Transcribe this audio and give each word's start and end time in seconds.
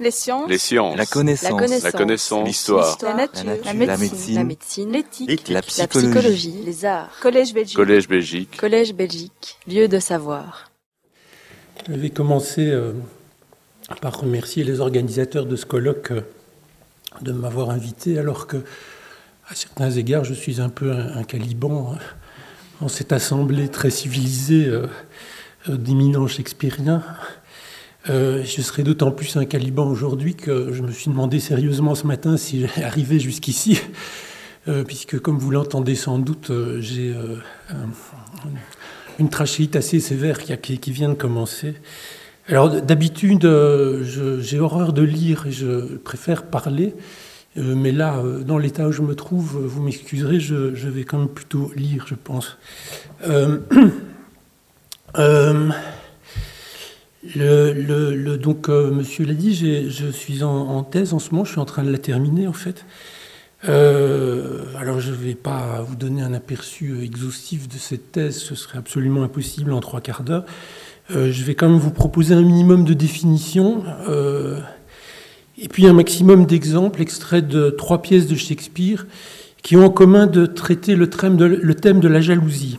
Les 0.00 0.10
sciences. 0.10 0.48
Les 0.48 0.56
sciences. 0.58 0.96
La 0.96 1.04
connaissance. 1.04 1.50
La 1.50 1.56
connaissance. 1.58 1.82
La 1.84 1.92
connaissance. 1.92 2.46
L'histoire. 2.48 2.98
La 3.02 3.14
nature. 3.14 3.44
La 3.44 3.72
La 3.72 3.74
nature. 3.74 3.98
médecine. 3.98 4.34
La 4.34 4.44
médecine. 4.44 4.92
L'éthique. 4.92 5.48
La 5.48 5.54
La 5.56 5.62
psychologie. 5.62 6.54
Les 6.64 6.84
arts. 6.86 7.10
Collège 7.20 7.52
Belgique. 7.52 7.76
Collège 7.76 8.08
Belgique. 8.08 8.56
Collège 8.56 8.94
Belgique. 8.94 9.58
Lieu 9.68 9.88
de 9.88 9.98
savoir. 9.98 10.70
Je 11.86 11.92
vais 11.92 12.08
commencer 12.10 12.66
euh, 12.66 12.92
par 14.00 14.18
remercier 14.20 14.64
les 14.64 14.80
organisateurs 14.80 15.44
de 15.44 15.54
ce 15.56 15.66
colloque 15.66 16.12
euh, 16.12 16.22
de 17.20 17.32
m'avoir 17.32 17.68
invité, 17.70 18.18
alors 18.18 18.46
que, 18.46 18.56
à 19.48 19.54
certains 19.54 19.90
égards, 19.90 20.24
je 20.24 20.32
suis 20.34 20.60
un 20.62 20.70
peu 20.70 20.92
un, 20.92 21.18
un 21.18 21.24
caliban 21.24 21.92
euh, 21.92 22.84
en 22.84 22.88
cette 22.88 23.12
assemblée 23.12 23.68
très 23.68 23.90
civilisée 23.90 24.66
euh, 24.66 24.86
d'éminents 25.68 26.26
shakespeariens. 26.26 27.02
Euh, 28.08 28.42
je 28.44 28.62
serai 28.62 28.82
d'autant 28.82 29.10
plus 29.10 29.36
un 29.36 29.44
caliban 29.44 29.86
aujourd'hui 29.86 30.34
que 30.34 30.72
je 30.72 30.82
me 30.82 30.90
suis 30.90 31.10
demandé 31.10 31.38
sérieusement 31.38 31.94
ce 31.94 32.06
matin 32.06 32.38
si 32.38 32.66
j'arrivais 32.76 33.18
jusqu'ici, 33.18 33.78
euh, 34.68 34.84
puisque, 34.84 35.18
comme 35.18 35.38
vous 35.38 35.50
l'entendez 35.50 35.94
sans 35.94 36.18
doute, 36.18 36.50
euh, 36.50 36.80
j'ai 36.80 37.14
un- 37.68 37.90
une 39.18 39.28
trachéite 39.28 39.76
assez 39.76 40.00
sévère 40.00 40.38
qui, 40.38 40.92
vient 40.92 41.10
de 41.10 41.14
commencer. 41.14 41.74
Alors 42.48 42.70
d'habitude, 42.80 43.42
j'ai 44.40 44.58
horreur 44.58 44.94
de 44.94 45.02
lire 45.02 45.44
et 45.46 45.52
je 45.52 45.96
préfère 45.98 46.44
parler, 46.44 46.94
mais 47.54 47.92
là, 47.92 48.22
dans 48.46 48.56
l'état 48.56 48.88
où 48.88 48.92
je 48.92 49.02
me 49.02 49.14
trouve, 49.14 49.58
vous 49.62 49.82
m'excuserez, 49.82 50.40
je 50.40 50.88
vais 50.88 51.04
quand 51.04 51.18
même 51.18 51.28
plutôt 51.28 51.70
lire, 51.76 52.06
je 52.08 52.14
pense. 52.14 52.56
Le, 57.36 57.72
le- 57.74 58.14
le- 58.16 58.38
donc, 58.38 58.68
euh, 58.68 58.90
monsieur 58.90 59.26
l'a 59.26 59.34
dit, 59.34 59.54
je 59.54 60.06
suis 60.10 60.42
en, 60.42 60.82
thèse 60.84 61.12
en 61.12 61.18
ce 61.18 61.30
moment, 61.32 61.44
je 61.44 61.50
suis 61.52 61.60
en 61.60 61.66
train 61.66 61.84
de 61.84 61.90
la 61.90 61.98
terminer 61.98 62.46
en 62.46 62.54
fait. 62.54 62.86
Euh, 63.68 64.64
alors, 64.78 65.00
je 65.00 65.10
ne 65.10 65.16
vais 65.16 65.34
pas 65.34 65.84
vous 65.86 65.96
donner 65.96 66.22
un 66.22 66.32
aperçu 66.32 66.92
euh, 66.92 67.02
exhaustif 67.04 67.68
de 67.68 67.76
cette 67.76 68.10
thèse, 68.12 68.38
ce 68.38 68.54
serait 68.54 68.78
absolument 68.78 69.22
impossible 69.22 69.72
en 69.74 69.80
trois 69.80 70.00
quarts 70.00 70.22
d'heure. 70.22 70.44
Je 71.12 71.42
vais 71.42 71.56
quand 71.56 71.68
même 71.68 71.78
vous 71.80 71.90
proposer 71.90 72.34
un 72.34 72.40
minimum 72.42 72.84
de 72.84 72.94
définitions 72.94 73.82
euh, 74.08 74.60
et 75.58 75.66
puis 75.66 75.88
un 75.88 75.92
maximum 75.92 76.46
d'exemples 76.46 77.02
extraits 77.02 77.48
de 77.48 77.68
trois 77.70 78.00
pièces 78.00 78.28
de 78.28 78.36
Shakespeare 78.36 79.06
qui 79.64 79.76
ont 79.76 79.84
en 79.86 79.90
commun 79.90 80.28
de 80.28 80.46
traiter 80.46 80.94
le 80.94 81.08
de, 81.08 81.44
le 81.46 81.74
thème 81.74 81.98
de 81.98 82.06
la 82.06 82.20
jalousie. 82.20 82.78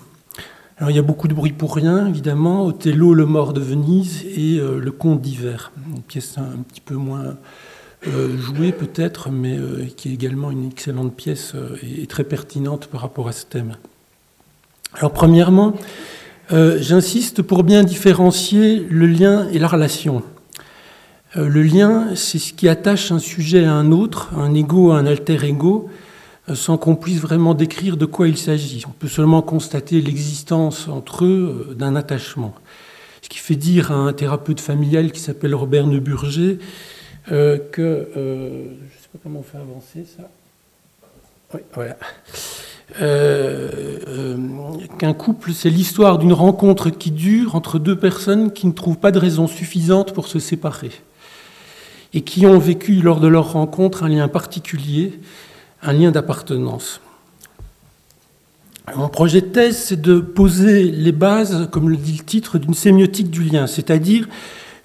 Alors, 0.81 0.89
il 0.89 0.95
y 0.95 0.99
a 0.99 1.03
beaucoup 1.03 1.27
de 1.27 1.35
bruit 1.35 1.51
pour 1.51 1.75
rien, 1.75 2.07
évidemment. 2.07 2.65
Othello, 2.65 3.13
le 3.13 3.27
mort 3.27 3.53
de 3.53 3.61
Venise 3.61 4.25
et 4.35 4.57
euh, 4.57 4.79
le 4.79 4.91
conte 4.91 5.21
d'hiver. 5.21 5.71
Une 5.95 6.01
pièce 6.01 6.39
un, 6.39 6.57
petit 6.63 6.81
peu 6.81 6.95
moins 6.95 7.35
euh, 8.07 8.35
jouée 8.39 8.71
peut-être, 8.71 9.29
mais 9.29 9.59
euh, 9.59 9.85
qui 9.95 10.09
est 10.09 10.13
également 10.13 10.49
une 10.49 10.65
excellente 10.65 11.15
pièce 11.15 11.53
et, 11.83 12.01
et 12.01 12.07
très 12.07 12.23
pertinente 12.23 12.87
par 12.87 13.01
rapport 13.01 13.27
à 13.27 13.31
ce 13.31 13.45
thème. 13.45 13.75
Alors, 14.95 15.13
premièrement, 15.13 15.75
j'insiste 16.49 17.43
pour 17.43 17.63
bien 17.63 17.83
différencier 17.83 18.83
le 18.89 19.05
lien 19.05 19.47
et 19.49 19.59
la 19.59 19.67
relation. 19.67 20.23
Le 21.35 21.61
lien, 21.61 22.07
c'est 22.15 22.39
ce 22.39 22.53
qui 22.53 22.67
attache 22.67 23.11
un 23.11 23.19
sujet 23.19 23.65
à 23.65 23.73
un 23.73 23.91
autre, 23.91 24.31
un 24.35 24.55
ego 24.55 24.89
à 24.89 24.97
un 24.97 25.05
alter 25.05 25.45
ego, 25.45 25.91
sans 26.53 26.77
qu'on 26.77 26.95
puisse 26.95 27.19
vraiment 27.19 27.53
décrire 27.53 27.97
de 27.97 28.05
quoi 28.05 28.27
il 28.27 28.37
s'agit. 28.37 28.83
On 28.87 28.91
peut 28.91 29.07
seulement 29.07 29.41
constater 29.41 30.01
l'existence 30.01 30.87
entre 30.87 31.25
eux 31.25 31.67
euh, 31.69 31.73
d'un 31.73 31.95
attachement. 31.95 32.53
Ce 33.21 33.29
qui 33.29 33.37
fait 33.37 33.55
dire 33.55 33.91
à 33.91 33.95
un 33.95 34.13
thérapeute 34.13 34.59
familial 34.59 35.11
qui 35.11 35.19
s'appelle 35.19 35.53
Robert 35.53 35.87
Neuburger 35.87 36.57
euh, 37.31 37.57
que... 37.71 37.81
euh, 37.81 38.63
je 38.65 38.69
ne 38.69 39.01
sais 39.01 39.09
pas 39.13 39.19
comment 39.23 39.39
on 39.39 39.43
fait 39.43 39.57
avancer 39.57 40.05
ça. 40.17 40.29
Oui, 41.53 41.61
voilà. 41.73 41.97
Euh, 43.01 43.99
euh, 44.07 44.37
qu'un 44.97 45.13
couple, 45.13 45.53
c'est 45.53 45.69
l'histoire 45.69 46.17
d'une 46.17 46.33
rencontre 46.33 46.89
qui 46.89 47.11
dure 47.11 47.55
entre 47.55 47.79
deux 47.79 47.97
personnes 47.97 48.51
qui 48.51 48.67
ne 48.67 48.73
trouvent 48.73 48.97
pas 48.97 49.11
de 49.11 49.19
raison 49.19 49.47
suffisante 49.47 50.13
pour 50.13 50.27
se 50.27 50.39
séparer 50.39 50.91
et 52.13 52.21
qui 52.21 52.45
ont 52.45 52.59
vécu 52.59 52.95
lors 53.01 53.21
de 53.21 53.27
leur 53.27 53.53
rencontre 53.53 54.03
un 54.03 54.09
lien 54.09 54.27
particulier, 54.27 55.13
un 55.81 55.93
lien 55.93 56.11
d'appartenance. 56.11 57.01
Mon 58.95 59.09
projet 59.09 59.41
de 59.41 59.47
thèse, 59.47 59.77
c'est 59.77 60.01
de 60.01 60.19
poser 60.19 60.83
les 60.91 61.11
bases, 61.11 61.69
comme 61.71 61.89
le 61.89 61.97
dit 61.97 62.17
le 62.17 62.23
titre, 62.23 62.57
d'une 62.57 62.73
sémiotique 62.73 63.29
du 63.29 63.43
lien, 63.43 63.67
c'est-à-dire 63.67 64.27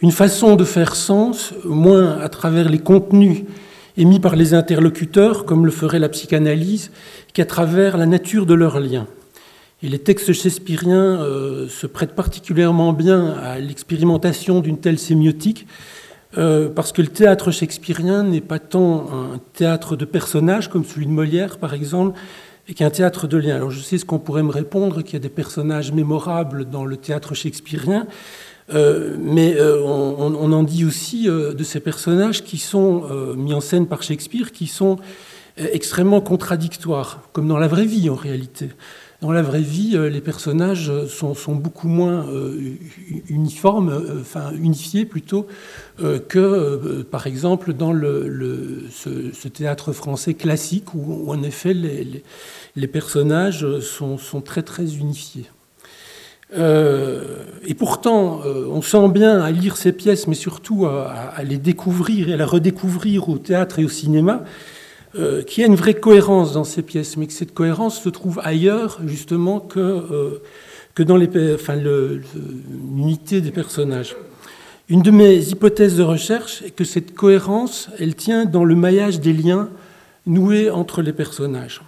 une 0.00 0.12
façon 0.12 0.56
de 0.56 0.64
faire 0.64 0.94
sens, 0.94 1.54
moins 1.64 2.18
à 2.18 2.28
travers 2.28 2.68
les 2.68 2.78
contenus 2.78 3.44
émis 3.96 4.20
par 4.20 4.36
les 4.36 4.54
interlocuteurs, 4.54 5.44
comme 5.44 5.64
le 5.64 5.72
ferait 5.72 5.98
la 5.98 6.08
psychanalyse, 6.08 6.90
qu'à 7.32 7.46
travers 7.46 7.96
la 7.96 8.06
nature 8.06 8.46
de 8.46 8.54
leur 8.54 8.78
lien. 8.78 9.06
Et 9.82 9.88
les 9.88 9.98
textes 9.98 10.32
shakespeariens 10.32 11.20
euh, 11.20 11.68
se 11.68 11.86
prêtent 11.86 12.14
particulièrement 12.14 12.92
bien 12.92 13.30
à 13.42 13.58
l'expérimentation 13.58 14.60
d'une 14.60 14.78
telle 14.78 14.98
sémiotique, 14.98 15.66
euh, 16.38 16.68
parce 16.68 16.92
que 16.92 17.02
le 17.02 17.08
théâtre 17.08 17.50
shakespearien 17.50 18.22
n'est 18.22 18.40
pas 18.40 18.58
tant 18.58 19.06
un 19.12 19.40
théâtre 19.54 19.96
de 19.96 20.04
personnages, 20.04 20.68
comme 20.68 20.84
celui 20.84 21.06
de 21.06 21.10
Molière, 21.10 21.58
par 21.58 21.74
exemple, 21.74 22.18
et 22.68 22.74
qu'un 22.74 22.90
théâtre 22.90 23.26
de 23.26 23.36
liens. 23.36 23.56
Alors 23.56 23.70
je 23.70 23.80
sais 23.80 23.98
ce 23.98 24.04
qu'on 24.04 24.18
pourrait 24.18 24.42
me 24.42 24.50
répondre, 24.50 25.02
qu'il 25.02 25.14
y 25.14 25.16
a 25.16 25.20
des 25.20 25.28
personnages 25.28 25.92
mémorables 25.92 26.66
dans 26.66 26.84
le 26.84 26.96
théâtre 26.96 27.34
shakespearien, 27.34 28.06
euh, 28.74 29.16
mais 29.18 29.56
euh, 29.56 29.80
on, 29.82 30.34
on, 30.34 30.52
en 30.52 30.62
dit 30.62 30.84
aussi 30.84 31.26
de 31.26 31.62
ces 31.62 31.80
personnages 31.80 32.42
qui 32.42 32.58
sont 32.58 33.04
mis 33.36 33.54
en 33.54 33.60
scène 33.60 33.86
par 33.86 34.02
Shakespeare, 34.02 34.52
qui 34.52 34.66
sont 34.66 34.98
extrêmement 35.56 36.20
contradictoires, 36.20 37.22
comme 37.32 37.48
dans 37.48 37.58
la 37.58 37.68
vraie 37.68 37.86
vie 37.86 38.10
en 38.10 38.14
réalité. 38.14 38.70
Dans 39.22 39.32
la 39.32 39.40
vraie 39.40 39.62
vie, 39.62 39.92
euh, 39.94 40.10
les 40.10 40.20
personnages 40.20 40.92
sont, 41.06 41.34
sont 41.34 41.54
beaucoup 41.54 41.88
moins 41.88 42.28
euh, 42.28 42.76
uniformes, 43.30 43.88
euh, 43.88 44.20
enfin 44.20 44.52
unifiés 44.52 45.06
plutôt, 45.06 45.46
euh, 46.02 46.18
que 46.18 46.38
euh, 46.38 47.02
par 47.02 47.26
exemple 47.26 47.72
dans 47.72 47.92
le, 47.94 48.84
ce, 48.90 49.48
théâtre 49.48 49.92
français 49.92 50.34
classique 50.34 50.92
où, 50.94 51.30
en 51.30 51.42
effet 51.42 51.72
les, 51.72 52.22
les, 52.76 52.86
personnages 52.86 53.80
sont, 53.80 54.18
sont, 54.18 54.42
très 54.42 54.62
très 54.62 54.96
unifiés. 54.96 55.46
Euh, 56.56 57.44
et 57.66 57.74
pourtant, 57.74 58.40
euh, 58.44 58.66
on 58.70 58.82
sent 58.82 59.08
bien 59.08 59.40
à 59.40 59.50
lire 59.50 59.76
ces 59.76 59.92
pièces, 59.92 60.26
mais 60.26 60.34
surtout 60.34 60.86
à, 60.86 61.10
à, 61.34 61.42
les 61.42 61.58
découvrir 61.58 62.28
et 62.28 62.34
à 62.34 62.36
les 62.36 62.44
redécouvrir 62.44 63.28
au 63.28 63.38
théâtre 63.38 63.78
et 63.78 63.84
au 63.84 63.88
cinéma, 63.88 64.44
euh, 65.18 65.42
qu'il 65.42 65.62
y 65.62 65.64
a 65.64 65.66
une 65.66 65.76
vraie 65.76 65.94
cohérence 65.94 66.52
dans 66.52 66.64
ces 66.64 66.82
pièces, 66.82 67.16
mais 67.16 67.26
que 67.26 67.32
cette 67.32 67.54
cohérence 67.54 68.02
se 68.02 68.08
trouve 68.08 68.40
ailleurs, 68.44 69.00
justement, 69.06 69.60
que, 69.60 69.80
euh, 69.80 70.42
que 70.94 71.02
dans 71.02 71.18
enfin, 71.54 71.76
l'unité 71.76 73.40
des 73.40 73.50
personnages. 73.50 74.14
Une 74.88 75.02
de 75.02 75.10
mes 75.10 75.36
hypothèses 75.48 75.96
de 75.96 76.02
recherche 76.02 76.62
est 76.62 76.70
que 76.70 76.84
cette 76.84 77.14
cohérence, 77.14 77.88
elle 77.98 78.14
tient 78.14 78.44
dans 78.44 78.64
le 78.64 78.74
maillage 78.74 79.20
des 79.20 79.32
liens 79.32 79.68
noués 80.26 80.70
entre 80.70 81.02
les 81.02 81.12
personnages. 81.12 81.80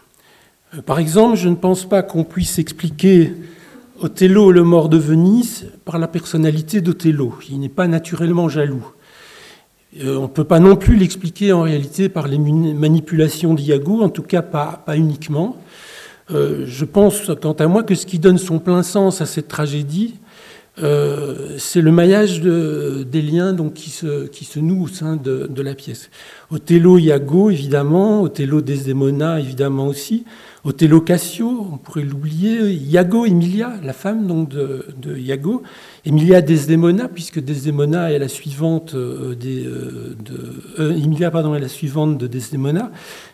Euh, 0.74 0.82
Par 0.82 0.98
exemple, 0.98 1.36
je 1.36 1.48
ne 1.48 1.54
pense 1.54 1.88
pas 1.88 2.02
qu'on 2.02 2.24
puisse 2.24 2.58
expliquer 2.58 3.32
Othello, 4.00 4.52
le 4.52 4.62
mort 4.62 4.88
de 4.88 4.96
Venise, 4.96 5.70
par 5.84 5.98
la 5.98 6.08
personnalité 6.08 6.80
d'Othello. 6.80 7.34
Il 7.50 7.60
n'est 7.60 7.68
pas 7.68 7.88
naturellement 7.88 8.48
jaloux. 8.48 8.86
Euh, 9.96 10.16
on 10.16 10.22
ne 10.22 10.26
peut 10.26 10.44
pas 10.44 10.60
non 10.60 10.76
plus 10.76 10.96
l'expliquer 10.96 11.52
en 11.52 11.62
réalité 11.62 12.08
par 12.08 12.28
les 12.28 12.38
manipulations 12.38 13.54
d'Iago, 13.54 14.02
en 14.02 14.10
tout 14.10 14.22
cas 14.22 14.42
pas, 14.42 14.82
pas 14.84 14.96
uniquement. 14.96 15.56
Euh, 16.30 16.64
je 16.66 16.84
pense, 16.84 17.30
quant 17.40 17.52
à 17.52 17.66
moi, 17.66 17.82
que 17.82 17.94
ce 17.94 18.04
qui 18.04 18.18
donne 18.18 18.38
son 18.38 18.58
plein 18.58 18.82
sens 18.82 19.22
à 19.22 19.26
cette 19.26 19.48
tragédie, 19.48 20.16
euh, 20.82 21.56
c'est 21.58 21.80
le 21.80 21.90
maillage 21.90 22.40
de, 22.40 23.04
des 23.10 23.22
liens 23.22 23.52
donc, 23.52 23.72
qui, 23.74 23.90
se, 23.90 24.26
qui 24.26 24.44
se 24.44 24.60
nouent 24.60 24.84
au 24.84 24.88
sein 24.88 25.16
de, 25.16 25.48
de 25.48 25.62
la 25.62 25.74
pièce. 25.74 26.10
Othello, 26.50 26.98
Iago, 26.98 27.50
évidemment, 27.50 28.22
Othello, 28.22 28.60
Desdemona, 28.60 29.40
évidemment 29.40 29.86
aussi, 29.86 30.24
Othello, 30.64 31.00
Cassio, 31.00 31.68
on 31.72 31.78
pourrait 31.78 32.02
l'oublier, 32.02 32.72
Iago, 32.72 33.24
Emilia, 33.24 33.74
la 33.82 33.92
femme 33.92 34.46
de, 34.46 35.16
Iago, 35.16 35.62
Emilia, 36.04 36.40
Desdemona, 36.40 37.08
puisque 37.08 37.38
Desdemona 37.38 38.10
est 38.10 38.18
la 38.18 38.26
suivante 38.26 38.94
euh, 38.94 39.36
euh, 39.44 40.14
de, 40.18 40.74
euh, 40.80 41.54
est 41.54 41.60
la 41.60 41.68
suivante 41.68 42.18
de 42.18 42.26
Desdemona, 42.26 42.90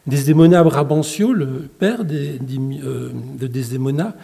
Desdemona 0.07 0.63
Brabantio, 0.63 1.33
le 1.33 1.47
père 1.79 2.05
de 2.05 3.47
Desdemona, 3.47 4.17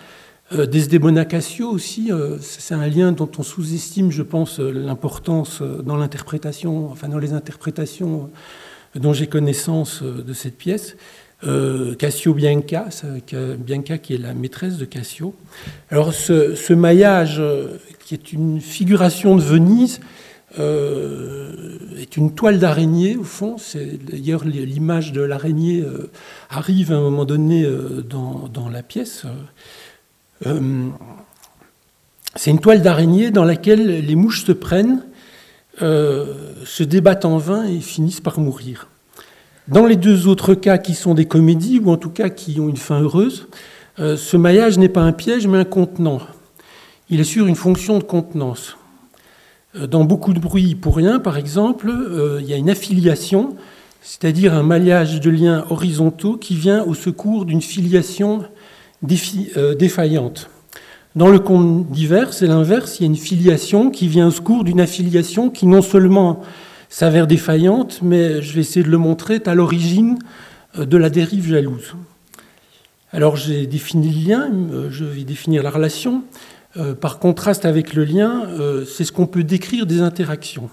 Desdemona 0.71 1.25
Cassio 1.25 1.71
aussi, 1.71 2.11
c'est 2.41 2.75
un 2.75 2.87
lien 2.89 3.13
dont 3.13 3.31
on 3.39 3.43
sous-estime, 3.43 4.11
je 4.11 4.23
pense, 4.23 4.59
l'importance 4.59 5.63
dans 5.63 5.97
l'interprétation, 5.97 6.91
enfin 6.91 7.09
dans 7.09 7.19
les 7.21 7.33
interprétations 7.33 8.31
dont 8.97 9.13
j'ai 9.13 9.29
connaissance 9.29 10.03
de 10.03 10.33
cette 10.33 10.59
pièce. 10.59 10.97
Euh, 11.43 11.95
Cassio 11.95 12.35
Bianca, 12.35 12.89
Bianca 13.59 13.97
qui 13.97 14.15
est 14.15 14.19
la 14.19 14.35
maîtresse 14.35 14.77
de 14.77 14.85
Cassio. 14.85 15.35
Alors 15.91 16.13
ce, 16.13 16.73
maillage, 16.73 17.43
qui 18.05 18.15
est 18.15 18.33
une 18.33 18.61
figuration 18.61 19.37
de 19.37 19.43
Venise, 19.43 20.01
est 20.59 22.17
une 22.17 22.35
toile 22.35 22.59
d'araignée, 22.59 23.17
au 23.17 23.25
fond. 23.25 23.57
D'ailleurs, 24.11 24.45
l'image 24.45 25.13
de 25.13 25.23
l'araignée 25.23 25.83
arrive 26.51 26.93
à 26.93 26.97
un 26.97 27.01
moment 27.01 27.25
donné 27.25 27.67
dans, 28.09 28.49
dans 28.53 28.69
la 28.69 28.83
pièce. 28.83 29.25
C'est 32.37 32.51
une 32.51 32.61
toile 32.61 32.83
d'araignée 32.83 33.31
dans 33.31 33.45
laquelle 33.45 34.05
les 34.05 34.15
mouches 34.17 34.45
se 34.45 34.53
prennent, 34.53 35.05
se 35.79 36.83
débattent 36.83 37.25
en 37.25 37.39
vain 37.39 37.65
et 37.65 37.81
finissent 37.81 38.21
par 38.21 38.41
mourir. 38.41 38.89
Dans 39.71 39.87
les 39.87 39.95
deux 39.95 40.27
autres 40.27 40.55
cas 40.55 40.79
qui 40.79 40.95
sont 40.95 41.15
des 41.15 41.27
comédies, 41.27 41.79
ou 41.79 41.93
en 41.93 41.97
tout 41.97 42.11
cas 42.11 42.29
qui 42.29 42.59
ont 42.59 42.69
une 42.69 42.77
fin 42.77 43.01
heureuse, 43.03 43.47
euh, 44.01 44.17
ce 44.17 44.37
maillage 44.37 44.79
n'est 44.79 44.89
pas 44.89 45.03
un 45.03 45.13
piège 45.13 45.47
mais 45.47 45.59
un 45.59 45.65
contenant. 45.65 46.19
Il 47.09 47.21
assure 47.21 47.47
une 47.47 47.55
fonction 47.55 47.99
de 47.99 48.03
contenance. 48.03 48.77
Euh, 49.77 49.87
dans 49.87 50.03
beaucoup 50.03 50.33
de 50.33 50.41
bruit 50.41 50.75
pour 50.75 50.97
rien, 50.97 51.21
par 51.21 51.39
exemple, 51.39 51.89
euh, 51.89 52.41
il 52.41 52.49
y 52.49 52.53
a 52.53 52.57
une 52.57 52.69
affiliation, 52.69 53.55
c'est-à-dire 54.03 54.55
un 54.55 54.65
maillage 54.65 55.21
de 55.21 55.31
liens 55.31 55.65
horizontaux 55.71 56.37
qui 56.37 56.57
vient 56.57 56.83
au 56.83 56.95
secours 56.95 57.45
d'une 57.45 57.63
filiation 57.63 58.43
défaillante. 59.03 60.51
Dans 61.15 61.29
le 61.29 61.39
conte 61.39 61.89
divers, 61.93 62.33
c'est 62.33 62.49
l'inverse, 62.49 62.99
il 62.99 63.03
y 63.03 63.05
a 63.05 63.07
une 63.07 63.17
filiation 63.17 63.91
qui 63.91 64.09
vient 64.09 64.27
au 64.27 64.33
secours 64.33 64.65
d'une 64.65 64.81
affiliation 64.81 65.49
qui 65.49 65.67
non 65.69 65.81
seulement 65.81 66.43
s'avère 66.91 67.29
défaillante, 67.29 68.01
mais 68.03 68.43
je 68.43 68.53
vais 68.53 68.61
essayer 68.61 68.85
de 68.85 68.91
le 68.91 68.99
montrer, 68.99 69.37
est 69.37 69.49
à 69.49 69.55
l'origine 69.55 70.19
euh, 70.79 70.85
de 70.85 70.97
la 70.99 71.09
dérive 71.09 71.49
jalouse. 71.49 71.95
Alors 73.13 73.37
j'ai 73.37 73.67
défini 73.67 74.13
le 74.13 74.29
lien, 74.29 74.51
euh, 74.73 74.89
je 74.91 75.05
vais 75.05 75.25
définir 75.25 75.63
la 75.63 75.71
relation. 75.71 76.25
Euh, 76.77 76.95
par 76.95 77.19
contraste 77.19 77.65
avec 77.65 77.95
le 77.95 78.05
lien, 78.05 78.47
c'est 78.87 79.05
ce 79.05 79.13
qu'on 79.13 79.27
peut 79.27 79.45
décrire 79.45 79.87
des 79.87 80.03
interactions. 80.03 80.69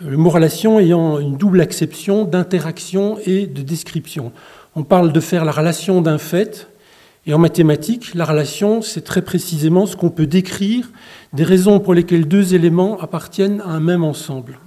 Le 0.00 0.16
mot 0.16 0.30
relation 0.30 0.78
ayant 0.80 1.18
une 1.18 1.36
double 1.36 1.60
acception 1.60 2.24
d'interaction 2.24 3.18
et 3.24 3.46
de 3.46 3.62
description. 3.62 4.32
On 4.76 4.82
parle 4.82 5.12
de 5.12 5.20
faire 5.20 5.44
la 5.44 5.52
relation 5.52 6.02
d'un 6.02 6.18
fait, 6.18 6.68
et 7.26 7.34
en 7.34 7.38
mathématiques, 7.38 8.14
la 8.14 8.24
relation, 8.24 8.80
c'est 8.80 9.02
très 9.02 9.22
précisément 9.22 9.86
ce 9.86 9.96
qu'on 9.96 10.10
peut 10.10 10.26
décrire 10.26 10.90
des 11.32 11.44
raisons 11.44 11.80
pour 11.80 11.94
lesquelles 11.94 12.28
deux 12.28 12.54
éléments 12.54 12.98
appartiennent 13.00 13.60
à 13.62 13.70
un 13.70 13.80
même 13.80 14.04
ensemble. 14.04 14.58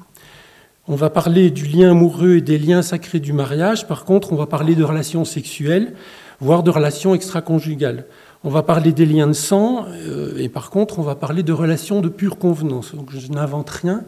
On 0.91 0.95
va 0.95 1.09
parler 1.09 1.51
du 1.51 1.67
lien 1.67 1.91
amoureux 1.91 2.35
et 2.35 2.41
des 2.41 2.57
liens 2.57 2.81
sacrés 2.81 3.21
du 3.21 3.31
mariage. 3.31 3.87
Par 3.87 4.03
contre, 4.03 4.33
on 4.33 4.35
va 4.35 4.45
parler 4.45 4.75
de 4.75 4.83
relations 4.83 5.23
sexuelles, 5.23 5.93
voire 6.41 6.63
de 6.63 6.69
relations 6.69 7.15
extra-conjugales. 7.15 8.07
On 8.43 8.49
va 8.49 8.61
parler 8.61 8.91
des 8.91 9.05
liens 9.05 9.27
de 9.27 9.31
sang, 9.31 9.85
euh, 9.89 10.37
et 10.37 10.49
par 10.49 10.69
contre, 10.69 10.99
on 10.99 11.01
va 11.01 11.15
parler 11.15 11.43
de 11.43 11.53
relations 11.53 12.01
de 12.01 12.09
pure 12.09 12.37
convenance. 12.37 12.93
Donc, 12.93 13.11
je 13.13 13.31
n'invente 13.31 13.69
rien, 13.69 14.03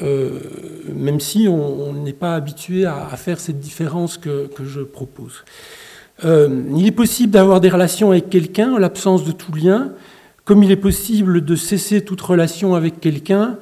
euh, 0.00 0.40
même 0.90 1.20
si 1.20 1.48
on 1.48 1.92
n'est 1.92 2.14
pas 2.14 2.34
habitué 2.34 2.86
à, 2.86 3.14
faire 3.18 3.38
cette 3.38 3.60
différence 3.60 4.16
que, 4.16 4.48
je 4.64 4.80
propose. 4.80 5.44
Euh, 6.24 6.62
il 6.74 6.86
est 6.86 6.92
possible 6.92 7.30
d'avoir 7.30 7.60
des 7.60 7.68
relations 7.68 8.12
avec 8.12 8.30
quelqu'un 8.30 8.72
en 8.72 8.78
l'absence 8.78 9.22
de 9.22 9.32
tout 9.32 9.52
lien, 9.52 9.92
comme 10.46 10.62
il 10.62 10.70
est 10.70 10.76
possible 10.76 11.44
de 11.44 11.56
cesser 11.56 12.02
toute 12.02 12.22
relation 12.22 12.74
avec 12.74 13.00
quelqu'un 13.00 13.58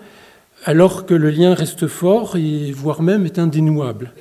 alors 0.65 1.07
que 1.07 1.15
le 1.15 1.31
lien 1.31 1.55
reste 1.55 1.87
fort 1.87 2.37
et 2.37 2.73
voire 2.73 3.03
même 3.03 3.27
est 3.27 3.39
indénouable. 3.39 4.13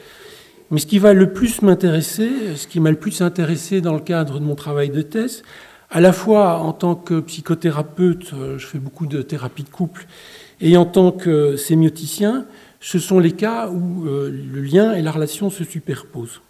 Mais 0.71 0.79
ce 0.79 0.85
qui 0.85 0.99
va 0.99 1.13
le 1.13 1.31
plus 1.31 1.61
m'intéresser, 1.61 2.55
ce 2.55 2.67
qui 2.67 2.79
m'a 2.79 2.91
le 2.91 2.97
plus 2.97 3.21
intéressé 3.21 3.79
dans 3.81 3.93
le 3.93 3.99
cadre 3.99 4.39
de 4.39 4.45
mon 4.45 4.55
travail 4.55 4.89
de 4.89 5.01
thèse, 5.01 5.43
à 5.89 6.01
la 6.01 6.11
fois 6.11 6.57
en 6.57 6.73
tant 6.73 6.95
que 6.95 7.19
psychothérapeute, 7.19 8.33
euh, 8.33 8.57
je 8.57 8.65
fais 8.65 8.79
beaucoup 8.79 9.05
de 9.05 9.21
thérapie 9.21 9.63
de 9.63 9.69
couple, 9.69 10.07
et 10.59 10.75
en 10.75 10.85
tant 10.85 11.11
que 11.11 11.55
sémioticien, 11.55 12.45
ce 12.79 12.99
sont 12.99 13.19
les 13.19 13.33
cas 13.33 13.69
où 13.69 14.07
euh, 14.07 14.29
le 14.29 14.61
lien 14.61 14.93
et 14.93 15.01
la 15.01 15.11
relation 15.11 15.49
se 15.49 15.63
superposent. 15.63 16.41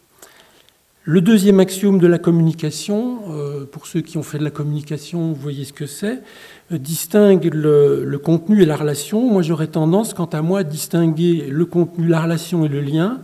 Le 1.06 1.20
deuxième 1.20 1.60
axiome 1.60 2.00
de 2.00 2.08
la 2.08 2.18
communication, 2.18 3.24
euh, 3.30 3.66
pour 3.66 3.88
ceux 3.88 4.00
qui 4.00 4.18
ont 4.18 4.24
fait 4.24 4.38
de 4.38 4.44
la 4.46 4.52
communication, 4.52 5.34
vous 5.34 5.36
voyez 5.36 5.66
ce 5.66 5.74
que 5.74 5.86
c'est, 5.86 6.22
euh, 6.72 6.78
distingue 6.78 7.50
le, 7.54 8.18
contenu 8.24 8.62
et 8.62 8.66
la 8.66 8.78
relation. 8.78 9.30
Moi, 9.30 9.42
j'aurais 9.42 9.68
tendance, 9.68 10.14
quant 10.14 10.30
à 10.32 10.42
moi, 10.42 10.60
à 10.60 10.64
distinguer 10.64 11.48
le 11.50 11.66
contenu, 11.66 12.08
la 12.08 12.22
relation 12.22 12.64
et 12.64 12.70
le 12.70 12.80
lien. 12.80 13.20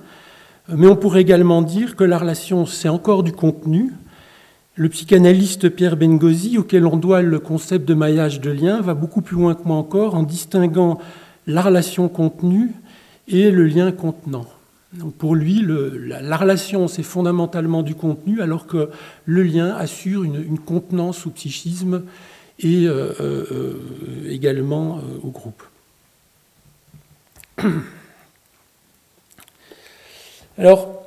Euh, 0.70 0.74
mais 0.76 0.88
on 0.88 0.98
pourrait 0.98 1.22
également 1.22 1.62
dire 1.62 1.96
que 1.96 2.04
la 2.04 2.18
relation, 2.18 2.66
c'est 2.66 2.90
encore 2.90 3.24
du 3.24 3.32
contenu. 3.32 3.94
Le 4.76 4.90
psychanalyste 4.90 5.70
Pierre 5.70 5.96
Bengozi, 5.96 6.58
auquel 6.58 6.86
on 6.86 6.98
doit 6.98 7.22
le 7.22 7.40
concept 7.40 7.88
de 7.88 7.94
maillage 7.94 8.42
de 8.42 8.52
lien, 8.52 8.82
va 8.82 8.94
beaucoup 8.94 9.22
plus 9.22 9.38
loin 9.38 9.56
que 9.56 9.64
moi 9.64 9.78
encore 9.78 10.16
en 10.16 10.24
distinguant 10.24 11.00
la 11.48 11.62
relation 11.62 12.10
contenue 12.10 12.74
et 13.30 13.52
le 13.52 13.68
lien 13.68 13.94
contenant 13.94 14.48
pour 15.20 15.36
lui, 15.36 15.64
la, 15.66 16.38
relation, 16.38 16.88
c'est 16.88 17.04
fondamentalement 17.04 17.84
du 17.84 17.94
contenu, 17.94 18.42
alors 18.42 18.66
que 18.66 18.90
le 19.26 19.44
lien 19.44 19.76
assure 19.76 20.24
une, 20.24 20.58
contenance 20.58 21.28
au 21.28 21.30
psychisme 21.30 22.06
et 22.60 22.88
euh, 22.88 23.14
euh, 23.22 23.76
également 24.28 24.98
euh, 24.98 25.02
au 25.24 25.30
groupe. 25.30 25.62
Alors, 30.58 31.06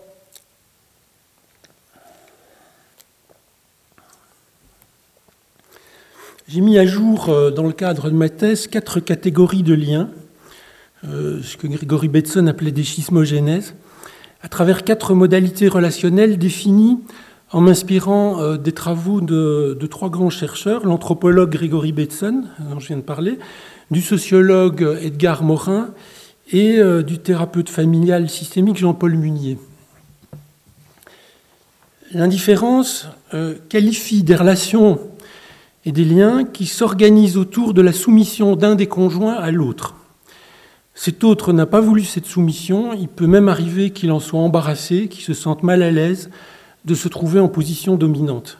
j'ai 6.46 6.60
mis 6.60 6.78
à 6.78 6.86
jour, 6.86 7.26
dans 7.50 7.66
le 7.66 7.72
cadre 7.72 8.08
de 8.08 8.14
ma 8.14 8.28
thèse, 8.28 8.68
quatre 8.68 9.00
catégories 9.00 9.64
de 9.64 9.74
liens 9.74 10.08
ce 11.04 11.56
que 11.56 11.66
Grégory 11.66 12.08
Betson 12.08 12.46
appelait 12.46 12.72
des 12.72 12.84
schismogénèses, 12.84 13.74
à 14.42 14.48
travers 14.48 14.84
quatre 14.84 15.14
modalités 15.14 15.68
relationnelles 15.68 16.38
définies 16.38 16.98
en 17.52 17.60
m'inspirant 17.60 18.40
euh, 18.40 18.56
des 18.56 18.72
travaux 18.72 19.20
de, 19.20 19.86
trois 19.90 20.10
grands 20.10 20.30
chercheurs, 20.30 20.86
l'anthropologue 20.86 21.50
Grégory 21.50 21.92
Betson, 21.92 22.44
dont 22.58 22.80
je 22.80 22.88
viens 22.88 22.96
de 22.96 23.02
parler, 23.02 23.38
du 23.90 24.00
sociologue 24.00 24.98
Edgar 25.02 25.42
Morin 25.42 25.90
et 26.50 26.78
euh, 26.78 27.02
du 27.02 27.18
thérapeute 27.18 27.68
familial 27.68 28.28
systémique 28.28 28.78
Jean-Paul 28.78 29.14
Munier. 29.14 29.58
L'indifférence 32.12 33.08
qualifie 33.70 34.22
des 34.22 34.34
relations 34.34 35.00
et 35.86 35.92
des 35.92 36.04
liens 36.04 36.44
qui 36.44 36.66
s'organisent 36.66 37.38
autour 37.38 37.72
de 37.72 37.80
la 37.80 37.94
soumission 37.94 38.54
d'un 38.54 38.74
des 38.74 38.86
conjoints 38.86 39.32
à 39.32 39.50
l'autre. 39.50 39.94
Cet 40.94 41.24
autre 41.24 41.52
n'a 41.52 41.66
pas 41.66 41.80
voulu 41.80 42.04
cette 42.04 42.26
soumission, 42.26 42.92
il 42.92 43.08
peut 43.08 43.26
même 43.26 43.48
arriver 43.48 43.90
qu'il 43.90 44.12
en 44.12 44.20
soit 44.20 44.40
embarrassé, 44.40 45.08
qu'il 45.08 45.24
se 45.24 45.32
sente 45.34 45.62
mal 45.62 45.82
à 45.82 45.90
l'aise 45.90 46.30
de 46.84 46.94
se 46.94 47.08
trouver 47.08 47.40
en 47.40 47.48
position 47.48 47.96
dominante. 47.96 48.58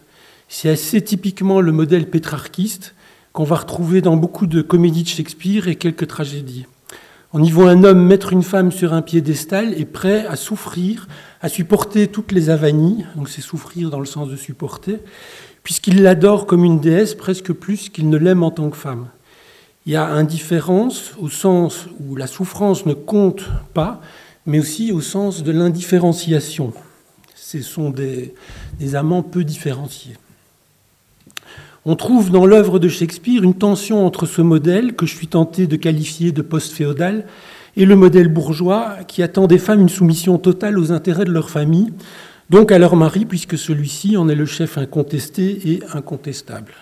C'est 0.49 0.71
assez 0.71 1.03
typiquement 1.03 1.61
le 1.61 1.73
modèle 1.73 2.09
pétrarchiste 2.09 2.95
qu'on 3.33 3.45
va 3.45 3.57
retrouver 3.57 4.01
dans 4.01 4.17
beaucoup 4.17 4.47
de 4.47 4.63
comédies 4.63 5.03
de 5.03 5.09
Shakespeare 5.09 5.69
et 5.69 5.77
quelques 5.77 6.07
tragédies. 6.07 6.67
On 7.35 7.43
y 7.43 7.51
voit 7.51 7.71
un 7.71 7.85
homme 7.85 8.07
mettre 8.07 8.33
une 8.33 8.43
femme 8.43 8.73
sur 8.73 8.93
un 8.93 9.01
piédestal 9.01 9.73
et 9.79 9.87
prêt 9.87 10.27
à 10.27 10.37
souffrir, 10.37 11.09
à 11.41 11.49
supporter 11.49 12.09
toutes 12.09 12.33
les 12.33 12.51
avanies, 12.51 13.05
donc 13.17 13.29
c'est 13.31 13.41
souffrir 13.41 13.89
dans 13.89 14.01
le 14.01 14.07
sens 14.07 14.29
de 14.29 14.37
supporter, 14.37 15.01
puisqu'il 15.63 16.03
l'adore 16.03 16.47
comme 16.47 16.65
une 16.65 16.81
déesse 16.81 17.15
presque 17.15 17.53
plus 17.53 17.89
qu'il 17.89 18.11
ne 18.11 18.19
l'aime 18.19 18.43
en 18.43 18.51
tant 18.51 18.69
que 18.69 18.77
femme. 18.77 19.09
Il 19.85 19.93
y 19.93 19.97
a 19.97 20.07
indifférence 20.07 21.13
au 21.19 21.29
sens 21.29 21.87
où 21.99 22.15
la 22.15 22.29
souffrance 22.29 22.87
ne 22.87 22.95
compte 22.95 23.43
pas, 23.75 24.01
mais 24.47 24.61
aussi 24.61 24.93
au 24.93 25.01
sens 25.01 25.43
de 25.43 25.51
l'indifférenciation. 25.51 26.73
Ce 27.35 27.61
sont 27.63 27.91
des, 27.91 28.35
amants 28.95 29.23
peu 29.23 29.43
différenciés. 29.43 30.17
On 31.85 31.97
trouve 31.97 32.31
dans 32.31 32.47
l'œuvre 32.47 32.79
de 32.79 32.89
Shakespeare 32.89 33.43
une 33.43 33.55
tension 33.55 34.07
entre 34.07 34.25
ce 34.25 34.41
modèle, 34.41 34.95
que 34.95 35.05
je 35.05 35.17
suis 35.17 35.27
tenté 35.27 35.67
de 35.67 35.75
qualifier 35.75 36.31
de 36.31 36.43
post-féodal, 36.43 37.27
et 37.77 37.85
le 37.85 37.97
modèle 37.97 38.29
bourgeois 38.29 38.99
qui 39.09 39.23
attend 39.23 39.49
des 39.49 39.59
femmes 39.59 39.81
une 39.81 39.89
soumission 39.89 40.39
totale 40.39 40.79
aux 40.79 40.93
intérêts 40.93 41.25
de 41.25 41.33
leur 41.33 41.51
famille, 41.51 41.93
donc 42.51 42.71
à 42.71 42.79
leur 42.79 42.95
mari, 42.95 43.25
puisque 43.25 43.59
celui-ci 43.59 44.17
en 44.17 44.29
est 44.29 44.37
le 44.37 44.47
chef 44.47 44.79
incontesté 44.79 45.73
et 45.73 45.83
incontestable. 45.93 46.73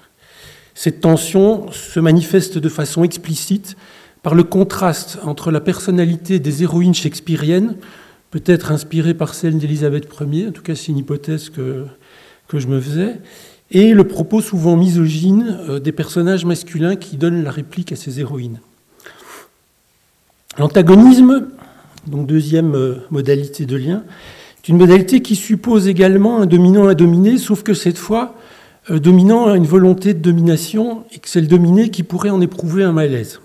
Cette 0.75 1.00
tension 1.00 1.71
se 1.73 2.00
manifeste 2.00 2.59
de 2.59 2.69
façon 2.69 3.05
explicite 3.05 3.77
par 4.23 4.35
le 4.35 4.45
contraste 4.45 5.19
entre 5.23 5.50
la 5.50 5.61
personnalité 5.61 6.39
des 6.39 6.62
héroïnes 6.62 6.95
shakespeariennes, 6.95 7.77
peut-être 8.31 8.71
inspirée 8.71 9.15
par 9.15 9.35
celle 9.35 9.59
d'Élisabeth 9.59 10.09
Ier, 10.21 10.49
en 10.49 10.53
tout 10.53 10.62
cas 10.62 10.75
c'est 10.75 10.89
une 10.89 10.99
hypothèse 10.99 11.50
que, 11.50 11.87
que 12.49 12.59
je 12.59 12.69
me 12.69 12.81
faisais, 12.81 13.17
et 13.71 13.93
le 13.93 14.05
propos 14.05 14.41
souvent 14.41 14.77
misogyne 14.77 15.59
euh, 15.69 15.81
des 15.81 15.93
personnages 15.93 16.45
masculins 16.45 16.97
qui 16.97 17.17
donnent 17.17 17.45
la 17.45 17.50
réplique 17.50 17.93
à 17.93 17.97
ces 17.97 18.21
héroïnes. 18.21 18.61
L'antagonisme, 20.59 21.47
donc 22.07 22.27
deuxième 22.27 22.75
euh, 22.75 22.97
modalité 23.11 23.67
de 23.67 23.77
lien, 23.77 24.03
est 24.59 24.69
une 24.69 24.77
modalité 24.77 25.23
qui 25.23 25.37
suppose 25.37 25.89
également 25.89 26.39
un 26.39 26.47
dominant 26.47 26.89
à 26.89 26.95
dominer, 26.95 27.39
sauf 27.39 27.62
que 27.62 27.75
cette 27.75 27.99
fois, 27.99 28.35
dominant 28.99 29.47
a 29.47 29.56
une 29.56 29.66
volonté 29.66 30.14
de 30.14 30.20
domination 30.20 31.04
et 31.12 31.18
que 31.18 31.28
c'est 31.28 31.40
le 31.40 31.47
dominé 31.47 31.90
qui 31.90 32.02
pourrait 32.02 32.30
en 32.30 32.40
éprouver 32.40 32.82
un 32.82 32.92
malaise. 32.92 33.40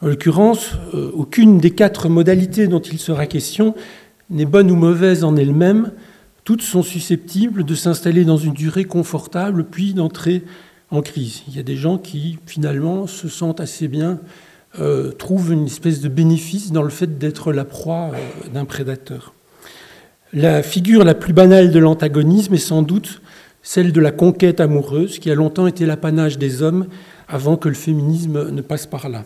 En 0.00 0.06
l'occurrence, 0.06 0.72
aucune 1.14 1.58
des 1.58 1.70
quatre 1.70 2.08
modalités 2.08 2.66
dont 2.66 2.80
il 2.80 2.98
sera 2.98 3.26
question 3.26 3.74
n'est 4.30 4.46
bonne 4.46 4.70
ou 4.70 4.76
mauvaise 4.76 5.24
en 5.24 5.36
elle-même, 5.36 5.92
toutes 6.44 6.62
sont 6.62 6.82
susceptibles 6.82 7.64
de 7.64 7.74
s'installer 7.74 8.24
dans 8.24 8.36
une 8.36 8.52
durée 8.52 8.84
confortable, 8.84 9.64
puis 9.64 9.94
d'entrer 9.94 10.42
en 10.90 11.00
crise. 11.00 11.42
Il 11.48 11.56
y 11.56 11.60
a 11.60 11.62
des 11.62 11.76
gens 11.76 11.98
qui, 11.98 12.38
finalement, 12.46 13.06
se 13.06 13.28
sentent 13.28 13.60
assez 13.60 13.88
bien, 13.88 14.18
euh, 14.78 15.12
trouvent 15.12 15.52
une 15.52 15.66
espèce 15.66 16.00
de 16.00 16.08
bénéfice 16.08 16.72
dans 16.72 16.82
le 16.82 16.90
fait 16.90 17.18
d'être 17.18 17.52
la 17.52 17.64
proie 17.64 18.10
euh, 18.12 18.48
d'un 18.52 18.64
prédateur. 18.64 19.34
La 20.32 20.62
figure 20.62 21.04
la 21.04 21.14
plus 21.14 21.32
banale 21.32 21.70
de 21.70 21.78
l'antagonisme 21.78 22.54
est 22.54 22.58
sans 22.58 22.82
doute 22.82 23.21
celle 23.62 23.92
de 23.92 24.00
la 24.00 24.10
conquête 24.10 24.60
amoureuse, 24.60 25.18
qui 25.18 25.30
a 25.30 25.34
longtemps 25.34 25.66
été 25.66 25.86
l'apanage 25.86 26.38
des 26.38 26.62
hommes 26.62 26.86
avant 27.28 27.56
que 27.56 27.68
le 27.68 27.74
féminisme 27.74 28.50
ne 28.50 28.60
passe 28.60 28.86
par 28.86 29.08
là. 29.08 29.24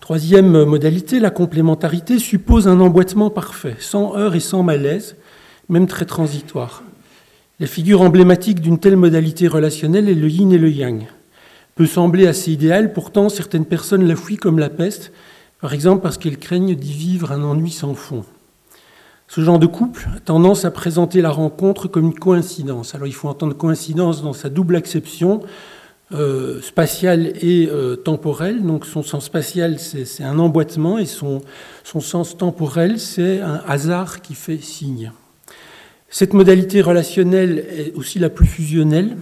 Troisième 0.00 0.64
modalité, 0.64 1.20
la 1.20 1.30
complémentarité 1.30 2.18
suppose 2.18 2.68
un 2.68 2.80
emboîtement 2.80 3.30
parfait, 3.30 3.76
sans 3.78 4.16
heurts 4.16 4.34
et 4.34 4.40
sans 4.40 4.62
malaise, 4.62 5.16
même 5.68 5.86
très 5.86 6.04
transitoire. 6.04 6.82
La 7.60 7.66
figure 7.66 8.00
emblématique 8.00 8.60
d'une 8.60 8.78
telle 8.78 8.96
modalité 8.96 9.46
relationnelle 9.46 10.08
est 10.08 10.14
le 10.14 10.28
yin 10.28 10.52
et 10.52 10.58
le 10.58 10.70
yang. 10.70 11.06
Peut 11.74 11.86
sembler 11.86 12.26
assez 12.26 12.50
idéal, 12.50 12.92
pourtant 12.92 13.28
certaines 13.28 13.66
personnes 13.66 14.06
la 14.06 14.16
fuient 14.16 14.36
comme 14.36 14.58
la 14.58 14.70
peste, 14.70 15.12
par 15.60 15.74
exemple 15.74 16.02
parce 16.02 16.18
qu'elles 16.18 16.38
craignent 16.38 16.74
d'y 16.74 16.92
vivre 16.92 17.32
un 17.32 17.42
ennui 17.44 17.70
sans 17.70 17.94
fond. 17.94 18.24
Ce 19.32 19.42
genre 19.42 19.60
de 19.60 19.66
couple 19.66 20.08
a 20.16 20.18
tendance 20.18 20.64
à 20.64 20.72
présenter 20.72 21.22
la 21.22 21.30
rencontre 21.30 21.86
comme 21.86 22.06
une 22.06 22.18
coïncidence. 22.18 22.96
Alors 22.96 23.06
il 23.06 23.12
faut 23.12 23.28
entendre 23.28 23.54
coïncidence 23.56 24.24
dans 24.24 24.32
sa 24.32 24.48
double 24.48 24.74
acception, 24.74 25.40
euh, 26.10 26.60
spatial 26.60 27.34
et 27.40 27.68
euh, 27.70 27.94
temporel. 27.94 28.60
Donc 28.64 28.86
son 28.86 29.04
sens 29.04 29.26
spatial, 29.26 29.78
c'est 29.78 30.24
un 30.24 30.40
emboîtement, 30.40 30.98
et 30.98 31.06
son 31.06 31.42
sens 31.84 32.36
temporel, 32.38 32.98
c'est 32.98 33.40
un 33.40 33.62
hasard 33.68 34.20
qui 34.20 34.34
fait 34.34 34.58
signe. 34.58 35.12
Cette 36.08 36.32
modalité 36.32 36.80
relationnelle 36.80 37.64
est 37.70 37.94
aussi 37.94 38.18
la 38.18 38.30
plus 38.30 38.46
fusionnelle. 38.46 39.16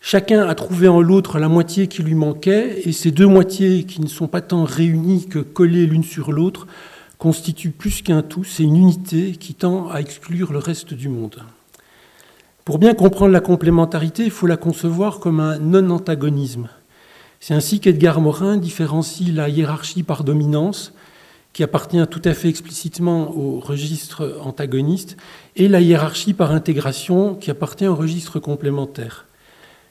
Chacun 0.00 0.46
a 0.46 0.54
trouvé 0.54 0.86
en 0.86 1.00
l'autre 1.00 1.40
la 1.40 1.48
moitié 1.48 1.88
qui 1.88 2.04
lui 2.04 2.14
manquait, 2.14 2.82
et 2.84 2.92
ces 2.92 3.10
deux 3.10 3.26
moitiés 3.26 3.82
qui 3.82 4.00
ne 4.00 4.06
sont 4.06 4.28
pas 4.28 4.42
tant 4.42 4.62
réunies 4.62 5.26
que 5.26 5.40
collées 5.40 5.86
l'une 5.86 6.04
sur 6.04 6.30
l'autre 6.30 6.68
constituent 7.18 7.70
plus 7.70 8.02
qu'un 8.02 8.22
tout, 8.22 8.44
c'est 8.44 8.62
une 8.62 8.76
unité 8.76 9.32
qui 9.32 9.54
tend 9.54 9.90
à 9.90 10.00
exclure 10.00 10.52
le 10.52 10.58
reste 10.58 10.94
du 10.94 11.08
monde. 11.08 11.42
Pour 12.64 12.78
bien 12.78 12.94
comprendre 12.94 13.32
la 13.32 13.40
complémentarité, 13.40 14.24
il 14.24 14.30
faut 14.30 14.46
la 14.46 14.56
concevoir 14.56 15.18
comme 15.18 15.40
un 15.40 15.58
non-antagonisme. 15.58 16.68
C'est 17.40 17.54
ainsi 17.54 17.80
qu'Edgar 17.80 18.20
Morin 18.20 18.56
différencie 18.56 19.32
la 19.32 19.48
hiérarchie 19.48 20.02
par 20.02 20.22
dominance, 20.22 20.92
qui 21.52 21.62
appartient 21.62 22.06
tout 22.08 22.22
à 22.24 22.34
fait 22.34 22.48
explicitement 22.48 23.34
au 23.36 23.58
registre 23.58 24.38
antagoniste, 24.44 25.16
et 25.56 25.66
la 25.66 25.80
hiérarchie 25.80 26.34
par 26.34 26.52
intégration, 26.52 27.34
qui 27.34 27.50
appartient 27.50 27.86
au 27.86 27.96
registre 27.96 28.38
complémentaire. 28.38 29.26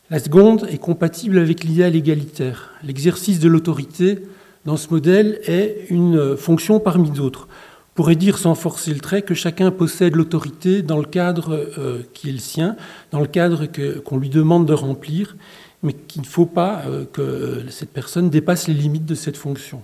La 0.10 0.20
seconde 0.20 0.68
est 0.70 0.78
compatible 0.78 1.40
avec 1.40 1.66
l'idéal 1.66 1.96
égalitaire. 1.96 2.72
L'exercice 2.84 3.40
de 3.40 3.50
l'autorité 3.50 4.24
dans 4.68 4.78
ce 4.78 4.90
modèle 4.92 5.40
est 5.46 5.88
une 5.90 6.38
fonction 6.38 6.80
parmi 6.80 7.10
d'autres 7.10 7.48
pourrait 7.98 8.16
dire 8.16 8.38
sans 8.38 8.54
forcer 8.54 8.94
le 8.94 9.00
trait 9.00 9.24
que 9.24 9.34
chacun 9.34 9.72
possède 9.72 10.16
l'autorité 10.16 10.84
dans 10.84 11.00
le 11.00 11.06
cadre 11.06 11.68
euh, 11.80 12.04
qui 12.14 12.30
est 12.30 12.32
le 12.32 12.38
sien, 12.38 12.76
dans 13.10 13.20
le 13.20 13.26
cadre 13.26 13.66
qu'on 14.04 14.18
lui 14.18 14.30
demande 14.30 14.68
de 14.68 14.74
remplir, 14.74 15.36
mais 15.82 15.94
qu'il 15.94 16.22
ne 16.22 16.28
faut 16.28 16.46
pas 16.46 16.84
euh, 16.86 17.06
que 17.12 17.64
cette 17.72 17.90
personne 17.90 18.30
dépasse 18.30 18.68
les 18.68 18.76
limites 18.76 19.08
de 19.08 19.16
cette 19.16 19.36
fonction. 19.36 19.82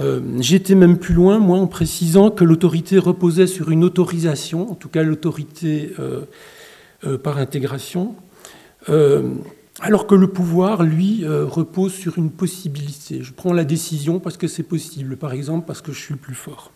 Euh, 0.00 0.20
J'étais 0.38 0.76
même 0.76 0.96
plus 0.96 1.14
loin, 1.14 1.40
moi, 1.40 1.58
en 1.58 1.66
précisant 1.66 2.30
que 2.30 2.44
l'autorité 2.44 2.98
reposait 2.98 3.48
sur 3.48 3.72
une 3.72 3.82
autorisation, 3.82 4.70
en 4.70 4.76
tout 4.76 4.88
cas 4.88 5.02
l'autorité 5.02 5.90
par 7.24 7.38
intégration, 7.38 8.14
alors 9.80 10.06
que 10.06 10.14
le 10.14 10.28
pouvoir, 10.28 10.82
lui, 10.82 11.24
repose 11.26 11.94
sur 11.94 12.18
une 12.18 12.30
possibilité. 12.30 13.22
Je 13.22 13.32
prends 13.32 13.52
la 13.52 13.64
décision 13.64 14.18
parce 14.18 14.36
que 14.36 14.48
c'est 14.48 14.62
possible, 14.62 15.16
par 15.16 15.32
exemple 15.32 15.66
parce 15.66 15.80
que 15.80 15.92
je 15.92 16.00
suis 16.00 16.14
le 16.14 16.20
plus 16.20 16.34
fort. 16.34 16.72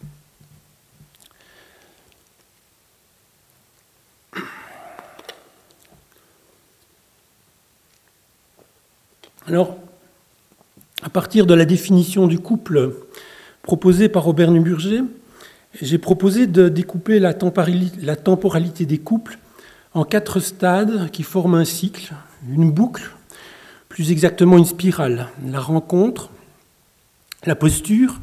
Alors, 9.49 9.76
à 11.02 11.09
partir 11.11 11.47
de 11.47 11.54
la 11.54 11.64
définition 11.64 12.28
du 12.28 12.38
couple 12.38 12.94
proposée 13.62 14.09
par 14.09 14.23
Robert 14.23 14.52
Nuburger, 14.52 15.02
j'ai 15.80 15.99
proposé 15.99 16.47
de 16.47 16.68
découper 16.68 17.18
la 17.18 17.35
temporalité 17.35 18.87
des 18.87 18.99
couples 18.99 19.38
en 19.94 20.04
quatre 20.04 20.38
stades 20.38 21.11
qui 21.11 21.25
forment 21.25 21.56
un 21.56 21.64
cycle, 21.64 22.14
une 22.49 22.71
boucle, 22.71 23.11
plus 23.89 24.11
exactement 24.11 24.59
une 24.59 24.65
spirale. 24.65 25.29
La 25.47 25.61
rencontre, 25.61 26.31
la 27.45 27.55
posture, 27.55 28.21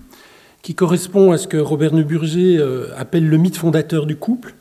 qui 0.61 0.75
correspond 0.75 1.31
à 1.31 1.37
ce 1.37 1.47
que 1.47 1.57
Robert 1.57 1.93
Nuburger 1.93 2.57
euh, 2.57 2.93
appelle 2.97 3.27
le 3.27 3.37
mythe 3.37 3.57
fondateur 3.57 4.05
du 4.05 4.15
couple, 4.15 4.55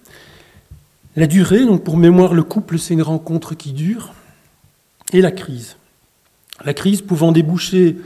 la 1.17 1.27
durée, 1.27 1.65
donc 1.65 1.83
pour 1.83 1.97
mémoire, 1.97 2.35
le 2.35 2.45
couple, 2.45 2.79
c'est 2.79 2.95
une 2.95 3.03
rencontre 3.03 3.55
qui 3.55 3.73
dure, 3.73 4.13
et 5.13 5.21
la 5.21 5.33
crise. 5.33 5.77
La 6.65 6.75
crise 6.75 7.03
pouvant 7.03 7.33
déboucher 7.33 7.97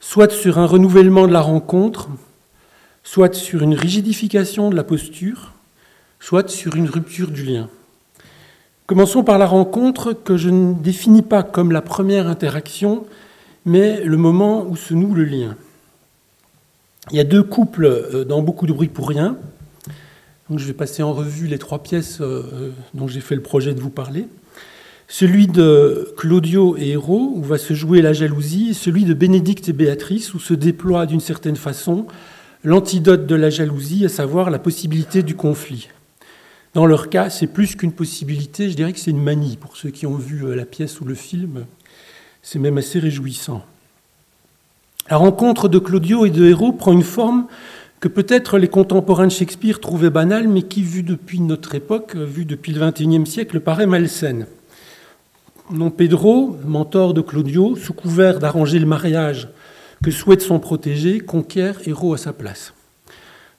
soit 0.00 0.32
sur 0.32 0.58
un 0.58 0.66
renouvellement 0.66 1.26
de 1.26 1.32
la 1.32 1.40
rencontre, 1.40 2.08
soit 3.02 3.34
sur 3.34 3.62
une 3.62 3.74
rigidification 3.74 4.70
de 4.70 4.76
la 4.76 4.84
posture, 4.84 5.52
soit 6.20 6.48
sur 6.48 6.76
une 6.76 6.88
rupture 6.88 7.30
du 7.30 7.44
lien. 7.44 7.68
Commençons 8.86 9.24
par 9.24 9.38
la 9.38 9.46
rencontre 9.46 10.12
que 10.12 10.36
je 10.36 10.48
ne 10.48 10.72
définis 10.72 11.22
pas 11.22 11.42
comme 11.42 11.72
la 11.72 11.82
première 11.82 12.28
interaction, 12.28 13.04
mais 13.64 14.04
le 14.04 14.16
moment 14.16 14.64
où 14.64 14.76
se 14.76 14.94
noue 14.94 15.12
le 15.14 15.24
lien. 15.24 15.56
Il 17.10 17.16
y 17.16 17.20
a 17.20 17.24
deux 17.24 17.42
couples 17.42 17.84
euh, 17.84 18.24
dans 18.24 18.42
beaucoup 18.42 18.66
de 18.66 18.72
bruit 18.72 18.88
pour 18.88 19.08
rien. 19.08 19.36
Donc 20.48 20.60
je 20.60 20.64
vais 20.64 20.72
passer 20.72 21.02
en 21.02 21.12
revue 21.12 21.48
les 21.48 21.58
trois 21.58 21.82
pièces 21.82 22.20
euh, 22.20 22.44
euh, 22.52 22.70
dont 22.94 23.08
j'ai 23.08 23.20
fait 23.20 23.34
le 23.34 23.42
projet 23.42 23.74
de 23.74 23.80
vous 23.80 23.90
parler 23.90 24.28
celui 25.08 25.46
de 25.46 26.12
Claudio 26.16 26.76
et 26.76 26.90
Héros, 26.90 27.32
où 27.36 27.42
va 27.42 27.58
se 27.58 27.74
jouer 27.74 28.02
la 28.02 28.12
jalousie, 28.12 28.70
et 28.70 28.74
celui 28.74 29.04
de 29.04 29.14
Bénédicte 29.14 29.68
et 29.68 29.72
Béatrice, 29.72 30.34
où 30.34 30.40
se 30.40 30.54
déploie 30.54 31.06
d'une 31.06 31.20
certaine 31.20 31.56
façon 31.56 32.06
l'antidote 32.64 33.26
de 33.26 33.36
la 33.36 33.50
jalousie, 33.50 34.04
à 34.04 34.08
savoir 34.08 34.50
la 34.50 34.58
possibilité 34.58 35.22
du 35.22 35.36
conflit. 35.36 35.88
Dans 36.76 36.84
leur 36.84 37.08
cas, 37.08 37.30
c'est 37.30 37.46
plus 37.46 37.74
qu'une 37.74 37.92
possibilité, 37.92 38.68
je 38.68 38.76
dirais 38.76 38.92
que 38.92 38.98
c'est 38.98 39.10
une 39.10 39.22
manie. 39.22 39.56
Pour 39.56 39.78
ceux 39.78 39.88
qui 39.88 40.04
ont 40.04 40.16
vu 40.16 40.44
euh, 40.44 40.54
la 40.54 40.66
pièce 40.66 41.00
ou 41.00 41.06
le 41.06 41.14
film, 41.14 41.64
c'est 42.42 42.58
même 42.58 42.76
assez 42.76 42.98
réjouissant. 42.98 43.64
La 45.08 45.16
rencontre 45.16 45.70
de 45.70 45.78
Claudio 45.78 46.26
et 46.26 46.30
de 46.30 46.44
Héros 46.44 46.72
prend 46.72 46.92
une 46.92 47.02
forme 47.02 47.46
que 47.98 48.08
peut-être 48.08 48.58
les 48.58 48.68
contemporains 48.68 49.26
de 49.26 49.32
Shakespeare 49.32 49.80
trouvaient 49.80 50.10
banale, 50.10 50.48
mais 50.48 50.60
qui, 50.60 50.82
vu 50.82 51.02
depuis 51.02 51.40
notre 51.40 51.74
époque, 51.76 52.14
vue 52.14 52.44
depuis 52.44 52.74
le 52.74 52.86
XXIe 52.86 53.26
siècle, 53.26 53.60
paraît 53.60 53.86
malsaine. 53.86 54.46
Non 55.70 55.88
Pedro, 55.90 56.58
mentor 56.62 57.14
de 57.14 57.22
Claudio, 57.22 57.74
sous 57.76 57.94
couvert 57.94 58.38
d'arranger 58.38 58.78
le 58.78 58.84
mariage 58.84 59.48
que 60.04 60.10
souhaite 60.10 60.42
son 60.42 60.58
protégé, 60.58 61.20
conquiert 61.20 61.78
Héros 61.86 62.12
à 62.12 62.18
sa 62.18 62.34
place. 62.34 62.74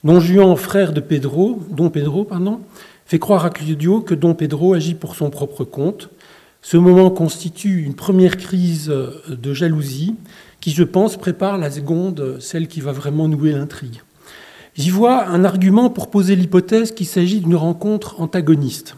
Don 0.03 0.19
Juan, 0.19 0.55
frère 0.55 0.93
de 0.93 1.00
Pedro, 1.00 1.59
Don 1.71 1.89
Pedro, 1.89 2.24
pardon, 2.24 2.62
fait 3.07 3.19
croire 3.19 3.45
à 3.45 3.49
Claudio 3.49 4.01
que 4.01 4.13
Don 4.13 4.35
Pedro 4.35 4.73
agit 4.73 4.93
pour 4.93 5.15
son 5.15 5.29
propre 5.29 5.63
compte. 5.63 6.09
Ce 6.61 6.75
moment 6.75 7.09
constitue 7.09 7.83
une 7.83 7.95
première 7.95 8.35
crise 8.35 8.87
de 9.29 9.53
jalousie 9.53 10.15
qui, 10.59 10.71
je 10.71 10.83
pense, 10.83 11.15
prépare 11.15 11.57
la 11.57 11.71
seconde, 11.71 12.37
celle 12.41 12.67
qui 12.67 12.81
va 12.81 12.91
vraiment 12.91 13.29
nouer 13.29 13.53
l'intrigue. 13.53 14.01
J'y 14.75 14.89
vois 14.89 15.25
un 15.25 15.45
argument 15.45 15.89
pour 15.89 16.09
poser 16.09 16.35
l'hypothèse 16.35 16.91
qu'il 16.91 17.07
s'agit 17.07 17.39
d'une 17.39 17.55
rencontre 17.55 18.19
antagoniste. 18.19 18.97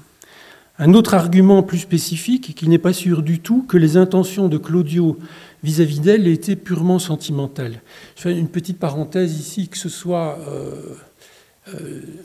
Un 0.80 0.94
autre 0.94 1.14
argument 1.14 1.62
plus 1.62 1.78
spécifique, 1.78 2.56
qu'il 2.56 2.70
n'est 2.70 2.80
pas 2.80 2.94
sûr 2.94 3.22
du 3.22 3.40
tout 3.40 3.64
que 3.64 3.78
les 3.78 3.96
intentions 3.96 4.48
de 4.48 4.58
Claudio 4.58 5.20
vis-à-vis 5.62 6.00
d'elle 6.00 6.28
aient 6.28 6.34
été 6.34 6.56
purement 6.56 6.98
sentimentales. 6.98 7.82
Je 8.16 8.24
fais 8.24 8.38
une 8.38 8.48
petite 8.48 8.80
parenthèse 8.80 9.38
ici, 9.40 9.68
que 9.68 9.78
ce 9.78 9.90
soit... 9.90 10.40
Euh, 10.48 10.50
euh, 10.50 10.96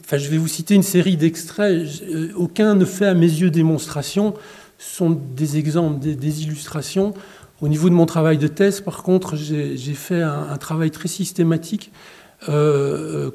enfin, 0.00 0.16
je 0.16 0.28
vais 0.28 0.38
vous 0.38 0.48
citer 0.48 0.74
une 0.74 0.82
série 0.82 1.16
d'extraits. 1.16 2.02
Euh, 2.02 2.28
aucun 2.36 2.74
ne 2.74 2.84
fait 2.84 3.06
à 3.06 3.14
mes 3.14 3.26
yeux 3.26 3.50
démonstration. 3.50 4.34
Ce 4.78 4.96
sont 4.96 5.10
des 5.10 5.56
exemples, 5.56 5.98
des, 6.00 6.42
illustrations. 6.42 7.14
Au 7.60 7.68
niveau 7.68 7.88
de 7.88 7.94
mon 7.94 8.06
travail 8.06 8.38
de 8.38 8.48
thèse, 8.48 8.80
par 8.80 9.02
contre, 9.02 9.36
j'ai 9.36 9.76
fait 9.94 10.20
un, 10.20 10.56
travail 10.58 10.90
très 10.90 11.08
systématique 11.08 11.92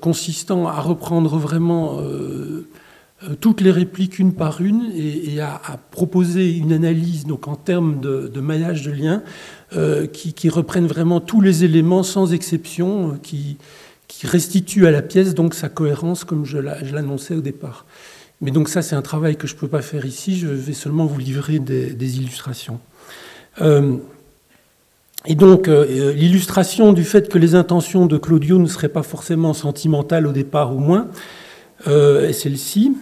consistant 0.01 0.67
à 0.67 0.79
reprendre 0.81 1.37
vraiment 1.37 1.99
euh, 3.23 3.35
toutes 3.41 3.59
les 3.59 3.71
répliques 3.71 4.17
une 4.17 4.33
par 4.33 4.61
une 4.61 4.91
et, 4.95 5.41
à, 5.41 5.77
proposer 5.91 6.55
une 6.55 6.71
analyse 6.71 7.25
donc 7.25 7.49
en 7.49 7.55
termes 7.55 7.99
de, 7.99 8.39
maillage 8.39 8.83
de 8.83 8.91
liens 8.91 9.23
euh, 9.75 10.07
qui, 10.07 10.49
reprennent 10.49 10.87
vraiment 10.87 11.19
tous 11.19 11.41
les 11.41 11.65
éléments 11.65 12.03
sans 12.03 12.33
exception, 12.33 13.19
qui, 13.21 13.57
qui 14.09 14.27
restituent 14.27 14.87
à 14.87 14.91
la 14.91 15.01
pièce 15.01 15.33
donc 15.33 15.53
sa 15.53 15.69
cohérence 15.69 16.25
comme 16.25 16.45
je 16.45 16.57
l'annonçais 16.57 17.35
au 17.35 17.41
départ. 17.41 17.85
Mais 18.41 18.51
donc 18.51 18.67
ça 18.67 18.81
c'est 18.81 18.95
un 18.95 19.01
travail 19.01 19.37
que 19.37 19.47
je 19.47 19.55
ne 19.55 19.59
peux 19.59 19.69
pas 19.69 19.81
faire 19.81 20.05
ici, 20.05 20.37
je 20.37 20.47
vais 20.47 20.73
seulement 20.73 21.05
vous 21.05 21.19
livrer 21.19 21.59
des, 21.59 22.17
illustrations. 22.17 22.81
Et 25.25 25.35
donc, 25.35 25.67
euh, 25.67 26.13
l'illustration 26.13 26.93
du 26.93 27.03
fait 27.03 27.29
que 27.29 27.37
les 27.37 27.55
intentions 27.55 28.05
de 28.05 28.17
Claudio 28.17 28.57
ne 28.57 28.67
seraient 28.67 28.89
pas 28.89 29.03
forcément 29.03 29.53
sentimentales 29.53 30.25
au 30.25 30.31
départ, 30.31 30.73
au 30.73 30.79
moins, 30.79 31.09
euh, 31.87 32.29
est 32.29 32.33
celle-ci. 32.33 32.95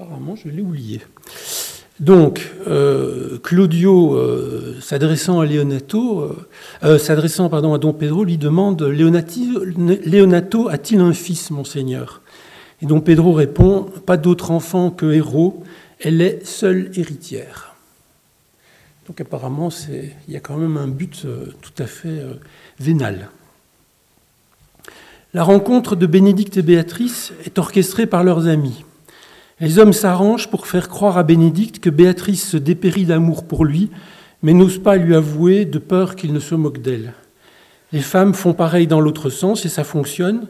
Apparemment, 0.00 0.36
je 0.36 0.48
l'ai 0.48 0.62
oublié. 0.62 1.00
Donc, 1.98 2.52
euh, 2.68 3.36
Claudio, 3.42 4.14
euh, 4.14 4.76
s'adressant 4.80 5.40
à 5.40 5.46
Leonato, 5.46 6.36
euh, 6.84 6.98
s'adressant 6.98 7.48
pardon 7.48 7.74
à 7.74 7.78
Don 7.78 7.92
Pedro, 7.92 8.22
lui 8.22 8.38
demande 8.38 8.80
Leonato 8.80 10.68
a-t-il 10.68 11.00
un 11.00 11.12
fils, 11.12 11.50
monseigneur? 11.50 12.22
Et 12.80 12.86
Don 12.86 13.00
Pedro 13.00 13.32
répond 13.32 13.88
Pas 14.06 14.16
d'autre 14.16 14.52
enfant 14.52 14.92
que 14.92 15.10
Héros, 15.12 15.64
elle 15.98 16.22
est 16.22 16.46
seule 16.46 16.92
héritière. 16.94 17.74
Donc, 19.08 19.20
apparemment, 19.20 19.70
il 20.28 20.32
y 20.32 20.36
a 20.36 20.40
quand 20.40 20.58
même 20.58 20.76
un 20.76 20.86
but 20.86 21.26
tout 21.60 21.82
à 21.82 21.86
fait 21.86 22.22
vénal. 22.78 23.30
La 25.34 25.42
rencontre 25.42 25.96
de 25.96 26.06
Bénédicte 26.06 26.56
et 26.56 26.62
Béatrice 26.62 27.32
est 27.44 27.58
orchestrée 27.58 28.06
par 28.06 28.22
leurs 28.22 28.46
amis. 28.46 28.84
Les 29.60 29.80
hommes 29.80 29.92
s'arrangent 29.92 30.48
pour 30.48 30.68
faire 30.68 30.88
croire 30.88 31.18
à 31.18 31.24
Bénédicte 31.24 31.80
que 31.80 31.90
Béatrice 31.90 32.48
se 32.48 32.56
dépérit 32.56 33.06
d'amour 33.06 33.44
pour 33.44 33.64
lui, 33.64 33.90
mais 34.40 34.52
n'osent 34.52 34.78
pas 34.78 34.96
lui 34.96 35.16
avouer 35.16 35.64
de 35.64 35.80
peur 35.80 36.14
qu'il 36.14 36.32
ne 36.32 36.38
se 36.38 36.54
moque 36.54 36.80
d'elle. 36.80 37.12
Les 37.90 38.00
femmes 38.00 38.34
font 38.34 38.54
pareil 38.54 38.86
dans 38.86 39.00
l'autre 39.00 39.30
sens 39.30 39.64
et 39.64 39.68
ça 39.68 39.82
fonctionne. 39.82 40.46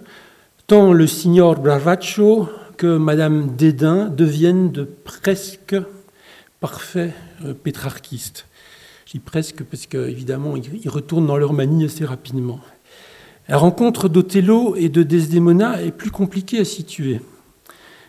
Tant 0.67 0.93
le 0.93 1.07
signor 1.07 1.59
Bravaccio 1.59 2.50
que 2.77 2.99
Madame 2.99 3.57
Dédain 3.57 4.09
deviennent 4.11 4.71
de 4.73 4.85
presque 4.85 5.77
parfaits 6.61 7.15
euh, 7.47 7.55
pétrarchistes. 7.55 8.47
Je 9.07 9.12
dis 9.12 9.21
presque 9.21 9.62
parce 9.62 9.87
qu'évidemment, 9.87 10.55
ils 10.57 10.91
retournent 10.91 11.27
dans 11.27 11.38
leur 11.38 11.55
manie 11.55 11.87
assez 11.87 12.05
rapidement. 12.05 12.61
La 13.49 13.57
rencontre 13.57 14.11
d'Othello 14.11 14.77
et 14.77 14.91
de 14.91 15.03
Desdemona 15.03 15.81
est 15.81 15.93
plus 15.93 16.11
compliquée 16.11 16.59
à 16.59 16.67
situer 16.67 17.23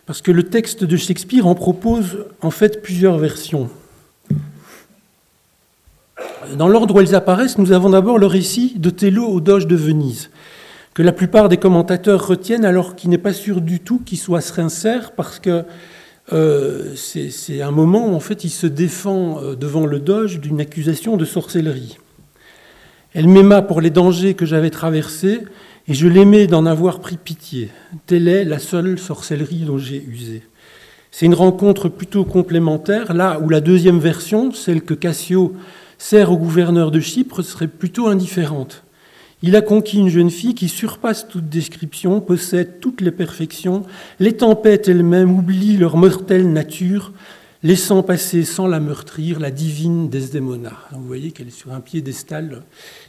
parce 0.09 0.23
que 0.23 0.31
le 0.31 0.41
texte 0.41 0.83
de 0.83 0.97
Shakespeare 0.97 1.45
en 1.45 1.53
propose 1.53 2.25
en 2.41 2.49
fait 2.49 2.81
plusieurs 2.81 3.19
versions. 3.19 3.69
Dans 6.57 6.67
l'ordre 6.67 6.95
où 6.95 6.99
elles 6.99 7.13
apparaissent, 7.13 7.59
nous 7.59 7.73
avons 7.73 7.91
d'abord 7.91 8.17
le 8.17 8.25
récit 8.25 8.73
d'Othello 8.79 9.27
aux 9.27 9.39
Doges 9.39 9.67
de 9.67 9.75
Venise, 9.75 10.31
que 10.95 11.03
la 11.03 11.11
plupart 11.11 11.47
des 11.47 11.57
commentateurs 11.57 12.25
retiennent 12.25 12.65
alors 12.65 12.95
qu'il 12.95 13.11
n'est 13.11 13.19
pas 13.19 13.33
sûr 13.33 13.61
du 13.61 13.81
tout 13.81 14.01
qu'il 14.03 14.17
soit 14.17 14.41
sincère, 14.41 15.11
parce 15.11 15.37
que 15.37 15.63
euh, 16.33 16.95
c'est 16.95 17.61
un 17.61 17.69
moment 17.69 18.07
où 18.07 18.15
en 18.15 18.19
fait 18.19 18.43
il 18.43 18.49
se 18.49 18.65
défend 18.65 19.37
euh, 19.43 19.55
devant 19.55 19.85
le 19.85 19.99
Doge 19.99 20.39
d'une 20.39 20.59
accusation 20.59 21.17
de 21.17 21.25
sorcellerie. 21.25 21.99
Elle 23.13 23.27
m'aima 23.27 23.61
pour 23.61 23.79
les 23.79 23.91
dangers 23.91 24.33
que 24.33 24.47
j'avais 24.47 24.71
traversés, 24.71 25.41
et 25.88 25.93
je 25.93 26.07
l'aimais 26.07 26.48
d'en 26.48 26.65
avoir 26.65 27.00
pris 27.00 27.17
pitié. 27.17 27.69
Telle 28.05 28.27
est 28.27 28.45
la 28.45 28.59
seule 28.59 29.00
sorcellerie 29.00 29.65
dont 29.65 29.77
j'ai 29.77 30.03
usé. 30.03 30.43
C'est 31.12 31.25
une 31.25 31.33
rencontre 31.33 31.89
plutôt 31.89 32.24
complémentaire, 32.24 33.13
là 33.13 33.39
où 33.39 33.50
la 33.50 33.61
deuxième 33.61 34.00
version, 34.00 34.51
celle 34.51 34.81
que 34.81 34.94
Cassio 34.94 35.55
sert 35.98 36.31
au 36.31 36.37
gouverneur 36.37 36.92
de 36.92 37.00
Chypre, 37.00 37.42
serait 37.42 37.68
plutôt 37.68 38.07
indifférente. 38.07 38.83
Il 39.42 39.55
a 39.55 39.61
conquis 39.61 39.98
une 39.98 40.09
jeune 40.09 40.29
fille 40.29 40.53
qui 40.53 40.68
surpasse 40.68 41.27
toute 41.27 41.48
description, 41.48 42.20
possède 42.20 42.79
toutes 42.81 43.01
les 43.01 43.11
perfections, 43.11 43.83
les 44.20 44.33
tempêtes 44.33 44.89
elles-mêmes 44.89 45.31
oublient 45.31 45.77
leur 45.77 45.96
mortelle 45.96 46.51
nature, 46.51 47.13
laissant 47.63 48.03
passer 48.03 48.44
sans 48.44 48.68
la 48.68 48.79
meurtrir 48.79 49.39
la 49.39 49.50
divine 49.50 50.09
Desdemona. 50.09 50.74
vous 50.92 51.07
voyez 51.07 51.31
qu'elle 51.31 51.48
est 51.48 51.51
sur 51.51 51.72
un 51.74 51.79
piédestal, 51.79 52.63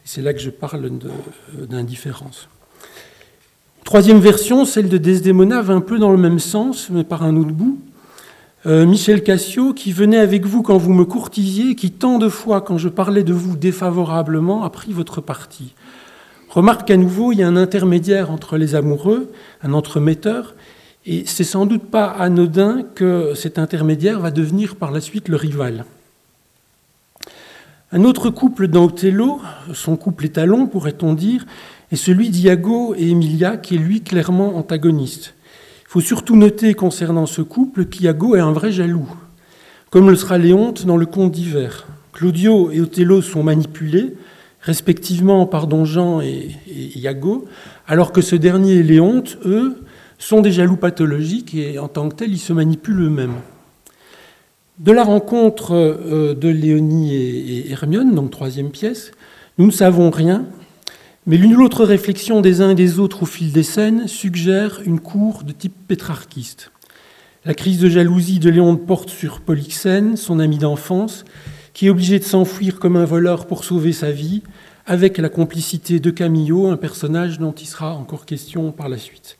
c'est 0.05 0.23
là 0.23 0.33
que 0.33 0.41
je 0.41 0.51
parle 0.51 0.89
d'indifférence. 1.69 2.49
Troisième 3.91 4.21
version, 4.21 4.65
celle 4.67 4.89
de 4.89 4.99
Desdemona, 4.99 5.63
va 5.63 5.75
un 5.75 5.81
peu 5.81 5.99
dans 5.99 6.13
le 6.13 6.17
même 6.17 6.39
sens, 6.39 6.91
mais 6.91 7.03
par 7.03 7.25
un 7.25 7.35
autre 7.35 7.51
bout. 7.51 7.81
Euh, 8.65 8.87
Michel 8.87 9.25
Cassio, 9.25 9.75
qui 9.75 9.91
venait 9.91 10.21
avec 10.21 10.47
vous 10.47 10.63
quand 10.63 10.79
vous 10.79 10.93
me 10.93 11.05
courtisiez, 11.05 11.75
qui 11.75 11.91
tant 11.91 12.19
de 12.19 12.29
fois, 12.29 12.61
quand 12.61 12.79
je 12.79 12.89
parlais 12.89 13.25
de 13.25 13.33
vous 13.33 13.57
défavorablement, 13.57 14.63
a 14.63 14.71
pris 14.71 14.93
votre 14.93 15.21
parti. 15.21 15.75
Remarque 16.51 16.87
qu'à 16.87 16.97
nouveau, 16.97 17.33
il 17.33 17.41
y 17.41 17.43
a 17.43 17.49
un 17.49 17.57
intermédiaire 17.57 18.31
entre 18.31 18.59
les 18.59 18.77
amoureux, 18.77 19.33
un 19.61 19.73
entremetteur, 19.73 20.55
et 21.05 21.25
c'est 21.27 21.43
sans 21.43 21.67
doute 21.67 21.91
pas 21.91 22.07
anodin 22.07 22.85
que 22.95 23.35
cet 23.35 23.59
intermédiaire 23.59 24.21
va 24.21 24.31
devenir 24.31 24.77
par 24.77 24.93
la 24.93 25.01
suite 25.01 25.29
le 25.29 25.35
rival. 25.35 25.85
Un 27.91 28.05
autre 28.05 28.31
couple 28.31 28.69
dans 28.69 28.85
Othello, 28.85 29.41
son 29.75 29.97
couple 29.97 30.27
étalon, 30.27 30.69
pourrait-on 30.69 31.13
dire, 31.13 31.45
et 31.93 31.97
celui 31.97 32.31
d'Iago 32.31 32.95
et 32.97 33.11
Emilia, 33.11 33.57
qui 33.57 33.75
est 33.75 33.79
lui 33.79 34.03
clairement 34.03 34.57
antagoniste. 34.57 35.35
Il 35.83 35.93
faut 35.93 36.01
surtout 36.01 36.37
noter 36.37 36.75
concernant 36.75 37.27
ce 37.27 37.43
couple 37.43 37.87
qu'Iago 37.87 38.37
est 38.37 38.41
un 38.41 38.53
vrai 38.53 38.71
jaloux, 38.71 39.09
comme 39.91 40.09
le 40.09 40.15
sera 40.15 40.39
Léonte 40.39 40.87
dans 40.87 40.97
le 40.97 41.07
conte 41.07 41.33
d'hiver. 41.33 41.89
Claudio 42.13 42.71
et 42.71 42.81
Othello 42.81 43.23
sont 43.23 43.43
manipulés, 43.43 44.15
respectivement 44.61 45.47
par 45.47 45.67
Don 45.67 45.85
Jean 45.85 46.21
et, 46.21 46.51
Iago, 46.95 47.47
alors 47.89 48.13
que 48.13 48.21
ce 48.21 48.37
dernier 48.37 48.75
et 48.75 48.83
Léonte, 48.83 49.39
eux, 49.45 49.83
sont 50.19 50.43
des 50.43 50.53
jaloux 50.53 50.77
pathologiques 50.77 51.55
et 51.55 51.79
en 51.79 51.89
tant 51.89 52.09
que 52.09 52.15
tels, 52.15 52.31
ils 52.31 52.39
se 52.39 52.53
manipulent 52.53 53.05
eux-mêmes. 53.05 53.37
De 54.79 54.93
la 54.93 55.03
rencontre 55.03 55.73
euh, 55.75 56.35
de 56.35 56.49
Léonie 56.49 57.15
et 57.15 57.71
Hermione, 57.71 58.15
donc 58.15 58.31
troisième 58.31 58.71
pièce, 58.71 59.13
nous 59.59 59.67
ne 59.67 59.73
savons 59.73 60.11
rien, 60.11 60.45
mais 61.27 61.37
l'une 61.37 61.55
ou 61.55 61.59
l'autre 61.59 61.85
réflexion 61.85 62.41
des 62.41 62.61
uns 62.61 62.71
et 62.71 62.75
des 62.75 62.99
autres 62.99 63.25
au 63.25 63.27
fil 63.27 63.53
des 63.53 63.63
scènes 63.63 64.09
suggère 64.09 64.81
une 64.85 65.01
cour 65.01 65.45
de 65.45 65.53
type 65.53 65.75
pétrarchiste. 65.87 66.73
La 67.45 67.55
crise 67.55 67.79
de 67.79 67.89
jalousie 67.89 68.39
de 68.39 68.51
Léon 68.51 68.77
porte 68.77 69.11
sur 69.11 69.41
Polyxène, 69.41 70.17
son 70.17 70.41
ami 70.41 70.59
d'enfance, 70.59 71.25
qui 71.75 71.87
est 71.87 71.91
obligé 71.91 72.19
de 72.19 72.25
s'enfuir 72.25 72.79
comme 72.79 72.97
un 72.97 73.05
voleur 73.05 73.47
pour 73.47 73.65
sauver 73.65 73.93
sa 73.93 74.11
vie, 74.11 74.43
avec 74.87 75.19
la 75.19 75.29
complicité 75.29 76.01
de 76.01 76.11
Camillo, 76.11 76.69
un 76.69 76.77
personnage 76.77 77.39
dont 77.39 77.53
il 77.53 77.67
sera 77.67 77.95
encore 77.95 78.27
question 78.27 78.73
par 78.73 78.89
la 78.89 78.99
suite. 78.99 79.37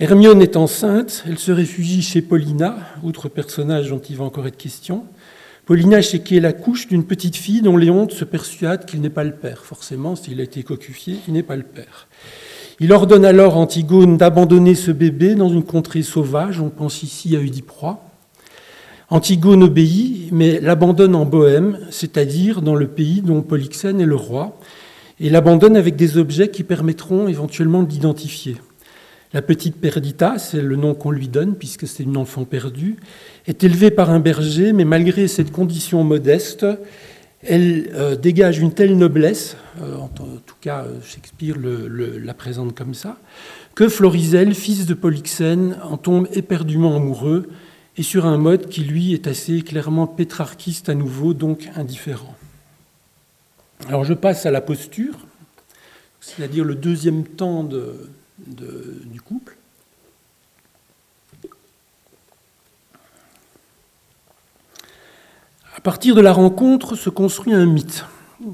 Hermione 0.00 0.42
est 0.42 0.56
enceinte, 0.56 1.22
elle 1.26 1.38
se 1.38 1.52
réfugie 1.52 2.02
chez 2.02 2.20
Paulina, 2.20 2.76
autre 3.04 3.28
personnage 3.28 3.90
dont 3.90 4.00
il 4.00 4.16
va 4.16 4.24
encore 4.24 4.46
être 4.46 4.56
question. 4.56 5.04
Paulina 5.66 6.00
est 6.00 6.40
la 6.40 6.52
couche 6.52 6.88
d'une 6.88 7.04
petite 7.04 7.36
fille 7.36 7.62
dont 7.62 7.78
Léonte 7.78 8.12
se 8.12 8.26
persuade 8.26 8.84
qu'il 8.84 9.00
n'est 9.00 9.08
pas 9.08 9.24
le 9.24 9.32
père. 9.32 9.64
Forcément, 9.64 10.14
s'il 10.14 10.38
a 10.40 10.44
été 10.44 10.62
cocufié, 10.62 11.16
il 11.26 11.32
n'est 11.32 11.42
pas 11.42 11.56
le 11.56 11.62
père. 11.62 12.06
Il 12.80 12.92
ordonne 12.92 13.24
alors 13.24 13.54
à 13.54 13.58
Antigone 13.58 14.18
d'abandonner 14.18 14.74
ce 14.74 14.90
bébé 14.90 15.34
dans 15.34 15.48
une 15.48 15.62
contrée 15.62 16.02
sauvage, 16.02 16.60
on 16.60 16.68
pense 16.68 17.02
ici 17.02 17.34
à 17.34 17.38
Oediproie. 17.38 18.04
Antigone 19.08 19.62
obéit, 19.62 20.30
mais 20.32 20.60
l'abandonne 20.60 21.14
en 21.14 21.24
Bohème, 21.24 21.78
c'est-à-dire 21.88 22.60
dans 22.60 22.74
le 22.74 22.88
pays 22.88 23.22
dont 23.22 23.40
Polyxène 23.40 24.02
est 24.02 24.06
le 24.06 24.16
roi, 24.16 24.58
et 25.18 25.30
l'abandonne 25.30 25.76
avec 25.76 25.96
des 25.96 26.18
objets 26.18 26.48
qui 26.48 26.62
permettront 26.62 27.26
éventuellement 27.26 27.84
de 27.84 27.90
l'identifier. 27.90 28.56
La 29.34 29.42
petite 29.42 29.80
Perdita, 29.80 30.38
c'est 30.38 30.62
le 30.62 30.76
nom 30.76 30.94
qu'on 30.94 31.10
lui 31.10 31.26
donne 31.26 31.56
puisque 31.56 31.88
c'est 31.88 32.04
une 32.04 32.16
enfant 32.16 32.44
perdue, 32.44 32.94
est 33.48 33.64
élevée 33.64 33.90
par 33.90 34.10
un 34.10 34.20
berger, 34.20 34.72
mais 34.72 34.84
malgré 34.84 35.26
cette 35.26 35.50
condition 35.50 36.04
modeste, 36.04 36.64
elle 37.42 37.90
euh, 37.94 38.14
dégage 38.14 38.60
une 38.60 38.72
telle 38.72 38.96
noblesse, 38.96 39.56
euh, 39.82 39.96
en 39.96 40.06
tout 40.06 40.54
cas 40.60 40.84
euh, 40.84 41.00
Shakespeare 41.02 41.56
la 41.58 42.32
présente 42.32 42.76
comme 42.76 42.94
ça, 42.94 43.18
que 43.74 43.88
Florizel, 43.88 44.54
fils 44.54 44.86
de 44.86 44.94
Polyxène, 44.94 45.78
en 45.82 45.96
tombe 45.96 46.28
éperdument 46.32 46.94
amoureux, 46.94 47.48
et 47.96 48.04
sur 48.04 48.26
un 48.26 48.38
mode 48.38 48.68
qui 48.68 48.84
lui 48.84 49.14
est 49.14 49.26
assez 49.26 49.62
clairement 49.62 50.06
pétrarchiste 50.06 50.88
à 50.88 50.94
nouveau, 50.94 51.34
donc 51.34 51.68
indifférent. 51.74 52.36
Alors 53.88 54.04
je 54.04 54.14
passe 54.14 54.46
à 54.46 54.52
la 54.52 54.60
posture, 54.60 55.14
c'est-à-dire 56.20 56.64
le 56.64 56.76
deuxième 56.76 57.24
temps 57.24 57.64
de, 57.64 57.94
du 58.46 59.20
couple. 59.20 59.56
partir 65.84 66.14
de 66.14 66.22
la 66.22 66.32
rencontre 66.32 66.96
se 66.96 67.10
construit 67.10 67.52
un 67.52 67.66
mythe 67.66 68.06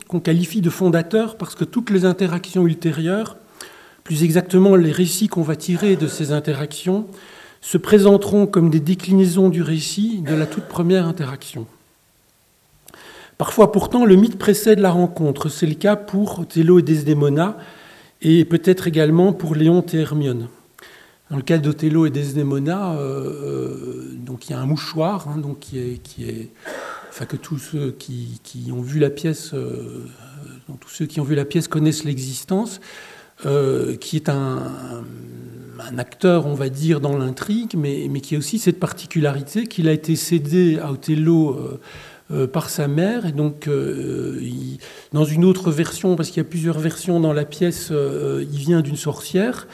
qu'on 0.09 0.19
qualifie 0.19 0.61
de 0.61 0.69
fondateur 0.69 1.39
parce 1.39 1.55
que 1.55 1.63
toutes 1.63 1.91
les 1.91 2.05
interactions 2.05 2.67
ultérieures, 2.67 3.37
plus 4.03 4.25
exactement 4.25 4.75
les 4.75 4.91
récits 4.91 5.29
qu'on 5.29 5.43
va 5.43 5.55
tirer 5.55 5.95
de 5.95 6.09
ces 6.09 6.33
interactions, 6.33 7.07
se 7.61 7.79
présenteront 7.79 8.49
comme 8.49 8.69
des 8.69 8.81
déclinaisons 8.81 9.49
du 9.49 9.63
récit 9.63 10.23
de 10.23 10.35
la 10.35 10.45
toute 10.45 10.65
première 10.65 11.07
interaction. 11.07 11.67
Parfois 13.39 13.71
pourtant, 13.71 14.05
le 14.05 14.17
mythe 14.17 14.37
précède 14.37 14.81
la 14.81 14.91
rencontre. 14.91 15.49
C'est 15.49 15.67
le 15.67 15.75
cas 15.75 15.95
pour 15.95 16.41
Othello 16.41 16.81
et 16.81 16.83
Desdemona, 16.83 17.57
et 18.23 18.45
peut-être 18.45 18.87
également 18.87 19.33
pour 19.33 19.55
Léon 19.55 19.85
et 19.93 19.99
Hermione. 19.99 20.49
Dans 21.31 21.37
le 21.37 21.43
cas 21.43 21.59
d'Othello 21.59 22.07
et 22.07 22.11
Desdemona, 22.11 22.93
euh, 22.93 22.99
euh, 22.99 24.15
donc 24.17 24.49
il 24.49 24.53
y 24.53 24.55
a 24.55 24.61
un 24.61 24.67
mouchoir 24.67 25.29
hein, 25.29 25.39
donc 25.39 25.61
qui 25.61 25.79
est, 25.79 26.51
enfin 27.09 27.25
que 27.25 27.37
tous 27.37 27.59
ceux 27.59 27.93
qui, 27.93 28.41
qui 28.43 28.73
ont 28.73 28.83
vu 28.83 28.99
la 28.99 29.11
pièce, 29.11 29.53
euh, 29.55 30.07
tous 30.81 30.89
ceux 30.89 31.07
qui 31.07 31.21
ont 31.21 31.25
vu 31.25 31.37
la 31.37 31.45
pièce 31.45 31.69
connaissent 31.69 32.05
l'existence, 32.05 32.81
qui 34.01 34.17
est 34.17 34.29
un, 34.29 35.03
un, 35.79 35.99
acteur, 35.99 36.47
on 36.47 36.55
va 36.55 36.69
dire, 36.69 37.01
dans 37.01 37.17
l'intrigue, 37.17 37.75
mais, 37.75 38.07
mais, 38.11 38.21
qui 38.21 38.35
a 38.35 38.39
aussi 38.39 38.59
cette 38.59 38.79
particularité 38.79 39.67
qu'il 39.67 39.89
a 39.89 39.93
été 39.93 40.15
cédé 40.15 40.79
à 40.79 40.93
Othello 40.93 41.81
euh, 42.33 42.47
par 42.47 42.71
sa 42.71 42.87
mère. 42.87 43.27
Et 43.27 43.33
donc, 43.33 43.67
euh, 43.67 44.41
dans 45.13 45.25
une 45.25 45.45
autre 45.45 45.73
version, 45.73 46.15
parce 46.15 46.29
qu'il 46.29 46.37
y 46.37 46.47
a 46.47 46.49
plusieurs 46.49 46.79
versions 46.79 47.19
dans 47.19 47.33
la 47.33 47.45
pièce, 47.45 47.89
euh, 47.91 48.45
il 48.53 48.59
vient 48.59 48.83
d'une 48.83 48.95
sorcière. 48.95 49.67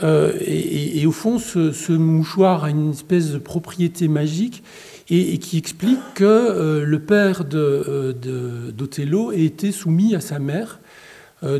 Et, 0.00 1.06
au 1.06 1.12
fond, 1.12 1.38
ce, 1.38 1.92
mouchoir 1.92 2.64
a 2.64 2.70
une 2.70 2.90
espèce 2.90 3.30
de 3.30 3.38
propriété 3.38 4.08
magique 4.08 4.64
et, 5.10 5.38
qui 5.38 5.58
explique 5.58 6.00
que 6.14 6.82
le 6.84 6.98
père 6.98 7.44
d'Othello 7.44 9.30
de, 9.30 9.36
été 9.36 9.70
soumis 9.70 10.16
à 10.16 10.20
sa 10.20 10.40
mère. 10.40 10.80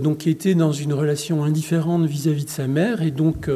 donc 0.01 0.27
était 0.27 0.57
dans 0.57 0.73
une 0.73 0.93
relation 0.93 1.45
indifférente 1.45 2.07
vis-à-vis 2.07 2.47
de 2.47 2.51
sa 2.51 2.67
mère, 2.67 3.03
et 3.03 3.13
donc 3.13 3.49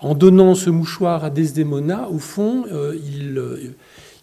en 0.00 0.14
donnant 0.14 0.54
ce 0.54 0.68
mouchoir 0.68 1.24
à 1.24 1.30
Desdemona, 1.30 2.10
au 2.10 2.18
fond, 2.18 2.66
il, 2.92 3.40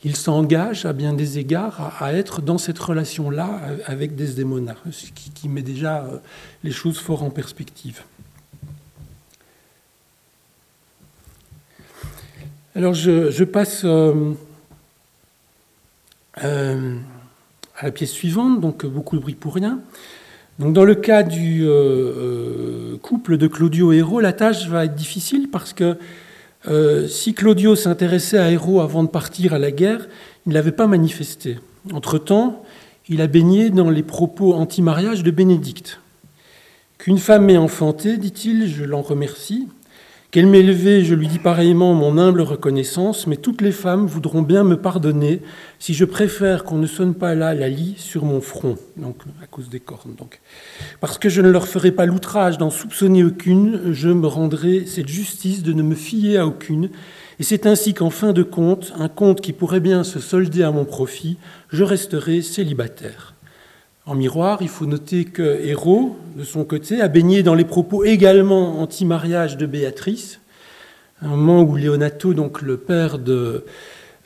il 0.06 0.16
s'engage 0.16 0.86
à 0.86 0.94
bien 0.94 1.14
des 1.14 1.40
égards 1.40 1.98
à, 2.00 2.14
être 2.14 2.44
dans 2.44 2.60
cette 2.60 2.78
relation-là 2.78 3.60
avec 3.88 4.16
Desdemona, 4.16 4.76
ce 4.92 5.08
qui, 5.12 5.50
met 5.50 5.64
déjà 5.64 6.04
euh, 6.04 6.18
les 6.64 6.70
choses 6.72 7.00
fort 7.00 7.24
en 7.24 7.32
perspective. 7.32 8.04
Alors 12.76 12.94
je, 12.94 13.44
passe 13.46 13.82
euh, 13.84 14.34
euh, 16.44 16.98
à 17.76 17.86
la 17.86 17.92
pièce 17.92 18.12
suivante, 18.12 18.62
donc 18.62 18.86
beaucoup 18.86 19.16
de 19.16 19.22
bruit 19.22 19.34
pour 19.34 19.56
rien. 19.56 19.80
Dans 20.60 20.86
le 20.86 20.96
cas 20.96 21.24
du 21.24 21.68
couple 23.02 23.38
de 23.38 23.48
Claudio 23.48 23.92
et 23.92 24.04
la 24.22 24.34
tâche 24.34 24.68
va 24.68 24.86
être 24.86 24.96
difficile 24.96 25.50
parce 25.52 25.74
que 25.74 25.98
euh, 26.68 27.08
si 27.08 27.34
Claudio 27.34 27.76
s'intéressait 27.76 28.38
à 28.38 28.52
Héros 28.52 28.82
avant 28.82 29.04
de 29.04 29.10
partir 29.10 29.54
à 29.54 29.60
la 29.60 29.72
guerre, 29.72 30.08
il 30.46 30.50
ne 30.50 30.54
l'avait 30.54 30.72
pas 30.72 30.88
manifesté. 30.88 31.60
Entre-temps, 31.94 32.64
il 33.08 33.22
a 33.22 33.28
baigné 33.28 33.70
dans 33.70 33.90
les 33.90 34.04
propos 34.04 34.54
anti-mariage 34.54 35.24
de 35.24 35.32
Bénédicte. 35.32 36.00
Qu'une 36.98 37.20
femme 37.20 37.46
m'ait 37.46 37.58
enfanté, 37.58 38.18
dit-il, 38.18 38.68
je 38.68 38.84
l'en 38.84 39.02
remercie, 39.02 39.68
qu'elle 40.32 40.48
m'ait 40.48 40.60
élevé, 40.60 41.06
je 41.06 41.16
lui 41.16 41.28
dis 41.28 41.40
pareillement 41.40 41.94
mon 41.94 42.18
humble 42.18 42.42
reconnaissance, 42.42 43.28
mais 43.28 43.38
toutes 43.38 43.62
les 43.62 43.72
femmes 43.72 44.06
voudront 44.06 44.42
bien 44.42 44.64
me 44.64 44.76
pardonner 44.76 45.42
si 45.80 45.94
je 45.94 46.04
préfère 46.04 46.64
qu'on 46.64 46.78
ne 46.78 46.88
sonne 46.88 47.14
pas 47.14 47.36
là 47.36 47.54
la 47.54 47.70
lie 47.70 47.96
sur 47.98 48.26
mon 48.26 48.42
front, 48.42 48.78
donc 48.98 49.18
à 49.42 49.48
cause 49.48 49.70
des 49.70 49.80
cornes. 49.80 50.16
Donc. 50.18 50.42
Parce 51.00 51.18
que 51.18 51.30
je 51.30 51.42
ne 51.42 51.50
leur 51.50 51.68
ferai 51.68 51.92
pas 51.92 52.06
l'outrage 52.06 52.58
d'en 52.58 52.70
soupçonner 52.70 53.24
aucune, 53.24 53.94
je 53.94 54.10
me 54.10 54.28
rendrai 54.28 54.86
cette 54.86 55.08
justice 55.08 55.64
de 55.64 55.74
ne 55.74 55.84
me 55.84 55.96
fier 55.96 56.38
à 56.38 56.48
aucune, 56.48 56.90
et 57.40 57.44
c'est 57.44 57.66
ainsi 57.66 57.94
qu'en 57.94 58.10
fin 58.10 58.34
de 58.34 58.44
compte, 58.44 58.94
un 58.98 59.10
compte 59.10 59.42
qui 59.42 59.54
pourrait 59.54 59.80
bien 59.80 60.04
se 60.04 60.20
solder 60.20 60.64
à 60.64 60.72
mon 60.72 60.86
profit, 60.86 61.38
je 61.70 61.84
resterai 61.84 62.42
célibataire. 62.42 63.35
En 64.08 64.14
miroir, 64.14 64.60
il 64.62 64.70
faut 64.70 64.86
noter 64.86 65.26
que 65.26 65.60
Hérault, 65.64 66.16
de 66.38 66.44
son 66.44 66.64
côté, 66.64 67.02
a 67.02 67.08
baigné 67.08 67.42
dans 67.42 67.56
les 67.56 67.66
propos 67.66 68.04
également 68.04 68.80
anti-mariage 68.80 69.58
de 69.58 69.66
Béatrice, 69.66 70.40
un 71.24 71.30
moment 71.30 71.64
où 71.64 71.76
Leonato, 71.76 72.36
donc 72.36 72.62
le 72.62 72.78
père 72.78 73.18
de, 73.18 73.66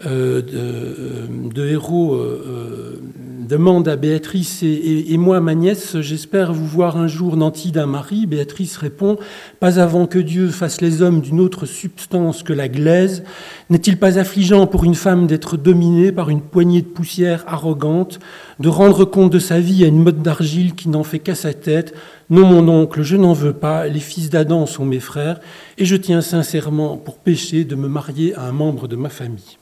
euh, 0.05 0.41
de, 0.41 1.61
euh, 1.61 1.69
héros 1.69 2.15
euh, 2.15 3.01
demande 3.49 3.89
à 3.89 3.97
Béatrice 3.97 4.63
et, 4.63 5.17
moi, 5.17 5.41
ma 5.41 5.55
nièce, 5.55 5.99
j'espère 5.99 6.53
vous 6.53 6.67
voir 6.67 6.95
un 6.95 7.07
jour 7.07 7.35
nanti 7.35 7.71
d'un 7.71 7.87
mari. 7.87 8.25
Béatrice 8.25 8.77
répond 8.77 9.17
Pas 9.59 9.79
avant 9.79 10.05
que 10.05 10.19
Dieu 10.19 10.47
fasse 10.49 10.79
les 10.79 11.01
hommes 11.01 11.19
d'une 11.19 11.41
autre 11.41 11.65
substance 11.65 12.43
que 12.43 12.53
la 12.53 12.69
glaise. 12.69 13.23
N'est-il 13.69 13.97
pas 13.97 14.19
affligeant 14.19 14.67
pour 14.67 14.85
une 14.85 14.95
femme 14.95 15.27
d'être 15.27 15.57
dominée 15.57 16.13
par 16.13 16.29
une 16.29 16.41
poignée 16.41 16.81
de 16.81 16.87
poussière 16.87 17.43
arrogante, 17.47 18.19
de 18.59 18.69
rendre 18.69 19.03
compte 19.03 19.33
de 19.33 19.39
sa 19.39 19.59
vie 19.59 19.83
à 19.83 19.87
une 19.87 20.03
mode 20.03 20.21
d'argile 20.21 20.75
qui 20.75 20.87
n'en 20.87 21.03
fait 21.03 21.19
qu'à 21.19 21.35
sa 21.35 21.53
tête? 21.53 21.93
Non, 22.29 22.45
mon 22.45 22.69
oncle, 22.69 23.01
je 23.01 23.17
n'en 23.17 23.33
veux 23.33 23.53
pas. 23.53 23.87
Les 23.87 23.99
fils 23.99 24.29
d'Adam 24.29 24.65
sont 24.65 24.85
mes 24.85 24.99
frères, 24.99 25.41
et 25.77 25.85
je 25.85 25.95
tiens 25.95 26.21
sincèrement 26.21 26.95
pour 26.95 27.17
péché 27.17 27.65
de 27.65 27.75
me 27.75 27.89
marier 27.89 28.35
à 28.35 28.43
un 28.43 28.53
membre 28.53 28.87
de 28.87 28.95
ma 28.95 29.09
famille. 29.09 29.57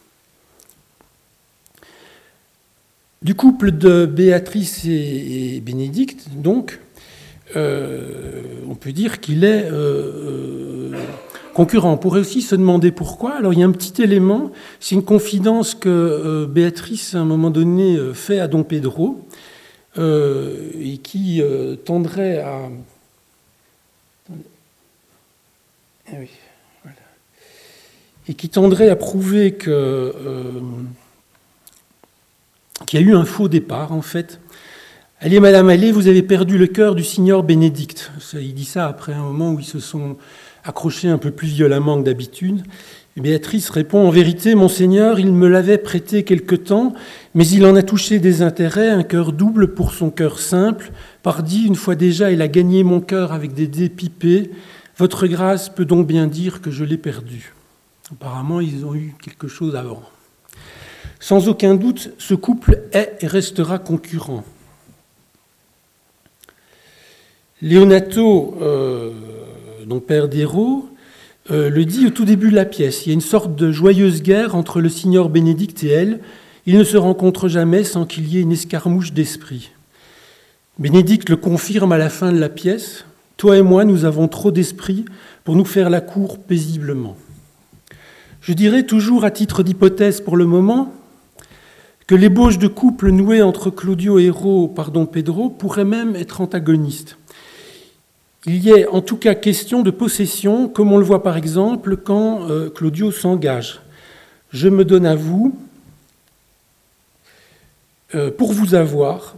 Du 3.23 3.33
couple 3.33 3.71
de 3.71 4.05
Béatrice 4.05 4.85
et, 4.85 5.59
Bénédicte, 5.61 6.27
donc, 6.35 6.79
euh, 7.55 8.43
on 8.69 8.75
peut 8.75 8.91
dire 8.91 9.19
qu'il 9.19 9.43
est 9.43 9.65
euh, 9.65 10.93
euh, 10.93 11.03
concurrent. 11.55 11.93
On 11.93 11.97
pourrait 11.97 12.19
aussi 12.19 12.43
se 12.43 12.55
demander 12.55 12.91
pourquoi. 12.91 13.33
Alors 13.33 13.53
il 13.53 13.59
y 13.59 13.63
a 13.63 13.65
un 13.65 13.71
petit 13.71 14.03
élément, 14.03 14.51
c'est 14.79 14.93
une 14.93 15.03
confidence 15.03 15.73
que 15.73 16.45
Béatrice, 16.45 17.15
à 17.15 17.19
un 17.19 17.25
moment 17.25 17.49
donné, 17.49 17.97
fait 18.13 18.39
à 18.39 18.47
Don 18.47 18.63
Pedro, 18.63 19.25
et 19.97 20.99
qui 21.01 21.41
tendrait 21.85 22.39
à... 22.39 22.69
Ah 26.09 26.15
et 28.29 28.33
qui 28.33 28.49
tendrait 28.49 28.89
à 28.89 28.95
prouver 28.95 29.53
que 29.53 30.13
qui 32.87 32.97
a 32.97 33.01
eu 33.01 33.13
un 33.13 33.25
faux 33.25 33.49
départ, 33.49 33.91
en 33.91 34.01
fait. 34.01 34.39
Allez, 35.19 35.39
Madame, 35.39 35.69
allez, 35.69 35.91
vous 35.91 36.07
avez 36.07 36.23
perdu 36.23 36.57
le 36.57 36.67
cœur 36.67 36.95
du 36.95 37.03
signor 37.03 37.43
Bénédicte. 37.43 38.11
Il 38.33 38.53
dit 38.53 38.65
ça 38.65 38.87
après 38.87 39.13
un 39.13 39.21
moment 39.21 39.51
où 39.51 39.59
ils 39.59 39.65
se 39.65 39.79
sont 39.79 40.15
accrochés 40.63 41.09
un 41.09 41.17
peu 41.17 41.31
plus 41.31 41.49
violemment 41.49 41.99
que 41.99 42.05
d'habitude. 42.05 42.63
Béatrice 43.17 43.71
répond 43.71 44.07
En 44.07 44.11
vérité, 44.11 44.53
Monseigneur, 44.53 45.19
il 45.19 45.33
me 45.33 45.47
l'avait 45.47 45.79
prêté 45.79 46.23
quelque 46.23 46.55
temps, 46.55 46.93
mais 47.33 47.47
il 47.47 47.65
en 47.65 47.75
a 47.75 47.81
touché 47.81 48.19
des 48.19 48.43
intérêts, 48.43 48.89
un 48.89 49.03
cœur 49.03 49.33
double 49.33 49.73
pour 49.73 49.91
son 49.91 50.11
cœur 50.11 50.39
simple. 50.39 50.91
Pardi, 51.23 51.65
une 51.65 51.75
fois 51.75 51.95
déjà, 51.95 52.31
il 52.31 52.41
a 52.41 52.47
gagné 52.47 52.83
mon 52.83 53.01
cœur 53.01 53.33
avec 53.33 53.53
des 53.53 53.67
dés 53.67 53.89
pipés. 53.89 54.51
Votre 54.97 55.27
grâce 55.27 55.67
peut 55.67 55.85
donc 55.85 56.07
bien 56.07 56.27
dire 56.27 56.61
que 56.61 56.71
je 56.71 56.85
l'ai 56.85 56.97
perdu. 56.97 57.53
Apparemment, 58.11 58.61
ils 58.61 58.85
ont 58.85 58.95
eu 58.95 59.15
quelque 59.21 59.47
chose 59.47 59.75
avant. 59.75 60.03
Sans 61.19 61.47
aucun 61.47 61.75
doute, 61.75 62.11
ce 62.17 62.33
couple 62.33 62.83
est 62.91 63.17
et 63.21 63.27
restera 63.27 63.79
concurrent. 63.79 64.43
Leonato, 67.61 68.55
euh, 68.61 69.11
donc 69.87 70.05
père 70.05 70.27
d'Héro, 70.27 70.87
euh, 71.49 71.69
le 71.69 71.85
dit 71.85 72.05
au 72.05 72.09
tout 72.11 72.25
début 72.25 72.51
de 72.51 72.55
la 72.55 72.65
pièce. 72.65 73.05
Il 73.05 73.09
y 73.09 73.11
a 73.11 73.13
une 73.13 73.21
sorte 73.21 73.55
de 73.55 73.71
joyeuse 73.71 74.21
guerre 74.21 74.55
entre 74.55 74.79
le 74.79 74.89
signor 74.89 75.29
Bénédicte 75.29 75.83
et 75.83 75.89
elle. 75.89 76.19
Ils 76.67 76.77
ne 76.77 76.83
se 76.83 76.97
rencontrent 76.97 77.47
jamais 77.47 77.83
sans 77.83 78.05
qu'il 78.05 78.27
y 78.27 78.37
ait 78.37 78.41
une 78.41 78.51
escarmouche 78.51 79.13
d'esprit. 79.13 79.71
Bénédicte 80.77 81.29
le 81.29 81.37
confirme 81.37 81.93
à 81.93 81.97
la 81.97 82.09
fin 82.09 82.31
de 82.31 82.37
la 82.37 82.49
pièce. 82.49 83.05
Toi 83.37 83.57
et 83.57 83.61
moi, 83.63 83.85
nous 83.85 84.05
avons 84.05 84.27
trop 84.27 84.51
d'esprit 84.51 85.05
pour 85.43 85.55
nous 85.55 85.65
faire 85.65 85.89
la 85.89 86.01
cour 86.01 86.37
paisiblement. 86.37 87.17
Je 88.41 88.53
dirais 88.53 88.83
toujours 88.83 89.23
à 89.23 89.31
titre 89.31 89.63
d'hypothèse 89.63 90.21
pour 90.21 90.37
le 90.37 90.45
moment 90.45 90.93
que 92.07 92.15
l'ébauche 92.15 92.57
de 92.57 92.67
couple 92.67 93.11
nouée 93.11 93.41
entre 93.41 93.69
Claudio 93.69 94.17
et 94.17 94.31
pardon, 94.73 95.05
Pedro 95.05 95.49
pourrait 95.49 95.85
même 95.85 96.15
être 96.15 96.39
antagoniste. 96.39 97.17
Il 98.45 98.63
y 98.63 98.69
est 98.69 98.87
en 98.87 99.01
tout 99.01 99.17
cas 99.17 99.35
question 99.35 99.83
de 99.83 99.91
possession, 99.91 100.69
comme 100.69 100.93
on 100.93 100.97
le 100.97 101.03
voit 101.03 101.21
par 101.21 101.35
exemple 101.35 101.97
quand 101.97 102.49
euh, 102.49 102.69
Claudio 102.69 103.11
s'engage. 103.11 103.81
Je 104.51 104.69
me 104.69 104.85
donne 104.85 105.05
à 105.05 105.15
vous 105.15 105.59
euh, 108.15 108.31
pour 108.31 108.53
vous 108.53 108.73
avoir, 108.73 109.35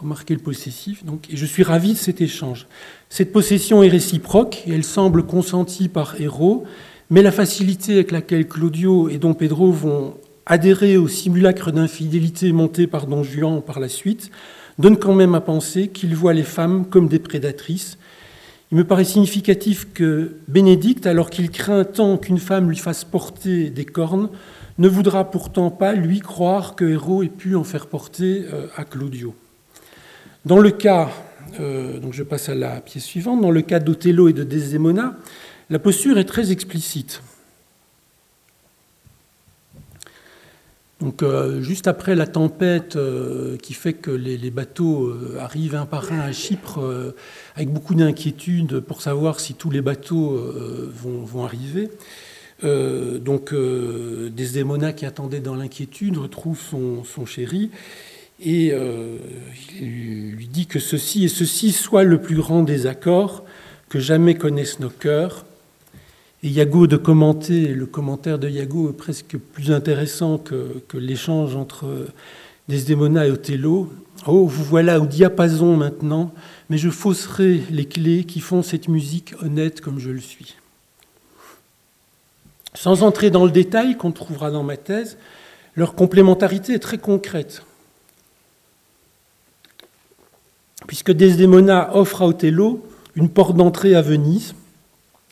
remarquez 0.00 0.34
le 0.34 0.40
possessif, 0.40 1.04
donc, 1.04 1.28
et 1.28 1.36
je 1.36 1.44
suis 1.44 1.64
ravi 1.64 1.94
de 1.94 1.98
cet 1.98 2.20
échange. 2.20 2.68
Cette 3.10 3.32
possession 3.32 3.82
est 3.82 3.88
réciproque 3.88 4.62
elle 4.68 4.84
semble 4.84 5.24
consentie 5.24 5.88
par 5.88 6.20
Héros, 6.20 6.64
mais 7.10 7.22
la 7.22 7.32
facilité 7.32 7.94
avec 7.94 8.12
laquelle 8.12 8.46
Claudio 8.46 9.08
et 9.08 9.18
Don 9.18 9.34
Pedro 9.34 9.72
vont 9.72 10.14
adhérer 10.46 10.96
au 10.96 11.08
simulacre 11.08 11.72
d'infidélité 11.72 12.52
monté 12.52 12.86
par 12.86 13.06
Don 13.06 13.22
Juan 13.22 13.60
par 13.60 13.80
la 13.80 13.88
suite, 13.88 14.30
donne 14.78 14.96
quand 14.96 15.14
même 15.14 15.34
à 15.34 15.40
penser 15.40 15.88
qu'il 15.88 16.14
voit 16.14 16.34
les 16.34 16.44
femmes 16.44 16.86
comme 16.86 17.08
des 17.08 17.18
prédatrices. 17.18 17.98
Il 18.70 18.78
me 18.78 18.84
paraît 18.84 19.04
significatif 19.04 19.92
que 19.92 20.36
Bénédicte, 20.48 21.06
alors 21.06 21.30
qu'il 21.30 21.50
craint 21.50 21.84
tant 21.84 22.16
qu'une 22.16 22.38
femme 22.38 22.68
lui 22.68 22.76
fasse 22.76 23.04
porter 23.04 23.70
des 23.70 23.84
cornes, 23.84 24.28
ne 24.78 24.88
voudra 24.88 25.30
pourtant 25.30 25.70
pas, 25.70 25.94
lui, 25.94 26.20
croire 26.20 26.74
que 26.76 26.84
Héros 26.84 27.22
ait 27.22 27.28
pu 27.28 27.56
en 27.56 27.64
faire 27.64 27.86
porter 27.86 28.44
euh, 28.52 28.66
à 28.76 28.84
Claudio. 28.84 29.34
Dans 30.44 30.58
le 30.58 30.70
cas, 30.70 31.10
euh, 31.60 31.98
donc 31.98 32.12
je 32.12 32.22
passe 32.22 32.48
à 32.48 32.54
la 32.54 32.80
pièce 32.80 33.04
suivante, 33.04 33.40
dans 33.40 33.50
le 33.50 33.62
cas 33.62 33.78
d'Othello 33.78 34.28
et 34.28 34.32
de 34.32 34.44
Desdemona, 34.44 35.16
la 35.70 35.78
posture 35.78 36.18
est 36.18 36.24
très 36.24 36.52
explicite. 36.52 37.22
Donc, 41.00 41.22
euh, 41.22 41.60
juste 41.60 41.88
après 41.88 42.14
la 42.14 42.26
tempête 42.26 42.98
qui 43.62 43.74
fait 43.74 43.92
que 43.92 44.10
les, 44.10 44.50
bateaux 44.50 45.14
arrivent 45.38 45.74
un 45.74 45.86
par 45.86 46.12
un 46.12 46.20
à 46.20 46.32
Chypre, 46.32 47.12
avec 47.54 47.70
beaucoup 47.70 47.94
d'inquiétude 47.94 48.80
pour 48.80 49.02
savoir 49.02 49.40
si 49.40 49.54
tous 49.54 49.70
les 49.70 49.82
bateaux 49.82 50.40
vont, 50.92 51.44
arriver, 51.44 51.90
euh, 52.64 53.18
donc 53.18 53.52
euh, 53.52 54.30
Desdemona 54.30 54.92
qui 54.94 55.04
attendait 55.04 55.40
dans 55.40 55.54
l'inquiétude 55.54 56.16
retrouve 56.16 56.58
son, 56.58 57.26
chéri 57.26 57.70
et 58.40 58.70
euh, 58.72 59.16
il 59.78 60.32
lui 60.32 60.46
dit 60.46 60.66
que 60.66 60.78
ceci 60.78 61.24
et 61.24 61.28
ceci 61.28 61.72
soit 61.72 62.02
le 62.02 62.18
plus 62.18 62.36
grand 62.36 62.62
désaccord 62.62 63.44
que 63.88 63.98
jamais 63.98 64.34
connaissent 64.34 64.80
nos 64.80 64.90
cœurs. 64.90 65.45
Et 66.42 66.48
Yago 66.48 66.86
de 66.86 66.96
commenter, 66.96 67.68
le 67.68 67.86
commentaire 67.86 68.38
de 68.38 68.48
Yago 68.48 68.90
est 68.90 68.96
presque 68.96 69.36
plus 69.38 69.72
intéressant 69.72 70.38
que, 70.38 70.82
l'échange 70.94 71.56
entre 71.56 72.06
Desdemona 72.68 73.26
et 73.26 73.30
Othello. 73.30 73.90
Oh, 74.26 74.46
vous 74.46 74.64
voilà 74.64 75.00
au 75.00 75.06
diapason 75.06 75.76
maintenant, 75.76 76.32
mais 76.68 76.78
je 76.78 76.90
fausserai 76.90 77.62
les 77.70 77.86
clés 77.86 78.24
qui 78.24 78.40
font 78.40 78.62
cette 78.62 78.88
musique 78.88 79.34
honnête 79.42 79.80
comme 79.80 79.98
je 79.98 80.10
le 80.10 80.20
suis. 80.20 80.56
Sans 82.74 83.02
entrer 83.02 83.30
dans 83.30 83.44
le 83.44 83.50
détail 83.50 83.96
qu'on 83.96 84.12
trouvera 84.12 84.50
dans 84.50 84.62
ma 84.62 84.76
thèse, 84.76 85.16
leur 85.74 85.94
complémentarité 85.94 86.74
est 86.74 86.78
très 86.78 86.98
concrète. 86.98 87.62
Puisque 90.86 91.12
Desdemona 91.12 91.96
offre 91.96 92.22
à 92.22 92.26
Othello 92.26 92.86
une 93.14 93.30
porte 93.30 93.56
d'entrée 93.56 93.94
à 93.94 94.02
Venise, 94.02 94.54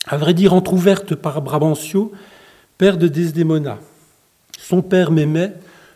à 0.07 0.17
vrai 0.17 0.33
dire 0.33 0.53
entr'ouverte 0.53 1.15
par 1.15 1.41
Brabantio, 1.41 2.11
père 2.77 2.97
de 2.97 3.07
Desdemona. 3.07 3.79
Son 4.59 4.81
père 4.81 5.11
m'aimait, 5.11 5.53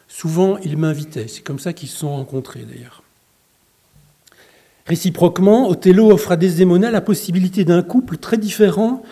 souvent 0.08 0.58
il 0.64 0.78
m'invitait. 0.78 1.28
C'est 1.28 1.44
comme 1.44 1.60
ça 1.60 1.74
qu'ils 1.74 1.90
se 1.90 1.98
sont 1.98 2.16
rencontrés 2.16 2.62
d'ailleurs. 2.62 3.04
Réciproquement, 4.88 5.70
Othello 5.70 6.12
offre 6.12 6.32
à 6.32 6.36
Desdemona 6.36 6.90
la 6.90 7.02
possibilité 7.02 7.64
d'un 7.64 7.84
couple 7.84 8.18
très 8.18 8.38
différent 8.38 9.04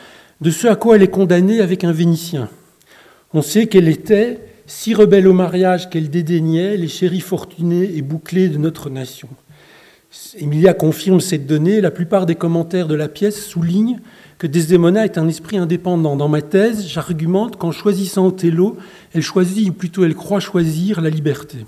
de 0.41 0.49
ce 0.49 0.67
à 0.67 0.75
quoi 0.75 0.95
elle 0.95 1.03
est 1.03 1.07
condamnée 1.07 1.61
avec 1.61 1.83
un 1.83 1.91
Vénitien. 1.91 2.49
On 3.33 3.41
sait 3.41 3.67
qu'elle 3.67 3.87
était 3.87 4.39
si 4.65 4.93
rebelle 4.93 5.27
au 5.27 5.33
mariage 5.33 5.89
qu'elle 5.89 6.09
dédaignait 6.09 6.77
les 6.77 6.87
chéris 6.87 7.21
fortunés 7.21 7.95
et 7.95 8.01
bouclés 8.01 8.49
de 8.49 8.57
notre 8.57 8.89
nation. 8.89 9.29
Emilia 10.39 10.73
confirme 10.73 11.21
cette 11.21 11.45
donnée. 11.45 11.81
La 11.81 11.91
plupart 11.91 12.25
des 12.25 12.35
commentaires 12.35 12.87
de 12.87 12.95
la 12.95 13.07
pièce 13.07 13.45
soulignent 13.45 13.99
que 14.37 14.47
Desdemona 14.47 15.05
est 15.05 15.17
un 15.17 15.27
esprit 15.27 15.57
indépendant. 15.57 16.15
Dans 16.15 16.27
ma 16.27 16.41
thèse, 16.41 16.87
j'argumente 16.87 17.57
qu'en 17.57 17.71
choisissant 17.71 18.27
Othello, 18.27 18.77
elle 19.13 19.23
choisit, 19.23 19.69
ou 19.69 19.73
plutôt 19.73 20.03
elle 20.03 20.15
croit 20.15 20.39
choisir, 20.39 21.01
la 21.01 21.09
liberté. 21.09 21.65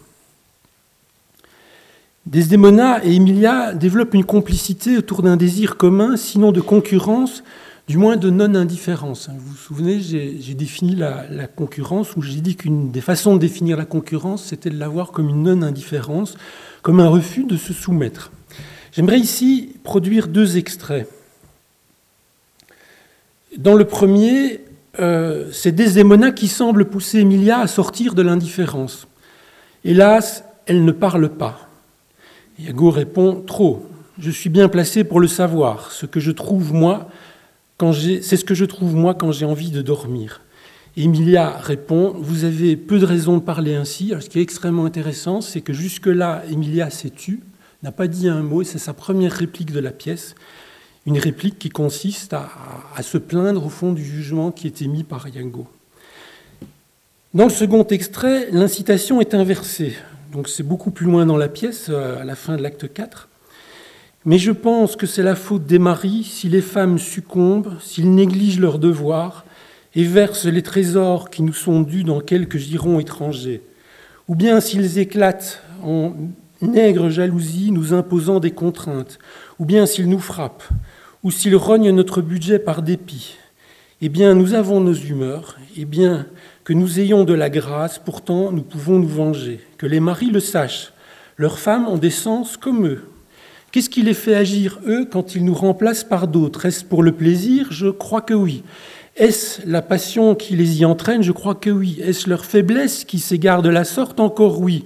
Desdemona 2.26 3.04
et 3.04 3.16
Emilia 3.16 3.74
développent 3.74 4.14
une 4.14 4.26
complicité 4.26 4.98
autour 4.98 5.24
d'un 5.24 5.36
désir 5.36 5.78
commun, 5.78 6.16
sinon 6.16 6.52
de 6.52 6.62
concurrence, 6.62 7.44
du 7.88 7.98
moins 7.98 8.18
de 8.18 8.30
non-indifférence. 8.30 9.30
Vous 9.34 9.50
vous 9.50 9.58
souvenez, 9.58 10.00
j'ai 10.00 10.54
défini 10.54 10.96
la, 10.96 11.48
concurrence, 11.48 12.16
où 12.16 12.22
j'ai 12.22 12.40
dit 12.40 12.56
qu'une 12.56 12.92
des 12.92 13.02
façons 13.02 13.34
de 13.34 13.40
définir 13.40 13.78
la 13.78 13.86
concurrence, 13.86 14.44
c'était 14.44 14.70
de 14.70 14.78
la 14.78 14.88
voir 14.88 15.12
comme 15.12 15.28
une 15.28 15.42
non-indifférence, 15.42 16.38
comme 16.84 17.00
un 17.00 17.08
refus 17.08 17.46
de 17.46 17.58
se 17.58 17.74
soumettre. 17.74 18.32
J'aimerais 18.92 19.20
ici 19.20 19.74
produire 19.84 20.28
deux 20.28 20.58
extraits. 20.58 21.08
Dans 23.58 23.74
le 23.74 23.86
premier, 23.86 24.62
euh, 25.00 25.50
c'est 25.52 25.72
Desdemona 25.72 26.32
qui 26.32 26.48
semble 26.48 26.86
pousser 26.86 27.20
Emilia 27.20 27.60
à 27.60 27.68
sortir 27.68 28.14
de 28.14 28.22
l'indifférence. 28.22 29.08
Hélas, 29.84 30.44
elle 30.68 30.86
ne 30.86 30.92
parle 30.92 31.30
pas. 31.30 31.68
Iago 32.60 32.92
répond 32.92 33.42
Trop, 33.42 33.88
je 34.20 34.30
suis 34.30 34.50
bien 34.50 34.70
placé 34.70 35.04
pour 35.04 35.20
le 35.20 35.28
savoir. 35.28 35.92
Ce 35.92 36.06
que 36.06 36.20
je 36.20 36.32
trouve, 36.32 36.74
moi, 36.74 37.10
c'est 38.22 38.38
ce 38.38 38.46
que 38.46 38.54
je 38.54 38.66
trouve 38.66 38.96
moi 38.96 39.16
quand 39.16 39.32
j'ai 39.32 39.46
envie 39.46 39.72
de 39.72 39.82
dormir. 39.82 40.42
Emilia 40.96 41.58
répond, 41.58 42.14
vous 42.20 42.44
avez 42.44 42.76
peu 42.76 43.00
de 43.00 43.06
raisons 43.06 43.38
de 43.38 43.42
parler 43.42 43.74
ainsi. 43.74 44.14
ce 44.20 44.30
qui 44.30 44.38
est 44.38 44.44
extrêmement 44.44 44.86
intéressant, 44.86 45.42
c'est 45.42 45.62
que 45.62 45.74
jusque-là, 45.74 46.44
Emilia 46.52 46.90
s'est 46.90 47.10
tue, 47.10 47.40
n'a 47.82 47.92
pas 47.92 48.08
dit 48.08 48.28
un 48.28 48.44
mot, 48.44 48.62
et 48.62 48.66
c'est 48.66 48.80
sa 48.80 48.94
première 48.94 49.32
réplique 49.32 49.72
de 49.72 49.80
la 49.80 49.92
pièce, 49.92 50.36
une 51.06 51.18
réplique 51.18 51.60
qui 51.60 51.70
consiste 51.70 52.34
à, 52.34 53.02
se 53.02 53.18
plaindre 53.18 53.66
au 53.66 53.70
fond 53.70 53.94
du 53.94 54.04
jugement 54.04 54.52
qui 54.52 54.68
est 54.68 54.82
émis 54.82 55.04
par 55.04 55.28
Yango. 55.28 55.68
Dans 57.34 57.46
le 57.46 57.50
second 57.50 57.86
extrait, 57.86 58.50
l'incitation 58.52 59.22
est 59.22 59.34
inversée. 59.34 59.96
Donc 60.32 60.48
c'est 60.48 60.64
beaucoup 60.64 60.92
plus 60.92 61.06
loin 61.06 61.26
dans 61.26 61.38
la 61.38 61.48
pièce, 61.48 61.88
euh, 61.90 62.22
à 62.22 62.26
la 62.26 62.36
fin 62.36 62.58
de 62.58 62.62
l'acte 62.62 62.92
4. 62.92 63.30
Mais 64.26 64.38
je 64.38 64.52
pense 64.52 64.96
que 64.96 65.08
c'est 65.08 65.24
la 65.24 65.36
faute 65.36 65.66
des 65.66 65.80
maris 65.80 66.24
si 66.24 66.50
les 66.50 66.62
femmes 66.62 67.00
succombent, 67.00 67.80
s'ils 67.82 68.14
négligent 68.14 68.60
leurs 68.60 68.80
devoirs 68.80 69.46
et 69.96 70.04
versent 70.04 70.46
les 70.46 70.62
trésors 70.62 71.30
qui 71.30 71.42
nous 71.42 71.54
sont 71.54 71.82
dus 71.82 72.04
dans 72.04 72.20
quelques 72.20 72.58
girons 72.58 73.00
étrangers, 73.00 73.62
ou 74.28 74.36
bien 74.36 74.60
s'ils 74.60 75.00
éclatent 75.00 75.64
en 75.84 76.14
nègre 76.62 77.10
jalousie 77.10 77.72
nous 77.72 77.94
imposant 77.94 78.40
des 78.40 78.52
contraintes, 78.52 79.20
ou 79.60 79.66
bien 79.66 79.86
s'ils 79.86 80.10
nous 80.10 80.20
frappent, 80.20 80.64
ou 81.24 81.32
s'ils 81.32 81.56
rognent 81.56 81.92
notre 81.92 82.22
budget 82.22 82.60
par 82.60 82.82
dépit. 82.82 83.36
Eh 84.02 84.10
bien, 84.10 84.34
nous 84.34 84.54
avons 84.54 84.80
nos 84.80 84.94
humeurs, 84.94 85.58
et 85.76 85.86
bien 85.86 86.26
que 86.64 86.74
nous 86.74 87.00
ayons 87.00 87.26
de 87.26 87.34
la 87.34 87.50
grâce, 87.50 88.00
pourtant 88.00 88.52
nous 88.52 88.62
pouvons 88.62 89.00
nous 89.00 89.08
venger. 89.08 89.60
Que 89.78 89.86
les 89.86 90.00
maris 90.00 90.32
le 90.32 90.40
sachent, 90.40 90.94
leurs 91.38 91.60
femmes 91.60 91.88
ont 91.88 91.98
des 91.98 92.10
sens 92.10 92.58
comme 92.58 92.88
eux, 92.88 93.04
Qu'est-ce 93.72 93.92
qui 93.92 94.02
les 94.02 94.16
fait 94.16 94.34
agir, 94.34 94.80
eux, 94.88 95.06
quand 95.06 95.36
ils 95.36 95.46
nous 95.46 95.54
remplacent 95.54 96.04
par 96.04 96.28
d'autres? 96.28 96.66
Est-ce 96.66 96.84
pour 96.84 97.04
le 97.04 97.12
plaisir? 97.12 97.68
Je 97.70 97.88
crois 97.88 98.22
que 98.22 98.34
oui. 98.34 98.64
Est-ce 99.16 99.62
la 99.68 99.84
passion 99.84 100.34
qui 100.34 100.56
les 100.56 100.82
y 100.82 100.86
entraîne? 100.86 101.22
Je 101.22 101.32
crois 101.32 101.54
que 101.54 101.70
oui. 101.70 102.00
Est-ce 102.04 102.28
leur 102.28 102.46
faiblesse 102.46 103.04
qui 103.04 103.20
s'égare 103.20 103.62
de 103.62 103.70
la 103.70 103.84
sorte? 103.84 104.20
Encore 104.20 104.60
oui. 104.60 104.86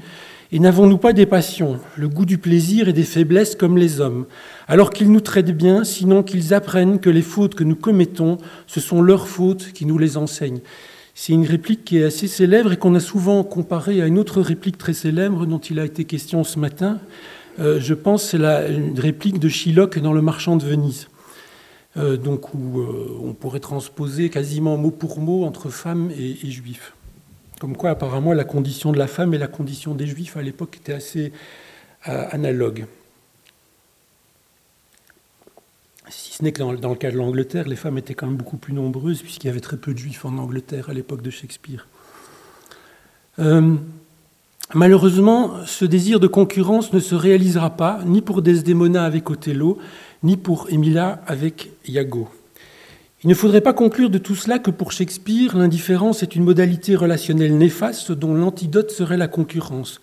Et 0.54 0.60
n'avons-nous 0.60 1.00
pas 1.00 1.14
des 1.14 1.26
passions, 1.26 1.80
le 1.98 2.08
goût 2.08 2.28
du 2.28 2.38
plaisir 2.38 2.88
et 2.88 2.94
des 2.94 3.02
faiblesses 3.02 3.56
comme 3.56 3.76
les 3.76 4.00
hommes, 4.00 4.28
alors 4.68 4.92
qu'ils 4.92 5.12
nous 5.12 5.20
traitent 5.20 5.58
bien, 5.58 5.84
sinon 5.84 6.22
qu'ils 6.22 6.54
apprennent 6.54 7.00
que 7.00 7.10
les 7.10 7.24
fautes 7.24 7.56
que 7.56 7.64
nous 7.64 7.76
commettons, 7.76 8.38
ce 8.68 8.80
sont 8.80 9.02
leurs 9.02 9.28
fautes 9.28 9.72
qui 9.74 9.88
nous 9.88 9.98
les 9.98 10.16
enseignent 10.16 10.62
C'est 11.16 11.34
une 11.34 11.48
réplique 11.48 11.84
qui 11.84 11.98
est 11.98 12.04
assez 12.04 12.28
célèbre 12.28 12.72
et 12.72 12.78
qu'on 12.78 12.94
a 12.94 13.00
souvent 13.00 13.44
comparée 13.44 14.00
à 14.04 14.06
une 14.06 14.20
autre 14.20 14.42
réplique 14.42 14.78
très 14.78 14.94
célèbre 14.94 15.48
dont 15.48 15.58
il 15.58 15.80
a 15.80 15.86
été 15.86 16.06
question 16.06 16.44
ce 16.44 16.60
matin, 16.60 17.00
euh, 17.60 17.80
je 17.80 17.96
pense, 17.96 18.24
c'est 18.24 18.38
la 18.38 18.62
réplique 18.96 19.40
de 19.40 19.50
Shylock 19.50 19.98
dans 19.98 20.14
Le 20.14 20.22
Marchand 20.22 20.56
de 20.56 20.66
Venise. 20.66 21.08
Euh, 21.98 22.16
donc 22.16 22.54
où 22.54 22.80
euh, 22.80 23.20
on 23.24 23.34
pourrait 23.34 23.60
transposer 23.60 24.30
quasiment 24.30 24.78
mot 24.78 24.92
pour 24.92 25.20
mot 25.20 25.46
entre 25.46 25.70
femmes 25.70 26.12
et, 26.16 26.50
juifs. 26.50 26.94
Comme 27.64 27.78
quoi, 27.78 27.92
apparemment, 27.92 28.34
la 28.34 28.44
condition 28.44 28.92
de 28.92 28.98
la 28.98 29.08
femme 29.08 29.34
et 29.34 29.38
la 29.38 29.48
condition 29.48 29.96
des 29.96 30.06
juifs 30.06 30.36
à 30.36 30.42
l'époque 30.42 30.76
étaient 30.82 30.92
assez 30.92 31.32
analogues. 32.04 32.88
Si 36.10 36.34
ce 36.34 36.44
n'est 36.44 36.52
que 36.52 36.62
dans, 36.62 36.90
le 36.90 36.96
cas 36.98 37.10
de 37.10 37.16
l'Angleterre, 37.16 37.70
les 37.70 37.78
femmes 37.78 37.98
étaient 37.98 38.16
quand 38.16 38.28
même 38.28 38.36
beaucoup 38.36 38.58
plus 38.58 38.74
nombreuses, 38.74 39.22
puisqu'il 39.22 39.48
y 39.48 39.50
avait 39.50 39.62
très 39.62 39.78
peu 39.78 39.94
de 39.94 39.98
juifs 39.98 40.26
en 40.26 40.38
Angleterre 40.40 40.90
à 40.90 40.94
l'époque 40.94 41.22
de 41.22 41.30
Shakespeare. 41.30 41.88
Malheureusement, 44.74 45.66
ce 45.66 45.86
désir 45.86 46.20
de 46.20 46.28
concurrence 46.28 46.92
ne 46.92 47.00
se 47.00 47.16
réalisera 47.16 47.70
pas, 47.70 48.02
ni 48.06 48.22
pour 48.22 48.42
Desdemona 48.42 49.06
avec 49.06 49.30
Othello, 49.30 49.78
ni 50.22 50.36
pour 50.36 50.68
Emilia 50.70 51.22
avec 51.28 51.72
Iago. 51.88 52.28
Il 53.24 53.30
ne 53.30 53.36
faudrait 53.36 53.62
pas 53.62 53.72
conclure 53.72 54.10
de 54.10 54.18
tout 54.18 54.36
cela 54.36 54.60
que 54.60 54.70
pour 54.70 54.92
Shakespeare, 54.92 55.56
l'indifférence 55.56 56.24
est 56.24 56.36
une 56.36 56.44
modalité 56.44 56.98
relationnelle 56.98 57.58
néfaste 57.58 58.12
dont 58.12 58.34
l'antidote 58.34 58.92
serait 58.92 59.16
la 59.16 59.30
concurrence. 59.30 60.02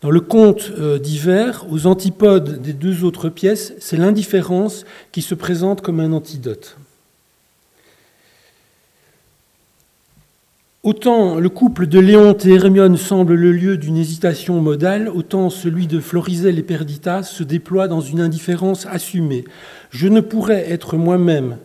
Dans 0.00 0.10
le 0.10 0.20
conte 0.20 0.72
euh, 0.78 0.98
d'hiver, 0.98 1.66
aux 1.70 1.86
antipodes 1.86 2.62
des 2.62 2.72
deux 2.72 3.04
autres 3.04 3.28
pièces, 3.28 3.74
c'est 3.78 3.98
l'indifférence 3.98 4.86
qui 5.12 5.20
se 5.20 5.34
présente 5.34 5.82
comme 5.82 6.00
un 6.00 6.12
antidote. 6.12 6.78
Autant 10.82 11.38
le 11.38 11.48
couple 11.50 11.86
de 11.86 12.00
Léonte 12.00 12.46
et 12.46 12.54
Hermione 12.54 12.96
semble 12.96 13.34
le 13.34 13.52
lieu 13.52 13.76
d'une 13.76 13.98
hésitation 13.98 14.60
modale, 14.60 15.10
autant 15.10 15.50
celui 15.50 15.86
de 15.86 16.00
Florizel 16.00 16.58
et 16.58 16.62
Perditas 16.62 17.22
se 17.24 17.44
déploie 17.44 17.86
dans 17.86 18.00
une 18.00 18.20
indifférence 18.20 18.86
assumée. 18.86 19.44
Je 19.90 20.08
ne 20.08 20.20
pourrais 20.20 20.68
être 20.72 20.96
moi-même 20.96 21.58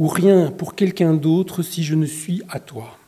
ou 0.00 0.08
rien 0.08 0.50
pour 0.50 0.74
quelqu'un 0.74 1.14
d'autre 1.14 1.62
si 1.62 1.84
je 1.84 1.94
ne 1.94 2.06
suis 2.06 2.42
à 2.48 2.58
toi. 2.58 2.98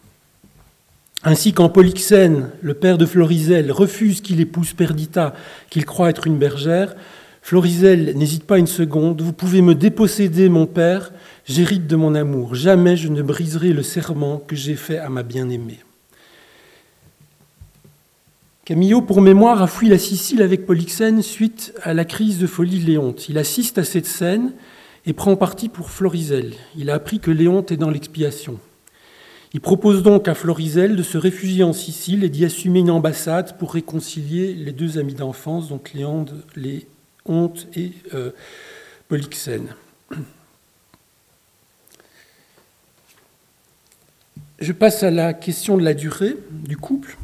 Ainsi 1.24 1.52
quand 1.52 1.68
Polyxène, 1.68 2.50
le 2.60 2.74
père 2.74 2.98
de 2.98 3.06
Florizel, 3.06 3.72
refuse 3.72 4.20
qu'il 4.20 4.40
épouse 4.40 4.74
Perdita, 4.74 5.34
qu'il 5.70 5.86
croit 5.86 6.10
être 6.10 6.28
une 6.28 6.38
bergère, 6.38 6.94
Florizel 7.40 8.16
n'hésite 8.16 8.44
pas 8.44 8.58
une 8.58 8.68
seconde, 8.68 9.20
vous 9.20 9.32
pouvez 9.32 9.62
me 9.62 9.74
déposséder, 9.74 10.48
mon 10.48 10.66
père, 10.66 11.10
J'hérite 11.44 11.88
de 11.88 11.96
mon 11.96 12.14
amour. 12.14 12.54
Jamais 12.54 12.96
je 12.96 13.08
ne 13.08 13.20
briserai 13.20 13.72
le 13.72 13.82
serment 13.82 14.38
que 14.38 14.54
j'ai 14.54 14.76
fait 14.76 14.98
à 14.98 15.08
ma 15.08 15.24
bien-aimée. 15.24 15.80
Camillo, 18.64 19.02
pour 19.02 19.20
mémoire, 19.20 19.60
a 19.60 19.66
fui 19.66 19.88
la 19.88 19.98
Sicile 19.98 20.40
avec 20.40 20.66
Polyxène 20.66 21.20
suite 21.20 21.74
à 21.82 21.94
la 21.94 22.04
crise 22.04 22.38
de 22.38 22.46
folie 22.46 22.78
de 22.78 22.86
Léonte. 22.86 23.28
Il 23.28 23.38
assiste 23.38 23.78
à 23.78 23.84
cette 23.84 24.06
scène 24.06 24.52
et 25.06 25.12
prend 25.12 25.36
parti 25.36 25.68
pour 25.68 25.90
Florizel. 25.90 26.54
Il 26.76 26.90
a 26.90 26.94
appris 26.94 27.18
que 27.18 27.30
Léonte 27.30 27.72
est 27.72 27.76
dans 27.76 27.90
l'expiation. 27.90 28.58
Il 29.54 29.60
propose 29.60 30.02
donc 30.02 30.28
à 30.28 30.34
Florizel 30.34 30.96
de 30.96 31.02
se 31.02 31.18
réfugier 31.18 31.62
en 31.62 31.74
Sicile 31.74 32.24
et 32.24 32.30
d'y 32.30 32.44
assumer 32.44 32.80
une 32.80 32.90
ambassade 32.90 33.58
pour 33.58 33.74
réconcilier 33.74 34.54
les 34.54 34.72
deux 34.72 34.98
amis 34.98 35.14
d'enfance, 35.14 35.68
donc 35.68 35.92
Léonte, 35.92 36.32
Léonte 36.56 37.66
et 37.76 37.92
euh, 38.14 38.30
Polyxène. 39.08 39.74
Je 44.58 44.72
passe 44.72 45.02
à 45.02 45.10
la 45.10 45.34
question 45.34 45.76
de 45.76 45.82
la 45.82 45.92
durée 45.92 46.36
du 46.50 46.78
couple. 46.78 47.18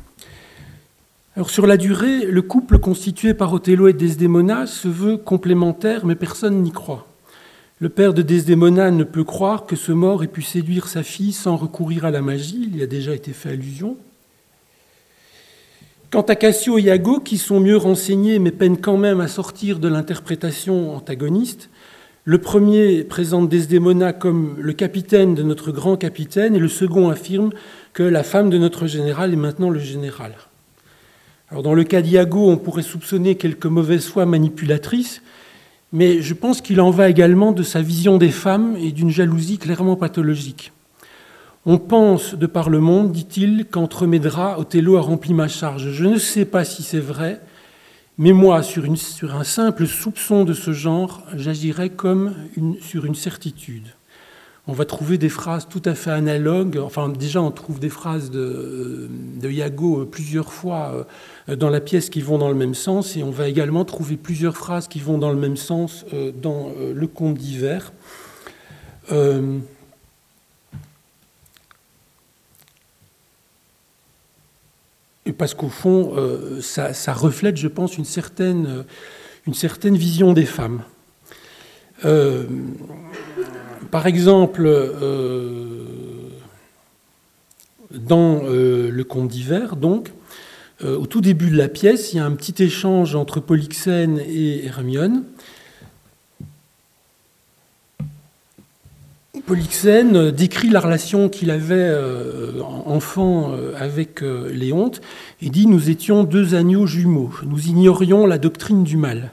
Alors 1.34 1.50
sur 1.50 1.66
la 1.66 1.76
durée, 1.76 2.26
le 2.26 2.42
couple 2.42 2.78
constitué 2.78 3.32
par 3.32 3.52
Othello 3.52 3.88
et 3.88 3.92
Desdemona 3.92 4.66
se 4.66 4.88
veut 4.88 5.16
complémentaire, 5.16 6.04
mais 6.04 6.16
personne 6.16 6.62
n'y 6.62 6.72
croit. 6.72 7.07
Le 7.80 7.88
père 7.88 8.12
de 8.12 8.22
Desdemona 8.22 8.90
ne 8.90 9.04
peut 9.04 9.22
croire 9.22 9.64
que 9.64 9.76
ce 9.76 9.92
mort 9.92 10.24
ait 10.24 10.28
pu 10.28 10.42
séduire 10.42 10.88
sa 10.88 11.04
fille 11.04 11.32
sans 11.32 11.56
recourir 11.56 12.04
à 12.04 12.10
la 12.10 12.22
magie, 12.22 12.68
il 12.72 12.76
y 12.76 12.82
a 12.82 12.86
déjà 12.86 13.14
été 13.14 13.32
fait 13.32 13.50
allusion. 13.50 13.96
Quant 16.10 16.22
à 16.22 16.34
Cassio 16.34 16.78
et 16.78 16.82
Iago, 16.82 17.20
qui 17.20 17.38
sont 17.38 17.60
mieux 17.60 17.76
renseignés 17.76 18.40
mais 18.40 18.50
peinent 18.50 18.80
quand 18.80 18.96
même 18.96 19.20
à 19.20 19.28
sortir 19.28 19.78
de 19.78 19.86
l'interprétation 19.86 20.96
antagoniste, 20.96 21.70
le 22.24 22.38
premier 22.38 23.04
présente 23.04 23.48
Desdemona 23.48 24.12
comme 24.12 24.56
le 24.58 24.72
capitaine 24.72 25.36
de 25.36 25.44
notre 25.44 25.70
grand 25.70 25.96
capitaine 25.96 26.56
et 26.56 26.58
le 26.58 26.68
second 26.68 27.10
affirme 27.10 27.52
que 27.92 28.02
la 28.02 28.24
femme 28.24 28.50
de 28.50 28.58
notre 28.58 28.88
général 28.88 29.32
est 29.32 29.36
maintenant 29.36 29.70
le 29.70 29.78
général. 29.78 30.34
Alors 31.48 31.62
dans 31.62 31.74
le 31.74 31.84
cas 31.84 32.02
d'Iago, 32.02 32.50
on 32.50 32.56
pourrait 32.56 32.82
soupçonner 32.82 33.36
quelques 33.36 33.66
mauvaises 33.66 34.06
foi 34.06 34.26
manipulatrices, 34.26 35.22
mais 35.92 36.20
je 36.20 36.34
pense 36.34 36.60
qu'il 36.60 36.80
en 36.80 36.90
va 36.90 37.08
également 37.08 37.52
de 37.52 37.62
sa 37.62 37.80
vision 37.80 38.18
des 38.18 38.30
femmes 38.30 38.76
et 38.76 38.92
d'une 38.92 39.10
jalousie 39.10 39.58
clairement 39.58 39.96
pathologique. 39.96 40.72
On 41.66 41.78
pense, 41.78 42.34
de 42.34 42.46
par 42.46 42.70
le 42.70 42.80
monde, 42.80 43.12
dit-il, 43.12 43.66
qu'entre 43.66 44.06
mes 44.06 44.18
draps, 44.18 44.60
Othello 44.60 44.96
a 44.96 45.00
rempli 45.00 45.34
ma 45.34 45.48
charge. 45.48 45.90
Je 45.90 46.04
ne 46.04 46.18
sais 46.18 46.44
pas 46.44 46.64
si 46.64 46.82
c'est 46.82 46.98
vrai, 46.98 47.40
mais 48.16 48.32
moi, 48.32 48.62
sur, 48.62 48.84
un 49.34 49.44
simple 49.44 49.86
soupçon 49.86 50.44
de 50.44 50.52
ce 50.52 50.72
genre, 50.72 51.24
j'agirais 51.34 51.90
comme 51.90 52.34
sur 52.80 53.04
une 53.04 53.14
certitude. 53.14 53.94
On 54.68 54.72
va 54.72 54.84
trouver 54.84 55.16
des 55.16 55.30
phrases 55.30 55.66
tout 55.66 55.82
à 55.86 55.94
fait 55.94 56.10
analogues. 56.10 56.78
Enfin, 56.78 57.08
déjà, 57.08 57.40
on 57.40 57.50
trouve 57.50 57.80
des 57.80 57.88
phrases 57.88 58.30
de, 58.30 59.08
de 59.40 59.50
Iago 59.50 60.04
plusieurs 60.04 60.52
fois 60.52 61.06
euh, 61.48 61.56
dans 61.56 61.70
la 61.70 61.80
pièce 61.80 62.10
qui 62.10 62.20
vont 62.20 62.38
dans 62.38 62.50
le 62.50 62.54
même 62.54 62.74
sens, 62.74 63.16
et 63.16 63.22
on 63.22 63.30
va 63.30 63.48
également 63.48 63.84
trouver 63.86 64.16
plusieurs 64.16 64.56
phrases 64.56 64.86
qui 64.86 65.00
vont 65.00 65.18
dans 65.18 65.32
le 65.32 65.38
même 65.38 65.56
sens 65.56 66.04
euh, 66.12 66.30
dans 66.30 66.70
euh, 66.78 66.92
le 66.94 67.06
conte 67.06 67.38
d'hiver 67.38 67.92
parce 75.38 75.54
qu'au 75.54 75.68
fond, 75.68 76.12
euh, 76.16 76.60
ça, 76.60 77.12
reflète, 77.12 77.56
je 77.56 77.68
pense, 77.68 77.96
une 77.96 78.04
certaine, 78.04 78.84
vision 79.46 80.32
des 80.32 80.44
femmes. 80.44 80.82
Euh, 82.04 82.46
par 83.90 84.06
exemple, 84.06 84.64
euh, 84.66 85.84
dans 87.90 88.42
le 88.42 89.02
conte 89.02 89.28
d'hiver, 89.28 89.76
donc, 89.76 90.12
au 90.84 91.06
tout 91.06 91.20
début 91.20 91.50
de 91.50 91.56
la 91.56 91.68
pièce, 91.68 92.12
il 92.12 92.18
y 92.18 92.20
a 92.20 92.24
un 92.24 92.32
petit 92.32 92.62
échange 92.62 93.16
entre 93.16 93.40
Polyxène 93.40 94.20
et 94.20 94.66
Hermione. 94.66 95.24
Polyxène 99.48 100.30
décrit 100.30 100.68
la 100.68 100.78
relation 100.78 101.30
qu'il 101.30 101.50
avait 101.50 101.74
euh, 101.74 102.60
enfant 102.62 103.52
euh, 103.52 103.72
avec 103.78 104.22
euh, 104.22 104.52
Léonte 104.52 105.00
et 105.40 105.48
dit 105.48 105.66
Nous 105.66 105.88
étions 105.88 106.24
deux 106.24 106.54
agneaux 106.54 106.86
jumeaux, 106.86 107.30
nous 107.46 107.66
ignorions 107.66 108.26
la 108.26 108.36
doctrine 108.36 108.84
du 108.84 108.98
mal. 108.98 109.32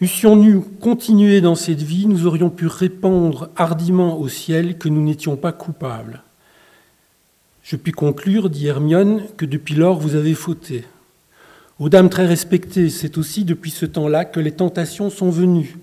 Eussions-nous 0.00 0.60
continué 0.80 1.40
dans 1.40 1.54
cette 1.54 1.82
vie, 1.82 2.06
nous 2.06 2.26
aurions 2.26 2.50
pu 2.50 2.66
répandre 2.66 3.48
hardiment 3.56 4.18
au 4.18 4.28
ciel 4.28 4.78
que 4.78 4.88
nous 4.88 5.02
n'étions 5.02 5.36
pas 5.36 5.52
coupables. 5.52 6.22
Je 7.62 7.76
puis 7.76 7.92
conclure, 7.92 8.48
dit 8.48 8.66
Hermione, 8.66 9.22
que 9.36 9.44
depuis 9.44 9.74
lors 9.74 9.98
vous 9.98 10.14
avez 10.14 10.34
fauté. 10.34 10.84
Aux 11.78 11.88
dames 11.88 12.10
très 12.10 12.26
respectées, 12.26 12.90
c'est 12.90 13.18
aussi 13.18 13.44
depuis 13.44 13.70
ce 13.70 13.86
temps-là 13.86 14.24
que 14.24 14.40
les 14.40 14.52
tentations 14.52 15.10
sont 15.10 15.30
venues 15.30 15.76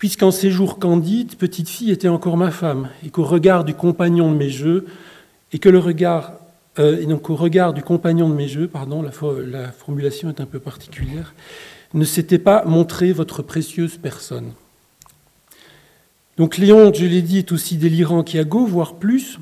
puisqu'en 0.00 0.30
ces 0.30 0.50
jours 0.50 0.78
candides, 0.78 1.36
petite 1.36 1.68
fille 1.68 1.90
était 1.90 2.08
encore 2.08 2.38
ma 2.38 2.50
femme, 2.50 2.88
et 3.04 3.10
qu'au 3.10 3.22
regard 3.22 3.64
du 3.64 3.74
compagnon 3.74 4.32
de 4.32 4.36
mes 4.36 4.48
jeux, 4.48 4.86
et 5.52 5.58
que 5.58 5.68
le 5.68 5.78
regard, 5.78 6.32
euh, 6.78 7.02
et 7.02 7.04
donc 7.04 7.28
au 7.28 7.36
regard 7.36 7.74
du 7.74 7.82
compagnon 7.82 8.30
de 8.30 8.34
mes 8.34 8.48
jeux, 8.48 8.66
pardon, 8.66 9.02
la 9.02 9.72
formulation 9.72 10.30
est 10.30 10.40
un 10.40 10.46
peu 10.46 10.58
particulière, 10.58 11.34
ne 11.94 12.04
s'était 12.04 12.38
pas 12.38 12.64
montré 12.64 13.12
votre 13.12 13.42
précieuse 13.42 13.96
personne. 13.96 14.52
Donc 16.36 16.56
Léon, 16.56 16.92
je 16.94 17.04
l'ai 17.04 17.22
dit, 17.22 17.38
est 17.38 17.52
aussi 17.52 17.76
délirant 17.76 18.22
qu'Iago, 18.22 18.64
voire 18.64 18.94
plus. 18.94 19.38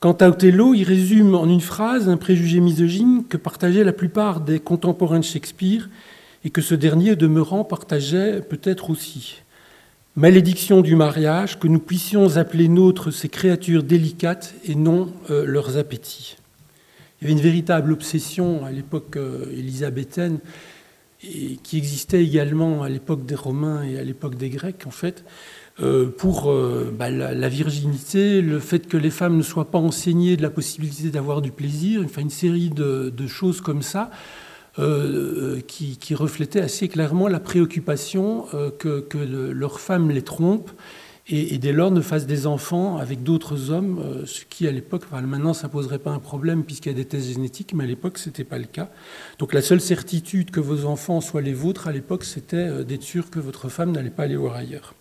Quant 0.00 0.12
à 0.12 0.28
Othello, 0.28 0.74
il 0.74 0.84
résume 0.84 1.34
en 1.34 1.46
une 1.46 1.62
phrase 1.62 2.08
un 2.08 2.18
préjugé 2.18 2.60
misogyne 2.60 3.24
que 3.28 3.36
partageaient 3.36 3.84
la 3.84 3.92
plupart 3.92 4.40
des 4.40 4.60
contemporains 4.60 5.20
de 5.20 5.24
Shakespeare 5.24 5.88
et 6.44 6.50
que 6.50 6.60
ce 6.60 6.74
dernier, 6.74 7.16
demeurant, 7.16 7.64
partageait 7.64 8.42
peut-être 8.42 8.90
aussi. 8.90 9.42
Malédiction 10.14 10.82
du 10.82 10.94
mariage, 10.94 11.58
que 11.58 11.66
nous 11.66 11.80
puissions 11.80 12.36
appeler 12.36 12.68
nôtres 12.68 13.12
ces 13.12 13.28
créatures 13.30 13.82
délicates 13.82 14.54
et 14.64 14.74
non 14.74 15.10
euh, 15.30 15.44
leurs 15.46 15.78
appétits. 15.78 16.36
Il 17.20 17.24
y 17.24 17.26
avait 17.26 17.32
une 17.32 17.42
véritable 17.42 17.92
obsession 17.92 18.64
à 18.64 18.70
l'époque 18.70 19.16
euh, 19.16 19.46
élisabéthaine 19.52 20.38
qui 21.62 21.78
existait 21.78 22.22
également 22.22 22.82
à 22.82 22.88
l'époque 22.88 23.24
des 23.24 23.34
Romains 23.34 23.82
et 23.82 23.98
à 23.98 24.04
l'époque 24.04 24.36
des 24.36 24.50
Grecs, 24.50 24.82
en 24.86 24.90
fait, 24.90 25.24
euh, 25.80 26.06
pour 26.06 26.54
bah, 26.92 27.10
la, 27.10 27.48
virginité, 27.48 28.40
le 28.40 28.60
fait 28.60 28.86
que 28.86 28.96
les 28.96 29.10
femmes 29.10 29.36
ne 29.36 29.42
soient 29.42 29.70
pas 29.70 29.78
enseignées 29.78 30.36
de 30.36 30.42
la 30.42 30.50
possibilité 30.50 31.10
d'avoir 31.10 31.42
du 31.42 31.50
plaisir, 31.50 32.02
enfin 32.04 32.22
une 32.22 32.30
série 32.30 32.70
de 32.70 33.26
choses 33.26 33.60
comme 33.60 33.82
ça, 33.82 34.10
euh, 34.80 35.60
qui, 35.68 36.14
reflétait 36.16 36.60
assez 36.60 36.88
clairement 36.88 37.28
la 37.28 37.38
préoccupation 37.38 38.46
euh, 38.54 38.70
que, 38.72 39.06
leurs 39.16 39.78
femmes 39.78 40.10
les 40.10 40.22
trompent 40.22 40.72
et, 41.26 41.56
dès 41.56 41.72
lors 41.72 41.90
ne 41.90 42.02
fassent 42.02 42.26
des 42.26 42.46
enfants 42.46 42.98
avec 42.98 43.22
d'autres 43.22 43.70
hommes, 43.70 43.98
euh, 43.98 44.26
ce 44.26 44.44
qui 44.44 44.68
à 44.68 44.70
l'époque, 44.70 45.04
maintenant 45.10 45.54
ça 45.54 45.68
ne 45.68 45.72
poserait 45.72 45.98
pas 45.98 46.10
un 46.10 46.18
problème 46.18 46.64
puisqu'il 46.64 46.90
y 46.90 46.94
a 46.94 46.96
des 46.96 47.06
tests 47.06 47.28
génétiques, 47.28 47.72
mais 47.74 47.84
à 47.84 47.86
l'époque 47.86 48.18
ce 48.18 48.28
n'était 48.28 48.44
pas 48.44 48.58
le 48.58 48.64
cas. 48.64 48.90
Donc 49.38 49.54
la 49.54 49.62
seule 49.62 49.80
certitude 49.80 50.50
que 50.50 50.60
vos 50.60 50.84
enfants 50.84 51.22
soient 51.22 51.40
les 51.40 51.54
vôtres 51.54 51.88
à 51.88 51.92
l'époque, 51.92 52.24
c'était 52.24 52.84
d'être 52.84 53.02
sûr 53.02 53.30
que 53.30 53.40
votre 53.40 53.70
femme 53.70 53.92
n'allait 53.92 54.10
pas 54.10 54.24
aller 54.24 54.36
voir 54.36 54.56
ailleurs. 54.56 54.94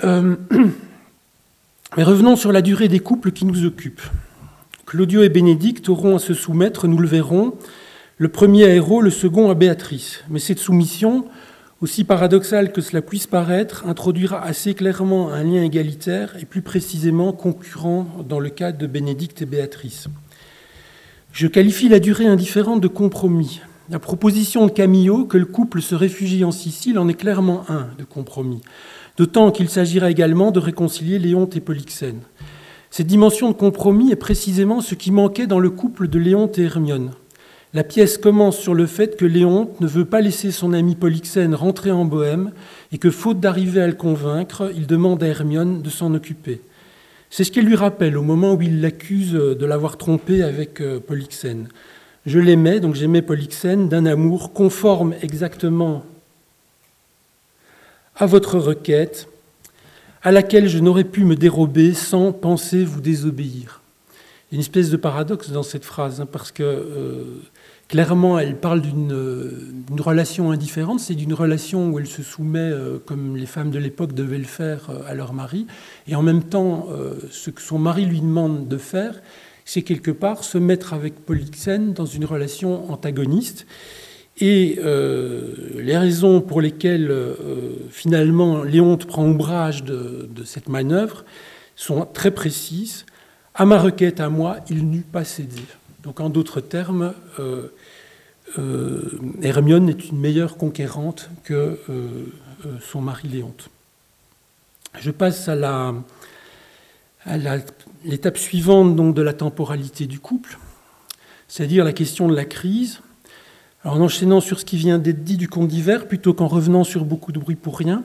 mais 0.02 2.04
revenons 2.04 2.36
sur 2.36 2.52
la 2.52 2.62
durée 2.62 2.88
des 2.88 3.00
couples 3.00 3.32
qui 3.32 3.44
nous 3.44 3.64
occupent. 3.64 4.06
Claudio 4.86 5.22
et 5.22 5.28
Bénédicte 5.28 5.88
auront 5.88 6.16
à 6.16 6.18
se 6.18 6.34
soumettre, 6.34 6.88
nous 6.88 6.98
le 6.98 7.06
verrons, 7.06 7.54
le 8.16 8.28
premier 8.28 8.64
à 8.64 8.74
Héros, 8.74 9.02
le 9.02 9.10
second 9.10 9.50
à 9.50 9.54
Béatrice. 9.54 10.24
Mais 10.30 10.38
cette 10.38 10.58
soumission, 10.58 11.26
aussi 11.80 12.04
paradoxale 12.04 12.72
que 12.72 12.80
cela 12.80 13.02
puisse 13.02 13.26
paraître, 13.26 13.86
introduira 13.86 14.42
assez 14.42 14.74
clairement 14.74 15.30
un 15.30 15.44
lien 15.44 15.62
égalitaire 15.62 16.34
et 16.40 16.44
plus 16.44 16.62
précisément 16.62 17.32
concurrent 17.32 18.06
dans 18.28 18.40
le 18.40 18.50
cas 18.50 18.72
de 18.72 18.86
Bénédicte 18.86 19.42
et 19.42 19.46
Béatrice. 19.46 20.08
Je 21.32 21.46
qualifie 21.46 21.88
la 21.88 22.00
durée 22.00 22.26
indifférente 22.26 22.80
de 22.80 22.88
compromis. 22.88 23.60
La 23.90 24.00
proposition 24.00 24.66
de 24.66 24.72
Camillo 24.72 25.24
que 25.24 25.38
le 25.38 25.46
couple 25.46 25.80
se 25.80 25.94
réfugie 25.94 26.44
en 26.44 26.50
Sicile 26.50 26.98
en 26.98 27.08
est 27.08 27.14
clairement 27.14 27.64
un 27.68 27.88
de 27.96 28.04
compromis, 28.04 28.60
d'autant 29.16 29.50
qu'il 29.52 29.68
s'agira 29.68 30.10
également 30.10 30.50
de 30.50 30.58
réconcilier 30.58 31.18
Léonte 31.18 31.56
et 31.56 31.60
Polyxène. 31.60 32.20
Cette 32.90 33.06
dimension 33.06 33.48
de 33.48 33.54
compromis 33.54 34.10
est 34.10 34.16
précisément 34.16 34.80
ce 34.80 34.94
qui 34.94 35.12
manquait 35.12 35.46
dans 35.46 35.60
le 35.60 35.70
couple 35.70 36.08
de 36.08 36.18
Léonte 36.18 36.58
et 36.58 36.64
Hermione. 36.64 37.12
La 37.78 37.84
pièce 37.84 38.18
commence 38.18 38.58
sur 38.58 38.74
le 38.74 38.86
fait 38.86 39.16
que 39.16 39.24
Léonte 39.24 39.80
ne 39.80 39.86
veut 39.86 40.04
pas 40.04 40.20
laisser 40.20 40.50
son 40.50 40.72
ami 40.72 40.96
Polyxène 40.96 41.54
rentrer 41.54 41.92
en 41.92 42.04
Bohême 42.04 42.50
et 42.90 42.98
que, 42.98 43.08
faute 43.08 43.38
d'arriver 43.38 43.80
à 43.80 43.86
le 43.86 43.92
convaincre, 43.92 44.72
il 44.74 44.88
demande 44.88 45.22
à 45.22 45.28
Hermione 45.28 45.80
de 45.80 45.88
s'en 45.88 46.12
occuper. 46.12 46.60
C'est 47.30 47.44
ce 47.44 47.52
qu'elle 47.52 47.66
lui 47.66 47.76
rappelle 47.76 48.16
au 48.16 48.24
moment 48.24 48.54
où 48.54 48.62
il 48.62 48.80
l'accuse 48.80 49.30
de 49.30 49.64
l'avoir 49.64 49.96
trompé 49.96 50.42
avec 50.42 50.80
euh, 50.80 50.98
Polyxène. 50.98 51.68
Je 52.26 52.40
l'aimais, 52.40 52.80
donc 52.80 52.96
j'aimais 52.96 53.22
Polyxène, 53.22 53.88
d'un 53.88 54.06
amour 54.06 54.52
conforme 54.52 55.14
exactement 55.22 56.04
à 58.16 58.26
votre 58.26 58.58
requête, 58.58 59.28
à 60.24 60.32
laquelle 60.32 60.68
je 60.68 60.80
n'aurais 60.80 61.04
pu 61.04 61.22
me 61.22 61.36
dérober 61.36 61.94
sans 61.94 62.32
penser 62.32 62.82
vous 62.84 63.00
désobéir. 63.00 63.82
Il 64.50 64.54
y 64.54 64.56
a 64.56 64.56
une 64.56 64.62
espèce 64.62 64.90
de 64.90 64.96
paradoxe 64.96 65.50
dans 65.50 65.62
cette 65.62 65.84
phrase, 65.84 66.20
hein, 66.20 66.26
parce 66.26 66.50
que 66.50 66.64
euh, 66.64 67.40
clairement, 67.88 68.38
elle 68.38 68.56
parle 68.56 68.80
d'une 68.80 70.00
relation 70.00 70.50
indifférente, 70.50 71.00
c'est 71.00 71.14
d'une 71.14 71.34
relation 71.34 71.90
où 71.90 71.98
elle 71.98 72.06
se 72.06 72.22
soumet, 72.22 72.58
euh, 72.60 72.98
comme 73.04 73.36
les 73.36 73.46
femmes 73.46 73.70
de 73.70 73.78
l'époque 73.78 74.14
devaient 74.14 74.38
le 74.38 74.44
faire, 74.44 74.90
euh, 74.90 75.02
à 75.06 75.14
leur 75.14 75.32
mari, 75.32 75.66
et 76.06 76.14
en 76.14 76.22
même 76.22 76.44
temps, 76.44 76.88
ce 77.30 77.50
que 77.50 77.60
son 77.60 77.78
mari 77.78 78.04
lui 78.06 78.20
demande 78.20 78.68
de 78.68 78.78
faire, 78.78 79.20
c'est 79.68 79.82
quelque 79.82 80.10
part 80.10 80.44
se 80.44 80.56
mettre 80.56 80.94
avec 80.94 81.26
Polyxène 81.26 81.92
dans 81.92 82.06
une 82.06 82.24
relation 82.24 82.90
antagoniste. 82.90 83.66
Et 84.40 84.78
euh, 84.82 85.52
les 85.76 85.98
raisons 85.98 86.40
pour 86.40 86.60
lesquelles 86.62 87.10
euh, 87.10 87.34
finalement 87.90 88.62
Léonte 88.62 89.04
prend 89.04 89.24
ombrage 89.24 89.82
de, 89.84 90.26
cette 90.44 90.70
manœuvre 90.70 91.24
sont 91.76 92.06
très 92.06 92.30
précises. 92.30 93.04
À 93.54 93.66
ma 93.66 93.78
requête, 93.78 94.20
à 94.20 94.30
moi, 94.30 94.56
il 94.70 94.88
n'eût 94.88 95.00
pas 95.02 95.24
cédé. 95.24 95.60
Donc 96.02 96.20
en 96.20 96.30
d'autres 96.30 96.60
termes, 96.60 97.12
euh, 97.40 97.68
Hermione 99.42 99.88
est 99.88 100.08
une 100.08 100.18
meilleure 100.18 100.56
conquérante 100.56 101.30
que 101.44 101.78
son 102.80 103.00
mari 103.00 103.28
Léonte. 103.28 103.70
Je 104.98 105.10
passe 105.10 105.48
à 105.48 105.54
la, 105.54 105.94
l'étape 108.04 108.38
suivante 108.38 108.96
donc, 108.96 109.14
de 109.14 109.22
la 109.22 109.32
temporalité 109.32 110.06
du 110.06 110.18
couple, 110.18 110.58
c'est-à-dire 111.46 111.84
la 111.84 111.92
question 111.92 112.28
de 112.28 112.34
la 112.34 112.44
crise. 112.44 113.00
En 113.84 114.00
enchaînant 114.00 114.40
sur 114.40 114.58
ce 114.58 114.64
qui 114.64 114.76
vient 114.76 114.98
d'être 114.98 115.22
dit 115.22 115.36
du 115.36 115.48
conte 115.48 115.68
d'hiver, 115.68 116.08
plutôt 116.08 116.34
qu'en 116.34 116.48
revenant 116.48 116.84
sur 116.84 117.04
beaucoup 117.04 117.32
de 117.32 117.38
bruit 117.38 117.54
pour 117.54 117.78
rien, 117.78 118.02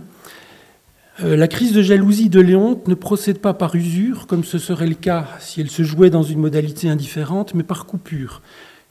euh, 1.22 1.36
la 1.36 1.48
crise 1.48 1.74
de 1.74 1.82
jalousie 1.82 2.30
de 2.30 2.40
Léonte 2.40 2.88
ne 2.88 2.94
procède 2.94 3.40
pas 3.40 3.54
par 3.54 3.76
usure, 3.76 4.28
comme 4.28 4.44
ce 4.44 4.60
serait 4.60 4.88
le 4.88 4.96
cas 4.96 5.28
si 5.40 5.62
elle 5.62 5.70
se 5.70 5.84
jouait 5.84 6.10
dans 6.10 6.24
une 6.24 6.40
modalité 6.40 6.90
indifférente, 6.90 7.54
mais 7.54 7.64
par 7.64 7.86
coupure, 7.86 8.42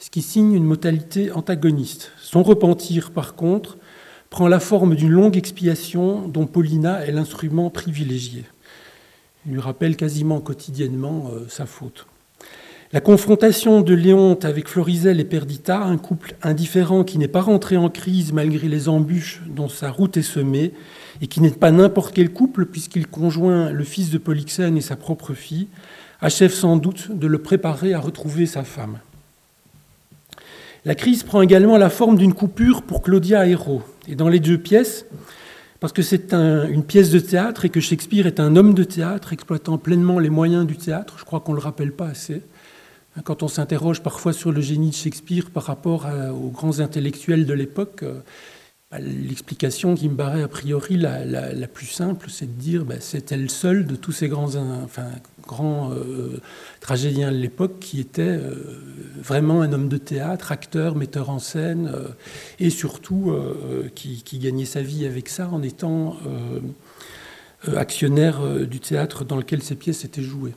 ce 0.02 0.10
qui 0.10 0.20
signe 0.20 0.54
une 0.54 0.64
modalité 0.64 1.30
antagoniste. 1.30 2.10
Son 2.20 2.42
repentir, 2.42 3.12
par 3.12 3.36
contre, 3.36 3.78
prend 4.30 4.48
la 4.48 4.58
forme 4.58 4.96
d'une 4.96 5.12
longue 5.12 5.36
expiation 5.36 6.26
dont 6.26 6.46
Paulina 6.46 7.06
est 7.06 7.12
l'instrument 7.12 7.70
privilégié. 7.70 8.44
Il 9.46 9.52
lui 9.52 9.60
rappelle 9.60 9.94
quasiment 9.94 10.40
quotidiennement 10.40 11.30
euh, 11.32 11.46
sa 11.48 11.66
faute. 11.66 12.06
La 12.92 13.00
confrontation 13.00 13.80
de 13.80 13.94
Léonte 13.94 14.44
avec 14.44 14.66
Florizel 14.66 15.20
et 15.20 15.24
Perdita, 15.24 15.78
un 15.78 15.98
couple 15.98 16.34
indifférent 16.42 17.04
qui 17.04 17.16
n'est 17.16 17.28
pas 17.28 17.40
rentré 17.40 17.76
en 17.76 17.88
crise 17.88 18.32
malgré 18.32 18.66
les 18.66 18.88
embûches 18.88 19.40
dont 19.46 19.68
sa 19.68 19.92
route 19.92 20.16
est 20.16 20.22
semée, 20.22 20.72
et 21.20 21.28
qui 21.28 21.40
n'est 21.40 21.50
pas 21.50 21.70
n'importe 21.70 22.12
quel 22.12 22.32
couple 22.32 22.66
puisqu'il 22.66 23.06
conjoint 23.06 23.70
le 23.70 23.84
fils 23.84 24.10
de 24.10 24.18
Polyxène 24.18 24.76
et 24.76 24.80
sa 24.80 24.96
propre 24.96 25.32
fille, 25.32 25.68
achève 26.20 26.52
sans 26.52 26.76
doute 26.76 27.16
de 27.16 27.28
le 27.28 27.38
préparer 27.38 27.94
à 27.94 28.00
retrouver 28.00 28.46
sa 28.46 28.64
femme. 28.64 28.98
La 30.84 30.96
crise 30.96 31.22
prend 31.22 31.42
également 31.42 31.78
la 31.78 31.90
forme 31.90 32.16
d'une 32.16 32.34
coupure 32.34 32.82
pour 32.82 33.02
Claudia 33.02 33.46
Hérault. 33.46 33.82
Et 34.08 34.16
dans 34.16 34.28
les 34.28 34.40
deux 34.40 34.58
pièces, 34.58 35.06
parce 35.78 35.92
que 35.92 36.02
c'est 36.02 36.34
une 36.34 36.82
pièce 36.84 37.10
de 37.10 37.20
théâtre 37.20 37.64
et 37.64 37.68
que 37.68 37.80
Shakespeare 37.80 38.26
est 38.26 38.40
un 38.40 38.56
homme 38.56 38.74
de 38.74 38.82
théâtre 38.82 39.32
exploitant 39.32 39.78
pleinement 39.78 40.18
les 40.18 40.30
moyens 40.30 40.66
du 40.66 40.76
théâtre, 40.76 41.16
je 41.18 41.24
crois 41.24 41.40
qu'on 41.40 41.52
ne 41.52 41.58
le 41.58 41.62
rappelle 41.62 41.92
pas 41.92 42.08
assez, 42.08 42.42
quand 43.24 43.42
on 43.42 43.48
s'interroge 43.48 44.02
parfois 44.02 44.32
sur 44.32 44.52
le 44.52 44.60
génie 44.60 44.90
de 44.90 44.94
Shakespeare 44.94 45.50
par 45.50 45.64
rapport 45.64 46.06
aux 46.32 46.50
grands 46.50 46.80
intellectuels 46.80 47.46
de 47.46 47.52
l'époque, 47.52 48.02
euh, 48.02 48.20
bah, 48.90 48.98
l'explication 48.98 49.94
qui 49.94 50.08
me 50.08 50.16
paraît 50.16 50.42
a 50.42 50.48
priori 50.48 50.96
la, 50.96 51.68
plus 51.68 51.86
simple, 51.86 52.28
c'est 52.30 52.46
de 52.46 52.60
dire 52.60 52.80
que 52.80 52.86
bah, 52.86 52.94
c'était 53.00 53.36
le 53.36 53.48
seul 53.48 53.86
de 53.86 53.96
tous 53.96 54.12
ces 54.12 54.28
grands, 54.28 54.48
grands 55.46 55.92
euh, 55.92 56.40
tragédiens 56.80 57.30
de 57.30 57.36
l'époque 57.36 57.78
qui 57.80 58.00
était 58.00 58.22
euh, 58.22 58.54
vraiment 59.20 59.62
un 59.62 59.72
homme 59.72 59.88
de 59.88 59.98
théâtre, 59.98 60.52
acteur, 60.52 60.96
metteur 60.96 61.30
en 61.30 61.38
scène, 61.38 61.92
et 62.58 62.70
surtout 62.70 63.34
qui, 63.94 64.38
gagnait 64.38 64.64
sa 64.64 64.82
vie 64.82 65.06
avec 65.06 65.28
ça 65.28 65.48
en 65.48 65.62
étant 65.62 66.16
actionnaire 67.76 68.40
du 68.66 68.80
théâtre 68.80 69.24
dans 69.24 69.36
lequel 69.36 69.62
ses 69.62 69.76
pièces 69.76 70.04
étaient 70.04 70.22
jouées. 70.22 70.54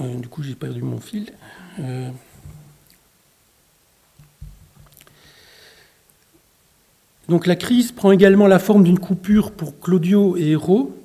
Euh, 0.00 0.16
du 0.16 0.28
coup, 0.28 0.42
j'ai 0.42 0.54
perdu 0.54 0.82
mon 0.82 1.00
fil. 1.00 1.32
Donc 7.28 7.46
la 7.46 7.56
crise 7.56 7.92
prend 7.92 8.12
également 8.12 8.46
la 8.46 8.58
forme 8.58 8.84
d'une 8.84 8.98
coupure 8.98 9.52
pour 9.52 9.78
Claudio 9.80 10.36
et 10.36 10.50
Héros, 10.50 10.96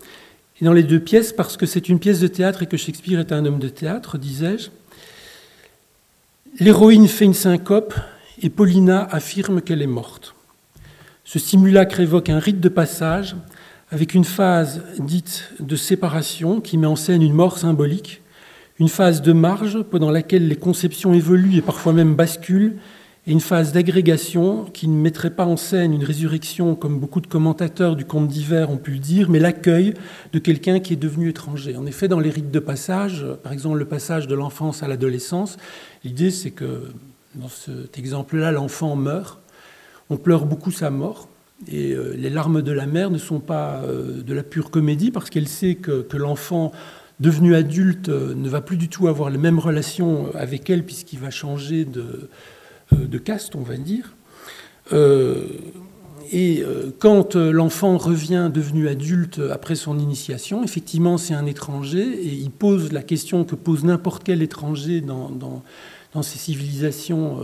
et 0.59 0.65
dans 0.65 0.73
les 0.73 0.83
deux 0.83 0.99
pièces, 0.99 1.33
parce 1.33 1.57
que 1.57 1.65
c'est 1.65 1.89
une 1.89 1.99
pièce 1.99 2.19
de 2.19 2.27
théâtre 2.27 2.63
et 2.63 2.65
que 2.65 2.77
Shakespeare 2.77 3.19
est 3.19 3.31
un 3.31 3.45
homme 3.45 3.59
de 3.59 3.69
théâtre, 3.69 4.17
disais-je. 4.17 4.69
L'héroïne 6.59 7.07
fait 7.07 7.25
une 7.25 7.35
syncope 7.35 7.93
et 8.41 8.49
Paulina 8.49 9.07
affirme 9.11 9.61
qu'elle 9.61 9.83
est 9.83 9.87
morte. 9.87 10.33
Ce 11.23 11.37
simulacre 11.37 11.99
évoque 11.99 12.29
un 12.29 12.39
rite 12.39 12.59
de 12.59 12.69
passage 12.69 13.35
avec 13.91 14.15
une 14.15 14.23
phase 14.23 14.81
dite 14.99 15.51
de 15.59 15.75
séparation 15.75 16.59
qui 16.59 16.77
met 16.77 16.87
en 16.87 16.95
scène 16.95 17.21
une 17.21 17.33
mort 17.33 17.57
symbolique 17.57 18.21
une 18.79 18.89
phase 18.89 19.21
de 19.21 19.33
marge 19.33 19.81
pendant 19.83 20.11
laquelle 20.11 20.47
les 20.47 20.55
conceptions 20.55 21.13
évoluent 21.13 21.57
et 21.57 21.61
parfois 21.61 21.93
même 21.93 22.15
basculent, 22.15 22.77
et 23.27 23.31
une 23.31 23.41
phase 23.41 23.73
d'agrégation 23.73 24.63
qui 24.65 24.87
ne 24.87 24.95
mettrait 24.95 25.31
pas 25.31 25.45
en 25.45 25.57
scène 25.57 25.93
une 25.93 26.03
résurrection 26.03 26.75
comme 26.75 26.97
beaucoup 26.97 27.19
de 27.19 27.27
commentateurs 27.27 27.97
du 27.97 28.05
conte 28.05 28.29
d'hiver 28.29 28.71
ont 28.71 28.77
pu 28.77 28.91
le 28.91 28.99
dire, 28.99 29.29
mais 29.29 29.39
l'accueil 29.39 29.93
de 30.31 30.39
quelqu'un 30.39 30.79
qui 30.79 30.93
est 30.93 30.97
devenu 30.97 31.29
étranger. 31.29 31.75
En 31.75 31.85
effet, 31.85 32.07
dans 32.07 32.21
les 32.21 32.29
rites 32.29 32.51
de 32.51 32.59
passage, 32.59 33.25
par 33.43 33.51
exemple 33.51 33.77
le 33.77 33.85
passage 33.85 34.27
de 34.27 34.35
l'enfance 34.35 34.81
à 34.81 34.87
l'adolescence, 34.87 35.57
l'idée 36.05 36.31
c'est 36.31 36.51
que 36.51 36.83
dans 37.35 37.49
cet 37.49 37.99
exemple-là, 37.99 38.53
l'enfant 38.53 38.95
meurt, 38.95 39.39
on 40.09 40.15
pleure 40.15 40.45
beaucoup 40.45 40.71
sa 40.71 40.89
mort, 40.89 41.27
et 41.69 41.91
euh, 41.91 42.13
les 42.15 42.29
larmes 42.29 42.61
de 42.61 42.71
la 42.71 42.85
mère 42.85 43.09
ne 43.09 43.17
sont 43.17 43.39
pas 43.39 43.81
euh, 43.83 44.21
de 44.21 44.33
la 44.33 44.43
pure 44.43 44.69
comédie 44.69 45.11
parce 45.11 45.29
qu'elle 45.29 45.47
sait 45.47 45.75
que, 45.75 46.05
l'enfant 46.15 46.71
devenu 47.19 47.55
adulte, 47.55 48.09
euh, 48.09 48.35
ne 48.35 48.47
va 48.47 48.61
plus 48.61 48.77
du 48.77 48.89
tout 48.89 49.07
avoir 49.07 49.29
les 49.29 49.39
mêmes 49.39 49.59
relations 49.59 50.27
avec 50.35 50.69
elle 50.69 50.83
puisqu'il 50.83 51.19
va 51.19 51.31
changer 51.31 51.83
de, 51.83 52.29
de, 52.91 53.17
caste, 53.17 53.55
on 53.55 53.61
va 53.61 53.77
dire. 53.77 54.13
Euh, 54.93 55.47
et 56.31 56.61
quand 56.99 57.35
l'enfant 57.35 57.97
revient 57.97 58.51
devenu 58.53 58.89
adulte 58.89 59.39
après 59.49 59.75
son 59.75 59.97
initiation, 59.97 60.61
effectivement, 60.61 61.17
c'est 61.17 61.33
un 61.33 61.45
étranger 61.45 62.01
et 62.01 62.33
il 62.33 62.51
pose 62.51 62.91
la 62.91 63.01
question 63.01 63.45
que 63.45 63.55
pose 63.55 63.85
n'importe 63.85 64.25
quel 64.25 64.41
étranger 64.41 64.99
dans, 64.99 65.29
dans, 65.29 65.63
dans 66.13 66.23
ces 66.23 66.37
civilisations 66.37 67.41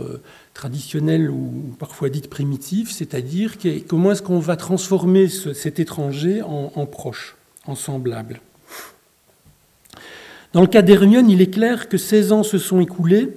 traditionnelles 0.52 1.30
ou 1.30 1.74
parfois 1.78 2.10
dites 2.10 2.28
primitives, 2.28 2.90
c'est-à-dire 2.90 3.54
comment 3.88 4.12
est-ce 4.12 4.22
qu'on 4.22 4.38
va 4.38 4.56
transformer 4.56 5.28
cet 5.28 5.80
étranger 5.80 6.42
en, 6.42 6.70
en 6.74 6.84
proche, 6.84 7.36
en 7.66 7.74
semblable? 7.74 8.42
Dans 10.54 10.60
le 10.60 10.68
cas 10.68 10.82
d'Hermione, 10.82 11.28
il 11.28 11.42
est 11.42 11.50
clair 11.50 11.88
que 11.88 11.98
16 11.98 12.30
ans 12.30 12.42
se 12.44 12.58
sont 12.58 12.80
écoulés, 12.80 13.28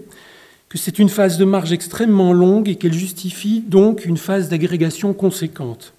que 0.69 0.77
c'est 0.77 0.99
une 0.99 1.09
phase 1.09 1.37
de 1.37 1.45
marge 1.45 1.71
extrêmement 1.71 2.33
longue 2.33 2.67
et 2.69 2.75
qu'elle 2.75 2.93
justifie 2.93 3.63
donc 3.67 4.05
une 4.05 4.17
phase 4.17 4.49
d'agrégation 4.49 5.13
conséquente. 5.13 5.93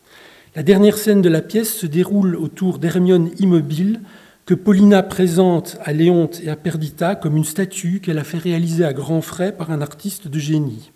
La 0.56 0.62
dernière 0.62 0.98
scène 0.98 1.22
de 1.22 1.28
la 1.28 1.40
pièce 1.40 1.72
se 1.74 1.86
déroule 1.86 2.36
autour 2.36 2.78
d'Hermione 2.78 3.30
immobile, 3.38 4.00
que 4.44 4.54
Paulina 4.54 5.02
présente 5.02 5.76
à 5.84 5.92
Léonte 5.92 6.40
et 6.42 6.48
à 6.48 6.56
Perdita 6.56 7.14
comme 7.14 7.36
une 7.36 7.44
statue 7.44 8.00
qu'elle 8.00 8.18
a 8.18 8.24
fait 8.24 8.38
réaliser 8.38 8.84
à 8.84 8.94
grands 8.94 9.20
frais 9.20 9.52
par 9.52 9.70
un 9.70 9.82
artiste 9.82 10.26
de 10.26 10.38
génie. 10.38 10.90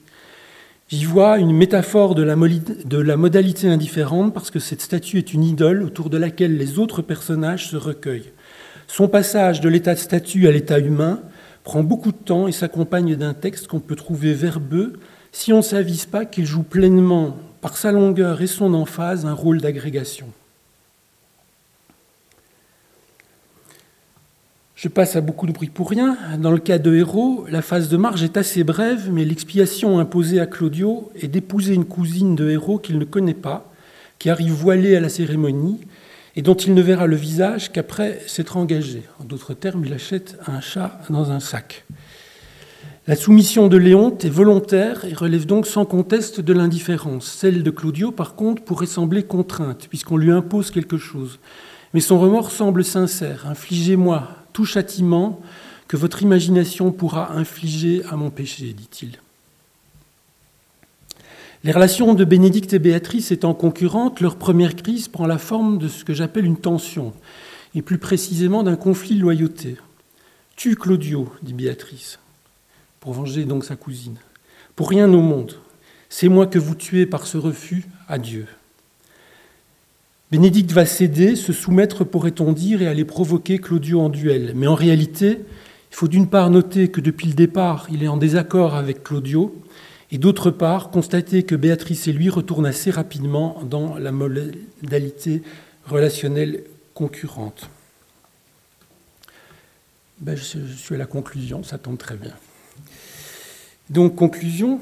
J'y 0.89 1.05
vois 1.05 1.39
une 1.39 1.57
métaphore 1.57 2.15
de 2.15 2.23
la, 2.23 3.17
modalité 3.17 3.69
indifférente 3.69 4.35
parce 4.35 4.51
que 4.51 4.59
cette 4.59 4.83
statue 4.83 5.19
est 5.19 5.33
une 5.33 5.45
idole 5.45 5.83
autour 5.83 6.11
de 6.11 6.19
laquelle 6.19 6.57
les 6.57 6.79
autres 6.79 7.01
personnages 7.01 7.69
se 7.69 7.77
recueillent. 7.77 8.33
Son 8.89 9.09
passage 9.09 9.61
de 9.61 9.69
l'état 9.69 9.95
de 9.95 9.99
statut 9.99 10.49
à 10.49 10.51
l'état 10.51 10.79
humain 10.79 11.21
prend 11.65 11.83
beaucoup 11.83 12.13
de 12.13 12.17
temps 12.17 12.49
et 12.49 12.53
s'accompagne 12.53 13.17
d'un 13.17 13.35
texte 13.35 13.67
qu'on 13.67 13.81
peut 13.81 13.97
trouver 13.97 14.35
verbeux 14.35 14.95
si 15.33 15.53
on 15.53 15.59
ne 15.59 15.63
s'avise 15.63 16.05
pas 16.05 16.25
qu'il 16.25 16.45
joue 16.45 16.63
pleinement, 16.63 17.37
par 17.63 17.77
sa 17.77 17.93
longueur 17.93 18.43
et 18.43 18.47
son 18.47 18.75
emphase, 18.75 19.25
un 19.25 19.33
rôle 19.33 19.61
d'agrégation. 19.61 20.27
Je 24.75 24.89
passe 24.89 25.15
à 25.15 25.21
beaucoup 25.21 25.47
de 25.47 25.53
bruit 25.53 25.69
pour 25.69 25.89
rien. 25.89 26.19
Dans 26.39 26.51
le 26.51 26.59
cas 26.59 26.79
de 26.79 26.93
Héro, 26.93 27.47
la 27.49 27.63
phase 27.63 27.89
de 27.89 27.97
marge 27.97 28.25
est 28.25 28.37
assez 28.37 28.65
brève, 28.65 29.11
mais 29.13 29.25
l'expiation 29.25 30.01
imposée 30.01 30.41
à 30.41 30.47
Claudio 30.47 31.13
est 31.15 31.29
d'épouser 31.29 31.73
une 31.73 31.85
cousine 31.85 32.35
de 32.35 32.51
Héro 32.51 32.79
qu'il 32.79 32.99
ne 32.99 33.05
connaît 33.05 33.33
pas, 33.33 33.73
qui 34.19 34.29
arrive 34.29 34.53
voilée 34.53 34.97
à 34.97 35.01
la 35.01 35.09
cérémonie 35.09 35.79
et 36.37 36.43
dont 36.43 36.55
il 36.55 36.75
ne 36.75 36.83
verra 36.83 37.07
le 37.07 37.17
visage 37.17 37.73
qu'après 37.73 38.21
s'être 38.27 38.57
engagé. 38.57 39.03
En 39.21 39.25
d'autres 39.25 39.55
termes, 39.55 39.85
il 39.85 39.93
achète 39.93 40.39
un 40.47 40.61
chat 40.61 41.01
dans 41.11 41.31
un 41.31 41.41
sac. 41.41 41.85
La 43.09 43.17
soumission 43.17 43.67
de 43.67 43.77
Léonte 43.77 44.25
est 44.25 44.31
volontaire 44.31 45.05
et 45.05 45.13
relève 45.13 45.45
donc 45.45 45.67
sans 45.67 45.85
conteste 45.85 46.41
de 46.41 46.53
l'indifférence. 46.53 47.27
Celle 47.27 47.65
de 47.65 47.71
Claudio, 47.71 48.13
par 48.13 48.37
contre, 48.37 48.63
pourrait 48.63 48.87
sembler 48.87 49.25
contrainte, 49.25 49.89
puisqu'on 49.89 50.17
lui 50.17 50.31
impose 50.31 50.71
quelque 50.71 50.99
chose. 50.99 51.41
Mais 51.95 52.01
son 52.01 52.21
remords 52.21 52.53
semble 52.53 52.85
sincère. 52.85 53.47
Infligez-moi 53.49 54.29
tout 54.53 54.65
châtiment 54.65 55.41
que 55.89 55.97
votre 55.97 56.23
imagination 56.23 56.93
pourra 56.93 57.33
infliger 57.33 58.03
à 58.09 58.17
mon 58.17 58.31
péché, 58.31 58.73
dit-il. 58.73 59.19
Les 61.65 61.71
relations 61.71 62.15
de 62.15 62.25
Bénédicte 62.25 62.73
et 62.73 62.81
Béatrice 62.81 63.31
étant 63.31 63.55
concurrentes, 63.55 64.21
leur 64.21 64.35
première 64.35 64.75
crise 64.75 65.07
prend 65.07 65.27
la 65.27 65.39
forme 65.39 65.79
de 65.79 65.87
ce 65.87 66.05
que 66.05 66.13
j'appelle 66.13 66.45
une 66.45 66.57
tension, 66.57 67.13
et 67.77 67.83
plus 67.83 67.99
précisément 67.99 68.65
d'un 68.65 68.75
conflit 68.75 69.15
de 69.15 69.21
loyauté. 69.21 69.77
Tue 70.57 70.75
Claudio, 70.75 71.33
dit 71.43 71.55
Béatrice 71.55 72.19
pour 72.99 73.13
venger 73.13 73.45
donc 73.45 73.65
sa 73.65 73.77
cousine. 73.77 74.17
Pour 74.77 74.89
rien 74.89 75.13
au 75.13 75.21
monde, 75.21 75.57
c'est 76.09 76.29
moi 76.29 76.47
que 76.47 76.59
vous 76.59 76.75
tuez 76.75 77.07
par 77.07 77.27
ce 77.27 77.37
refus 77.37 77.85
à 78.09 78.19
Dieu. 78.19 78.47
Bénédicte 80.31 80.73
va 80.73 80.87
céder, 80.87 81.37
se 81.37 81.53
soumettre, 81.53 82.05
pourrait-on 82.05 82.53
dire, 82.53 82.81
et 82.81 82.87
aller 82.87 83.05
provoquer 83.05 83.59
Claudio 83.59 84.01
en 84.01 84.09
duel. 84.09 84.53
Mais 84.55 84.67
en 84.67 84.75
réalité, 84.75 85.41
il 85.91 85.97
faut 85.97 86.09
d'une 86.09 86.29
part 86.29 86.51
noter 86.51 86.89
que 86.89 87.01
depuis 87.01 87.27
le 87.29 87.35
départ, 87.35 87.87
il 87.91 88.03
est 88.03 88.09
en 88.09 88.17
désaccord 88.17 88.75
avec 88.75 89.03
Claudio, 89.03 89.55
et 90.13 90.19
d'autre 90.19 90.51
part, 90.51 90.91
constater 90.91 91.43
que 91.43 91.55
Béatrice 91.55 92.07
et 92.07 92.13
lui 92.13 92.29
retournent 92.29 92.67
assez 92.67 92.91
rapidement 92.91 93.63
dans 93.65 93.97
la 93.97 94.13
modalité 94.13 95.43
relationnelle 95.87 96.65
concurrente. 96.93 97.71
Ben, 100.21 100.37
je 100.37 100.43
suis 100.43 100.95
à 100.95 100.99
la 100.99 101.07
conclusion, 101.07 101.63
ça 101.63 101.79
tombe 101.79 101.97
très 101.97 102.17
bien. 102.17 102.35
Donc, 103.89 104.15
conclusion. 104.15 104.81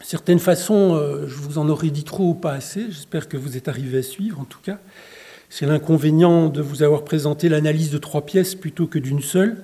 Certaines 0.00 0.40
façons, 0.40 0.96
euh, 0.96 1.28
je 1.28 1.36
vous 1.36 1.58
en 1.58 1.68
aurais 1.68 1.90
dit 1.90 2.02
trop 2.02 2.30
ou 2.30 2.34
pas 2.34 2.52
assez. 2.52 2.86
J'espère 2.90 3.28
que 3.28 3.36
vous 3.36 3.56
êtes 3.56 3.68
arrivé 3.68 3.98
à 3.98 4.02
suivre, 4.02 4.40
en 4.40 4.44
tout 4.44 4.58
cas. 4.64 4.80
C'est 5.48 5.64
l'inconvénient 5.64 6.48
de 6.48 6.60
vous 6.60 6.82
avoir 6.82 7.04
présenté 7.04 7.48
l'analyse 7.48 7.90
de 7.90 7.98
trois 7.98 8.26
pièces 8.26 8.56
plutôt 8.56 8.88
que 8.88 8.98
d'une 8.98 9.22
seule. 9.22 9.62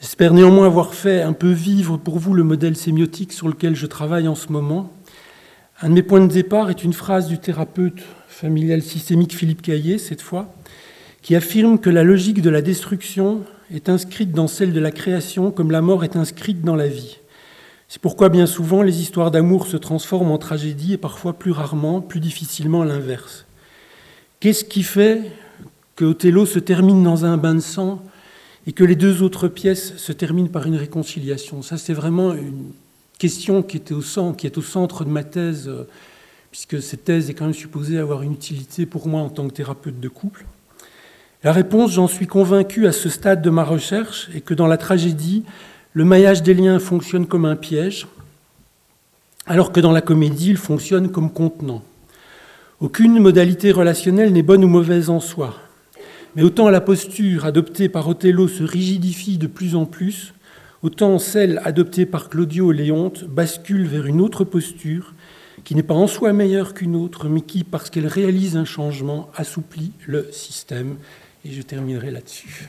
J'espère 0.00 0.32
néanmoins 0.32 0.64
avoir 0.64 0.94
fait 0.94 1.20
un 1.20 1.34
peu 1.34 1.50
vivre 1.50 1.98
pour 1.98 2.18
vous 2.18 2.32
le 2.32 2.42
modèle 2.42 2.74
sémiotique 2.74 3.34
sur 3.34 3.48
lequel 3.48 3.76
je 3.76 3.84
travaille 3.84 4.28
en 4.28 4.34
ce 4.34 4.50
moment. 4.50 4.90
Un 5.82 5.90
de 5.90 5.94
mes 5.94 6.02
points 6.02 6.22
de 6.22 6.32
départ 6.32 6.70
est 6.70 6.82
une 6.82 6.94
phrase 6.94 7.28
du 7.28 7.38
thérapeute 7.38 8.00
familial 8.26 8.80
systémique 8.80 9.36
Philippe 9.36 9.60
Caillé, 9.60 9.98
cette 9.98 10.22
fois, 10.22 10.54
qui 11.20 11.36
affirme 11.36 11.78
que 11.78 11.90
la 11.90 12.02
logique 12.02 12.40
de 12.40 12.48
la 12.48 12.62
destruction 12.62 13.42
est 13.74 13.90
inscrite 13.90 14.32
dans 14.32 14.46
celle 14.46 14.72
de 14.72 14.80
la 14.80 14.90
création 14.90 15.50
comme 15.50 15.70
la 15.70 15.82
mort 15.82 16.02
est 16.02 16.16
inscrite 16.16 16.62
dans 16.62 16.76
la 16.76 16.88
vie. 16.88 17.18
C'est 17.86 18.00
pourquoi 18.00 18.30
bien 18.30 18.46
souvent 18.46 18.80
les 18.80 19.02
histoires 19.02 19.30
d'amour 19.30 19.66
se 19.66 19.76
transforment 19.76 20.30
en 20.30 20.38
tragédie 20.38 20.94
et 20.94 20.98
parfois 20.98 21.34
plus 21.34 21.52
rarement, 21.52 22.00
plus 22.00 22.20
difficilement 22.20 22.84
l'inverse. 22.84 23.44
Qu'est-ce 24.40 24.64
qui 24.64 24.82
fait 24.82 25.30
que 25.94 26.06
Othello 26.06 26.46
se 26.46 26.58
termine 26.58 27.02
dans 27.02 27.26
un 27.26 27.36
bain 27.36 27.54
de 27.54 27.60
sang 27.60 28.02
et 28.66 28.72
que 28.72 28.84
les 28.84 28.96
deux 28.96 29.22
autres 29.22 29.48
pièces 29.48 29.96
se 29.96 30.12
terminent 30.12 30.48
par 30.48 30.66
une 30.66 30.76
réconciliation 30.76 31.62
Ça, 31.62 31.78
c'est 31.78 31.94
vraiment 31.94 32.34
une 32.34 32.72
question 33.18 33.62
qui, 33.62 33.76
était 33.76 33.94
au 33.94 34.02
centre, 34.02 34.44
est 34.44 34.58
au 34.58 34.62
centre 34.62 35.04
de 35.04 35.10
ma 35.10 35.24
thèse, 35.24 35.68
euh, 35.68 35.84
puisque 36.50 36.82
cette 36.82 37.04
thèse 37.04 37.30
est 37.30 37.34
quand 37.34 37.44
même 37.44 37.54
supposée 37.54 37.98
avoir 37.98 38.22
une 38.22 38.32
utilité 38.32 38.86
pour 38.86 39.06
moi 39.06 39.20
en 39.20 39.28
tant 39.28 39.46
que 39.46 39.52
thérapeute 39.52 40.00
de 40.00 40.08
couple. 40.08 40.46
La 41.42 41.52
réponse, 41.52 41.92
j'en 41.92 42.08
suis 42.08 42.26
convaincu 42.26 42.86
à 42.86 42.92
ce 42.92 43.08
stade 43.08 43.40
de 43.40 43.50
ma 43.50 43.64
recherche, 43.64 44.28
est 44.34 44.40
que 44.40 44.54
dans 44.54 44.66
la 44.66 44.76
tragédie, 44.76 45.44
le 45.92 46.04
maillage 46.04 46.42
des 46.42 46.54
liens 46.54 46.78
fonctionne 46.78 47.26
comme 47.26 47.44
un 47.44 47.56
piège, 47.56 48.06
alors 49.46 49.72
que 49.72 49.80
dans 49.80 49.92
la 49.92 50.02
comédie, 50.02 50.50
il 50.50 50.56
fonctionne 50.56 51.10
comme 51.10 51.32
contenant. 51.32 51.82
Aucune 52.80 53.18
modalité 53.18 53.72
relationnelle 53.72 54.32
n'est 54.32 54.42
bonne 54.42 54.64
ou 54.64 54.68
mauvaise 54.68 55.10
en 55.10 55.20
soi, 55.20 55.54
mais 56.36 56.42
autant 56.42 56.70
la 56.70 56.80
posture 56.80 57.44
adoptée 57.44 57.88
par 57.88 58.08
Othello 58.08 58.48
se 58.48 58.62
rigidifie 58.62 59.38
de 59.38 59.46
plus 59.46 59.74
en 59.74 59.86
plus, 59.86 60.34
autant 60.82 61.18
celle 61.18 61.60
adoptée 61.64 62.06
par 62.06 62.28
Claudio 62.28 62.72
Léonte 62.72 63.24
bascule 63.24 63.86
vers 63.86 64.06
une 64.06 64.20
autre 64.20 64.44
posture 64.44 65.14
qui 65.64 65.74
n'est 65.74 65.82
pas 65.82 65.94
en 65.94 66.06
soi 66.06 66.32
meilleure 66.32 66.74
qu'une 66.74 66.96
autre, 66.96 67.28
mais 67.28 67.42
qui, 67.42 67.64
parce 67.64 67.90
qu'elle 67.90 68.06
réalise 68.06 68.56
un 68.56 68.64
changement, 68.64 69.28
assouplit 69.36 69.92
le 70.06 70.28
système 70.32 70.96
et 71.44 71.50
je 71.50 71.62
terminerai 71.62 72.10
là-dessus. 72.10 72.68